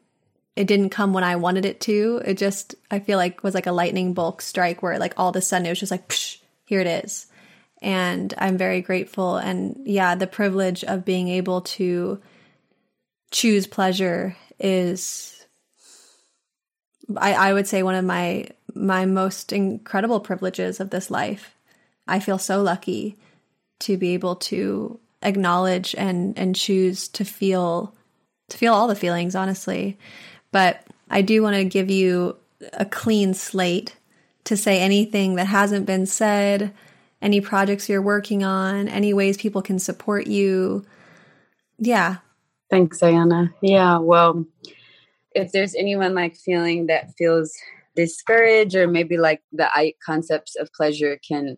it 0.55 0.65
didn't 0.65 0.89
come 0.89 1.13
when 1.13 1.23
I 1.23 1.35
wanted 1.35 1.63
it 1.63 1.79
to. 1.81 2.23
It 2.25 2.39
just 2.39 2.73
I 2.89 2.97
feel 2.97 3.19
like 3.19 3.43
was 3.43 3.53
like 3.53 3.67
a 3.67 3.71
lightning 3.71 4.15
bolt 4.15 4.41
strike 4.41 4.81
where 4.81 4.97
like 4.97 5.13
all 5.15 5.29
of 5.29 5.35
a 5.35 5.43
sudden 5.43 5.67
it 5.67 5.69
was 5.69 5.79
just 5.79 5.91
like 5.91 6.07
Psh, 6.07 6.39
here 6.65 6.79
it 6.79 6.87
is. 6.87 7.27
And 7.83 8.33
I'm 8.39 8.57
very 8.57 8.81
grateful 8.81 9.37
and 9.37 9.79
yeah, 9.85 10.15
the 10.15 10.25
privilege 10.25 10.83
of 10.83 11.05
being 11.05 11.27
able 11.27 11.61
to 11.61 12.19
choose 13.31 13.67
pleasure 13.67 14.35
is 14.59 15.45
I, 17.15 17.33
I 17.33 17.53
would 17.53 17.67
say 17.67 17.83
one 17.83 17.95
of 17.95 18.05
my 18.05 18.47
my 18.73 19.05
most 19.05 19.53
incredible 19.53 20.19
privileges 20.19 20.79
of 20.79 20.89
this 20.89 21.09
life. 21.09 21.55
I 22.07 22.19
feel 22.19 22.37
so 22.37 22.61
lucky 22.61 23.17
to 23.79 23.97
be 23.97 24.13
able 24.13 24.35
to 24.35 24.99
acknowledge 25.21 25.95
and 25.97 26.37
and 26.37 26.55
choose 26.55 27.07
to 27.09 27.25
feel 27.25 27.93
to 28.49 28.57
feel 28.57 28.73
all 28.73 28.87
the 28.87 28.95
feelings 28.95 29.35
honestly. 29.35 29.97
But 30.51 30.85
I 31.09 31.21
do 31.21 31.41
want 31.41 31.55
to 31.55 31.65
give 31.65 31.89
you 31.89 32.37
a 32.73 32.85
clean 32.85 33.33
slate 33.33 33.95
to 34.45 34.57
say 34.57 34.79
anything 34.79 35.35
that 35.35 35.47
hasn't 35.47 35.85
been 35.85 36.05
said, 36.05 36.73
any 37.21 37.41
projects 37.41 37.89
you're 37.89 38.01
working 38.01 38.43
on, 38.43 38.87
any 38.87 39.13
ways 39.13 39.37
people 39.37 39.61
can 39.61 39.79
support 39.79 40.27
you. 40.27 40.85
Yeah, 41.77 42.17
Thanks, 42.69 42.99
Ayana. 42.99 43.53
Yeah, 43.61 43.99
well, 43.99 44.45
if 45.33 45.51
there's 45.51 45.75
anyone 45.75 46.13
like 46.15 46.35
feeling 46.35 46.87
that 46.87 47.11
feels 47.17 47.53
discouraged 47.95 48.75
or 48.75 48.87
maybe 48.87 49.17
like 49.17 49.41
the 49.51 49.67
I 49.73 49.93
concepts 50.05 50.55
of 50.55 50.71
pleasure 50.73 51.19
can 51.27 51.57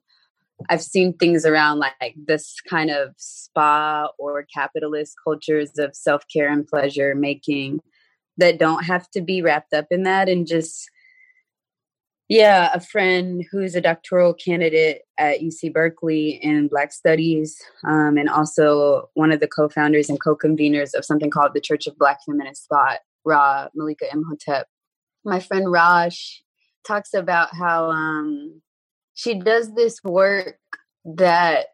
I've 0.70 0.82
seen 0.82 1.14
things 1.14 1.46
around 1.46 1.80
like 1.80 2.16
this 2.16 2.56
kind 2.70 2.90
of 2.90 3.14
spa 3.18 4.10
or 4.18 4.46
capitalist 4.54 5.16
cultures 5.24 5.72
of 5.78 5.96
self-care 5.96 6.52
and 6.52 6.68
pleasure 6.68 7.16
making 7.16 7.80
that 8.38 8.60
don't 8.60 8.84
have 8.84 9.10
to 9.12 9.22
be 9.22 9.42
wrapped 9.42 9.74
up 9.74 9.88
in 9.90 10.04
that 10.04 10.28
and 10.28 10.46
just 10.46 10.90
yeah, 12.30 12.70
a 12.76 12.80
friend 12.80 13.44
who's 13.52 13.74
a 13.74 13.82
doctoral 13.82 14.36
candidate 14.36 15.02
at 15.18 15.40
UC 15.40 15.74
Berkeley 15.74 16.40
in 16.44 16.68
Black 16.68 16.94
Studies, 16.94 17.60
um, 17.88 18.18
and 18.18 18.30
also 18.30 19.10
one 19.16 19.32
of 19.32 19.40
the 19.40 19.48
co-founders 19.48 20.10
and 20.10 20.22
co-conveners 20.22 20.94
of 20.94 21.04
something 21.04 21.32
called 21.32 21.56
the 21.56 21.62
Church 21.62 21.88
of 21.88 21.98
Black 21.98 22.20
Feminist 22.24 22.68
Thought, 22.70 23.00
Ra 23.26 23.68
Malika 23.74 24.06
Imhotep. 24.14 24.68
My 25.26 25.40
friend 25.40 25.72
Raj 25.72 26.44
talks 26.86 27.16
about 27.16 27.56
how 27.56 27.90
um, 27.90 28.62
she 29.16 29.34
does 29.34 29.74
this 29.74 30.00
work 30.04 30.60
that 31.04 31.66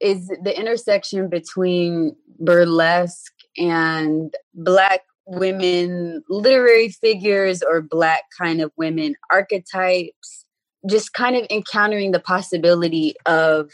is 0.00 0.28
the 0.28 0.58
intersection 0.58 1.28
between 1.28 2.16
burlesque 2.38 3.34
and 3.58 4.34
black 4.54 5.02
women 5.30 6.22
literary 6.28 6.88
figures 6.88 7.62
or 7.62 7.80
black 7.80 8.24
kind 8.36 8.60
of 8.60 8.72
women 8.76 9.14
archetypes 9.30 10.44
just 10.88 11.12
kind 11.12 11.36
of 11.36 11.46
encountering 11.50 12.10
the 12.10 12.18
possibility 12.18 13.14
of 13.26 13.70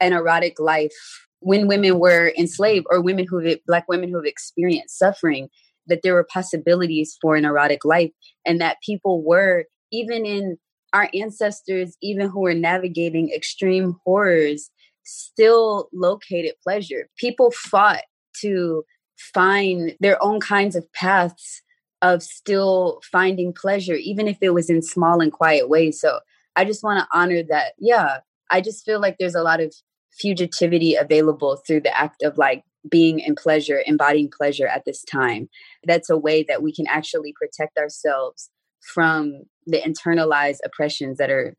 an 0.00 0.12
erotic 0.12 0.58
life 0.58 0.92
when 1.40 1.68
women 1.68 2.00
were 2.00 2.32
enslaved 2.36 2.86
or 2.90 3.00
women 3.00 3.24
who 3.28 3.56
black 3.68 3.86
women 3.88 4.08
who 4.08 4.16
have 4.16 4.24
experienced 4.24 4.98
suffering 4.98 5.48
that 5.86 6.00
there 6.02 6.14
were 6.14 6.26
possibilities 6.32 7.16
for 7.22 7.36
an 7.36 7.44
erotic 7.44 7.84
life 7.84 8.10
and 8.44 8.60
that 8.60 8.78
people 8.84 9.22
were 9.22 9.64
even 9.92 10.26
in 10.26 10.56
our 10.92 11.08
ancestors 11.14 11.96
even 12.02 12.28
who 12.28 12.40
were 12.40 12.54
navigating 12.54 13.30
extreme 13.30 13.94
horrors 14.04 14.70
still 15.04 15.88
located 15.92 16.54
pleasure. 16.64 17.08
People 17.16 17.52
fought 17.52 18.02
to 18.40 18.84
find 19.16 19.94
their 20.00 20.22
own 20.22 20.40
kinds 20.40 20.76
of 20.76 20.90
paths 20.92 21.62
of 22.02 22.22
still 22.22 23.00
finding 23.10 23.52
pleasure, 23.52 23.94
even 23.94 24.28
if 24.28 24.38
it 24.40 24.50
was 24.50 24.68
in 24.68 24.82
small 24.82 25.20
and 25.20 25.32
quiet 25.32 25.68
ways. 25.68 26.00
So 26.00 26.20
I 26.54 26.64
just 26.64 26.82
want 26.82 27.00
to 27.00 27.08
honor 27.12 27.42
that. 27.48 27.72
Yeah, 27.78 28.18
I 28.50 28.60
just 28.60 28.84
feel 28.84 29.00
like 29.00 29.16
there's 29.18 29.34
a 29.34 29.42
lot 29.42 29.60
of 29.60 29.74
fugitivity 30.22 31.00
available 31.00 31.56
through 31.66 31.80
the 31.80 31.98
act 31.98 32.22
of 32.22 32.38
like 32.38 32.64
being 32.90 33.18
in 33.20 33.34
pleasure, 33.34 33.82
embodying 33.86 34.30
pleasure 34.30 34.66
at 34.66 34.84
this 34.84 35.02
time. 35.04 35.48
That's 35.84 36.10
a 36.10 36.16
way 36.16 36.44
that 36.44 36.62
we 36.62 36.72
can 36.72 36.86
actually 36.86 37.34
protect 37.38 37.78
ourselves 37.78 38.50
from 38.94 39.42
the 39.66 39.80
internalized 39.80 40.58
oppressions 40.64 41.18
that 41.18 41.30
are 41.30 41.56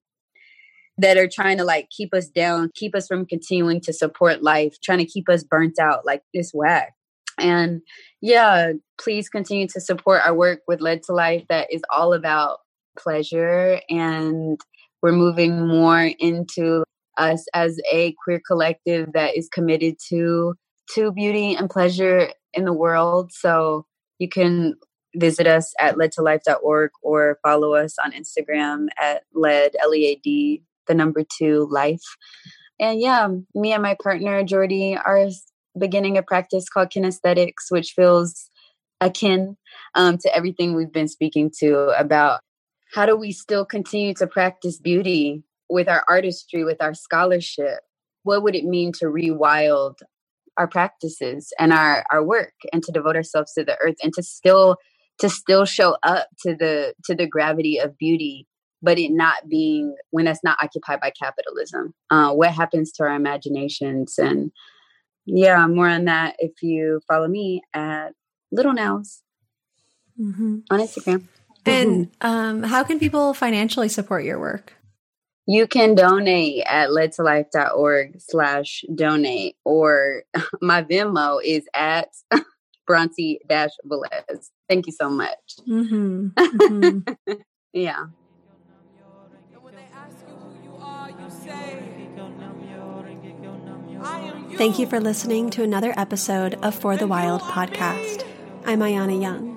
that 0.99 1.17
are 1.17 1.27
trying 1.27 1.57
to 1.57 1.63
like 1.63 1.89
keep 1.95 2.11
us 2.13 2.27
down, 2.27 2.71
keep 2.73 2.95
us 2.95 3.07
from 3.07 3.25
continuing 3.25 3.79
to 3.81 3.93
support 3.93 4.41
life, 4.41 4.77
trying 4.83 4.97
to 4.97 5.05
keep 5.05 5.29
us 5.29 5.43
burnt 5.43 5.77
out 5.77 6.05
like 6.05 6.23
this 6.33 6.51
whack. 6.53 6.93
And 7.39 7.81
yeah, 8.21 8.73
please 8.99 9.29
continue 9.29 9.67
to 9.67 9.81
support 9.81 10.21
our 10.25 10.33
work 10.33 10.61
with 10.67 10.81
Lead 10.81 11.03
to 11.03 11.13
Life 11.13 11.45
that 11.49 11.71
is 11.71 11.81
all 11.93 12.13
about 12.13 12.59
pleasure. 12.97 13.79
And 13.89 14.59
we're 15.01 15.11
moving 15.11 15.67
more 15.67 16.11
into 16.19 16.83
us 17.17 17.45
as 17.53 17.79
a 17.91 18.15
queer 18.23 18.41
collective 18.45 19.13
that 19.13 19.37
is 19.37 19.49
committed 19.49 19.95
to 20.09 20.55
to 20.95 21.11
beauty 21.11 21.53
and 21.53 21.69
pleasure 21.69 22.29
in 22.53 22.65
the 22.65 22.73
world. 22.73 23.31
So 23.33 23.85
you 24.19 24.29
can 24.29 24.75
visit 25.15 25.47
us 25.47 25.73
at 25.79 25.95
leadtolife.org 25.95 26.91
or 27.01 27.39
follow 27.43 27.73
us 27.73 27.95
on 28.03 28.11
Instagram 28.13 28.87
at 28.99 29.23
lead 29.33 29.75
L-E-A-D, 29.81 30.63
the 30.87 30.93
number 30.93 31.23
two 31.37 31.67
life. 31.69 32.03
And 32.79 32.99
yeah, 32.99 33.27
me 33.55 33.73
and 33.73 33.83
my 33.83 33.97
partner 34.01 34.43
Jordy 34.43 34.95
are 34.95 35.27
beginning 35.77 36.17
a 36.17 36.23
practice 36.23 36.69
called 36.69 36.89
kinesthetics, 36.89 37.69
which 37.69 37.93
feels 37.95 38.49
akin 39.01 39.57
um, 39.95 40.17
to 40.17 40.35
everything 40.35 40.75
we've 40.75 40.91
been 40.91 41.07
speaking 41.07 41.51
to 41.59 41.89
about 41.97 42.41
how 42.93 43.05
do 43.05 43.15
we 43.15 43.31
still 43.31 43.65
continue 43.65 44.13
to 44.15 44.27
practice 44.27 44.79
beauty 44.79 45.43
with 45.69 45.87
our 45.87 46.03
artistry, 46.09 46.63
with 46.63 46.81
our 46.81 46.93
scholarship? 46.93 47.79
What 48.23 48.43
would 48.43 48.55
it 48.55 48.65
mean 48.65 48.91
to 48.99 49.05
rewild 49.05 49.95
our 50.57 50.67
practices 50.67 51.53
and 51.59 51.71
our, 51.71 52.03
our 52.11 52.23
work 52.23 52.53
and 52.73 52.81
to 52.83 52.91
devote 52.91 53.15
ourselves 53.15 53.53
to 53.53 53.63
the 53.63 53.77
earth 53.81 53.95
and 54.03 54.13
to 54.13 54.23
still 54.23 54.77
to 55.19 55.29
still 55.29 55.65
show 55.65 55.97
up 56.03 56.27
to 56.45 56.55
the 56.55 56.93
to 57.05 57.15
the 57.15 57.27
gravity 57.27 57.77
of 57.77 57.97
beauty 57.97 58.47
but 58.81 58.99
it 58.99 59.11
not 59.11 59.49
being 59.49 59.95
when 60.11 60.25
that's 60.25 60.43
not 60.43 60.57
occupied 60.61 60.99
by 60.99 61.11
capitalism 61.11 61.93
uh, 62.11 62.31
what 62.31 62.51
happens 62.51 62.91
to 62.91 63.03
our 63.03 63.15
imaginations 63.15 64.15
and 64.17 64.51
yeah, 65.27 65.67
more 65.67 65.89
on 65.89 66.05
that 66.05 66.37
if 66.39 66.63
you 66.63 67.01
follow 67.07 67.27
me 67.27 67.61
at 67.73 68.13
Little 68.51 68.73
Nows 68.73 69.21
mm-hmm. 70.19 70.59
on 70.71 70.79
Instagram. 70.79 71.27
And 71.65 72.09
um, 72.21 72.63
how 72.63 72.83
can 72.83 72.97
people 72.97 73.33
financially 73.33 73.89
support 73.89 74.23
your 74.23 74.39
work? 74.39 74.73
You 75.45 75.67
can 75.67 75.95
donate 75.95 76.63
at 76.65 76.89
leadtolife.org 76.89 78.19
slash 78.19 78.85
donate, 78.93 79.57
or 79.65 80.23
my 80.61 80.83
Venmo 80.83 81.41
is 81.43 81.65
at 81.73 82.09
Bronte 82.85 83.39
dash 83.47 83.71
Velez. 83.85 84.49
Thank 84.69 84.87
you 84.87 84.93
so 84.93 85.09
much. 85.09 85.37
Mm-hmm. 85.67 86.27
Mm-hmm. 86.37 87.33
yeah. 87.73 88.05
Thank 94.57 94.79
you 94.79 94.87
for 94.87 94.99
listening 94.99 95.51
to 95.51 95.61
another 95.61 95.93
episode 95.97 96.55
of 96.63 96.73
For 96.73 96.97
the 96.97 97.05
Wild 97.05 97.41
podcast. 97.41 98.25
I'm 98.65 98.79
Ayana 98.79 99.21
Young. 99.21 99.55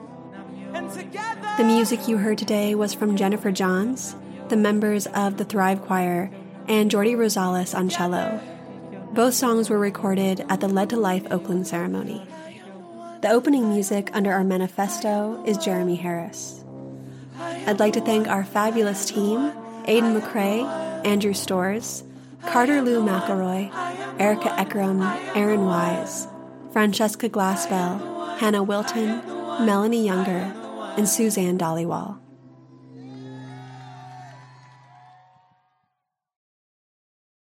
The 1.56 1.64
music 1.64 2.06
you 2.06 2.18
heard 2.18 2.36
today 2.36 2.74
was 2.74 2.92
from 2.92 3.16
Jennifer 3.16 3.50
Johns, 3.50 4.14
the 4.48 4.58
members 4.58 5.06
of 5.06 5.38
the 5.38 5.46
Thrive 5.46 5.80
Choir, 5.80 6.30
and 6.68 6.90
Jordy 6.90 7.14
Rosales 7.14 7.74
on 7.74 7.88
cello. 7.88 8.42
Both 9.12 9.32
songs 9.32 9.70
were 9.70 9.78
recorded 9.78 10.44
at 10.50 10.60
the 10.60 10.68
Lead 10.68 10.90
to 10.90 10.98
Life 10.98 11.26
Oakland 11.30 11.66
ceremony. 11.66 12.26
The 13.22 13.30
opening 13.30 13.70
music 13.70 14.10
under 14.12 14.32
our 14.32 14.44
manifesto 14.44 15.42
is 15.46 15.56
Jeremy 15.56 15.96
Harris. 15.96 16.62
I'd 17.38 17.80
like 17.80 17.94
to 17.94 18.02
thank 18.02 18.28
our 18.28 18.44
fabulous 18.44 19.06
team 19.06 19.50
Aidan 19.86 20.20
McCrae, 20.20 20.62
Andrew 21.06 21.32
Stores, 21.32 22.04
Carter 22.46 22.82
Lou 22.82 23.02
McElroy, 23.02 23.70
Erica 24.20 24.48
Eckram, 24.50 25.02
Aaron 25.34 25.66
Wise, 25.66 26.26
Francesca 26.72 27.28
Glassbell, 27.28 28.38
Hannah 28.38 28.62
Wilton, 28.62 29.20
Melanie 29.64 30.06
Younger, 30.06 30.52
and 30.96 31.08
Suzanne 31.08 31.58
Dollywall. 31.58 32.19